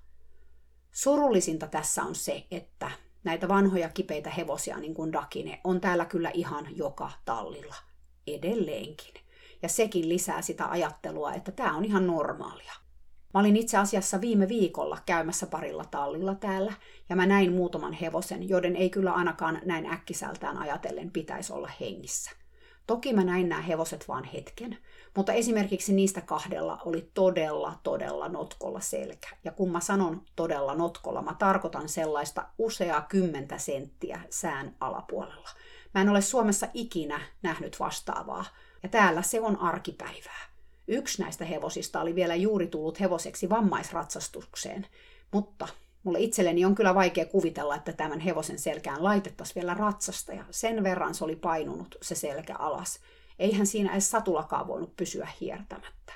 Surullisinta 0.92 1.68
tässä 1.68 2.04
on 2.04 2.16
se, 2.16 2.48
että 2.52 2.92
näitä 3.26 3.48
vanhoja 3.48 3.90
kipeitä 3.90 4.30
hevosia, 4.30 4.78
niin 4.78 4.94
kuin 4.94 5.14
Dakine, 5.14 5.62
on 5.64 5.82
täällä 5.82 6.06
kyllä 6.06 6.32
ihan 6.34 6.68
joka 6.78 7.12
tallilla. 7.26 7.76
Edelleenkin. 8.28 9.14
Ja 9.62 9.70
sekin 9.70 10.10
lisää 10.10 10.42
sitä 10.42 10.70
ajattelua, 10.70 11.34
että 11.34 11.52
tämä 11.52 11.78
on 11.78 11.86
ihan 11.86 12.08
normaalia. 12.08 12.74
Mä 13.34 13.40
olin 13.40 13.58
itse 13.58 13.78
asiassa 13.78 14.22
viime 14.22 14.48
viikolla 14.48 14.98
käymässä 15.06 15.48
parilla 15.48 15.86
tallilla 15.86 16.36
täällä, 16.36 16.74
ja 17.10 17.16
mä 17.16 17.26
näin 17.26 17.54
muutaman 17.54 17.94
hevosen, 17.94 18.50
joiden 18.50 18.76
ei 18.76 18.90
kyllä 18.90 19.12
ainakaan 19.12 19.62
näin 19.66 19.86
äkkisältään 19.86 20.58
ajatellen 20.58 21.12
pitäisi 21.12 21.54
olla 21.54 21.70
hengissä. 21.80 22.45
Toki 22.88 23.14
mä 23.14 23.24
näin 23.24 23.50
nämä 23.50 23.62
hevoset 23.62 24.08
vaan 24.08 24.24
hetken, 24.24 24.78
mutta 25.16 25.34
esimerkiksi 25.34 25.94
niistä 25.94 26.22
kahdella 26.22 26.82
oli 26.86 27.12
todella, 27.14 27.80
todella 27.84 28.30
notkolla 28.30 28.80
selkä. 28.80 29.28
Ja 29.44 29.52
kun 29.52 29.72
mä 29.72 29.80
sanon 29.80 30.22
todella 30.36 30.76
notkolla, 30.76 31.22
mä 31.22 31.36
tarkoitan 31.40 31.90
sellaista 31.90 32.46
useaa 32.58 33.02
kymmentä 33.02 33.58
senttiä 33.58 34.22
sään 34.30 34.76
alapuolella. 34.80 35.50
Mä 35.94 36.02
en 36.02 36.10
ole 36.10 36.22
Suomessa 36.22 36.68
ikinä 36.74 37.22
nähnyt 37.42 37.80
vastaavaa, 37.80 38.46
ja 38.84 38.90
täällä 38.90 39.22
se 39.22 39.42
on 39.42 39.60
arkipäivää. 39.60 40.50
Yksi 40.88 41.22
näistä 41.22 41.46
hevosista 41.46 42.02
oli 42.02 42.16
vielä 42.16 42.36
juuri 42.36 42.68
tullut 42.68 43.00
hevoseksi 43.00 43.50
vammaisratsastukseen, 43.50 44.88
mutta 45.32 45.68
mulle 46.06 46.20
itselleni 46.20 46.66
on 46.66 46.76
kyllä 46.76 46.96
vaikea 46.96 47.26
kuvitella, 47.26 47.76
että 47.76 47.94
tämän 47.94 48.20
hevosen 48.20 48.60
selkään 48.60 49.04
laitettaisiin 49.04 49.56
vielä 49.56 49.74
ratsasta 49.74 50.34
ja 50.34 50.46
sen 50.52 50.84
verran 50.84 51.16
se 51.16 51.24
oli 51.24 51.36
painunut 51.36 51.96
se 52.02 52.16
selkä 52.16 52.56
alas. 52.56 53.00
Eihän 53.40 53.68
siinä 53.68 53.92
edes 53.92 54.12
satulakaan 54.12 54.68
voinut 54.68 54.96
pysyä 54.96 55.28
hiertämättä. 55.42 56.14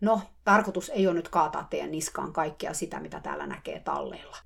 No, 0.00 0.20
tarkoitus 0.44 0.88
ei 0.88 1.06
ole 1.06 1.14
nyt 1.14 1.28
kaataa 1.28 1.66
teidän 1.70 1.90
niskaan 1.90 2.32
kaikkea 2.32 2.74
sitä, 2.74 3.00
mitä 3.00 3.20
täällä 3.20 3.46
näkee 3.46 3.80
talleilla. 3.80 4.36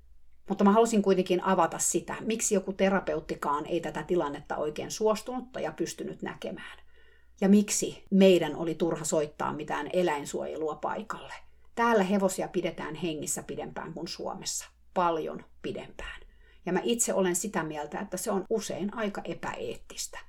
Mutta 0.49 0.63
mä 0.63 0.71
halusin 0.71 1.01
kuitenkin 1.01 1.43
avata 1.43 1.79
sitä, 1.79 2.15
miksi 2.21 2.55
joku 2.55 2.73
terapeuttikaan 2.73 3.65
ei 3.65 3.79
tätä 3.79 4.03
tilannetta 4.03 4.55
oikein 4.57 4.91
suostunutta 4.91 5.59
ja 5.59 5.71
pystynyt 5.71 6.21
näkemään. 6.21 6.79
Ja 7.41 7.49
miksi 7.49 8.03
meidän 8.11 8.55
oli 8.55 8.75
turha 8.75 9.05
soittaa 9.05 9.53
mitään 9.53 9.89
eläinsuojelua 9.93 10.75
paikalle. 10.75 11.33
Täällä 11.79 12.03
hevosia 12.03 12.47
pidetään 12.47 12.95
hengissä 12.95 13.43
pidempään 13.43 13.93
kuin 13.93 14.07
Suomessa. 14.07 14.65
Paljon 14.93 15.43
pidempään. 15.61 16.21
Ja 16.65 16.73
mä 16.73 16.79
itse 16.83 17.13
olen 17.13 17.35
sitä 17.35 17.63
mieltä, 17.63 17.99
että 17.99 18.17
se 18.17 18.31
on 18.31 18.45
usein 18.49 18.97
aika 18.97 19.21
epäeettistä. 19.25 20.19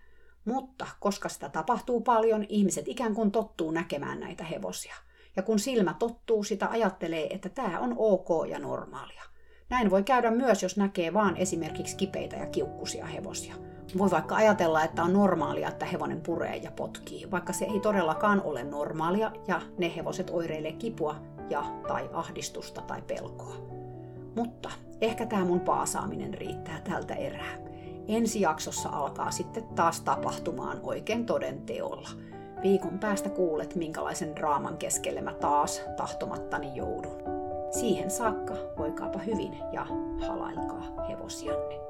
Mutta 0.45 0.87
koska 1.01 1.29
sitä 1.29 1.49
tapahtuu 1.49 2.01
paljon, 2.01 2.47
ihmiset 2.49 2.89
ikään 2.89 3.15
kuin 3.15 3.31
tottuu 3.31 3.71
näkemään 3.71 4.21
näitä 4.21 4.45
hevosia. 4.45 4.95
Ja 5.37 5.43
kun 5.43 5.59
silmä 5.59 5.95
tottuu, 5.99 6.45
sitä 6.45 6.69
ajattelee, 6.69 7.35
että 7.35 7.49
tämä 7.49 7.79
on 7.79 7.95
ok 7.99 8.29
ja 8.49 8.59
normaalia. 8.59 9.23
Näin 9.71 9.91
voi 9.91 10.03
käydä 10.03 10.31
myös, 10.31 10.63
jos 10.63 10.77
näkee 10.77 11.15
vaan 11.15 11.37
esimerkiksi 11.37 11.97
kipeitä 11.97 12.37
ja 12.37 12.47
kiukkusia 12.47 13.07
hevosia. 13.07 13.55
Voi 13.99 14.11
vaikka 14.11 14.37
ajatella, 14.37 14.85
että 14.85 15.03
on 15.03 15.13
normaalia, 15.13 15.69
että 15.69 15.87
hevonen 15.87 16.21
puree 16.21 16.57
ja 16.57 16.71
potkii, 16.71 17.31
vaikka 17.31 17.53
se 17.53 17.65
ei 17.65 17.81
todellakaan 17.81 18.43
ole 18.43 18.65
normaalia 18.65 19.33
ja 19.49 19.61
ne 19.79 19.97
hevoset 19.97 20.31
oireilee 20.31 20.73
kipua 20.73 21.40
ja 21.51 21.65
tai 21.89 22.11
ahdistusta 22.13 22.81
tai 22.81 23.03
pelkoa. 23.03 23.55
Mutta 24.37 24.71
ehkä 25.01 25.27
tämä 25.27 25.45
mun 25.45 25.61
paasaaminen 25.61 26.35
riittää 26.35 26.81
tältä 26.81 27.15
erää. 27.15 27.59
Ensi 28.09 28.41
jaksossa 28.41 28.89
alkaa 28.89 29.31
sitten 29.31 29.65
taas 29.65 30.01
tapahtumaan 30.01 30.81
oikein 30.83 31.27
toden 31.27 31.63
teolla. 31.63 32.09
Viikon 32.63 32.99
päästä 32.99 33.29
kuulet, 33.29 33.75
minkälaisen 33.75 34.37
draaman 34.37 34.77
keskelle 34.77 35.21
mä 35.21 35.35
taas 35.35 35.83
tahtomattani 35.97 36.77
joudun. 36.77 37.23
Siihen 37.71 38.11
saakka 38.11 38.55
voikaapa 38.79 39.19
hyvin 39.19 39.57
ja 39.73 39.87
halailkaa 40.27 41.07
hevosianne. 41.09 41.81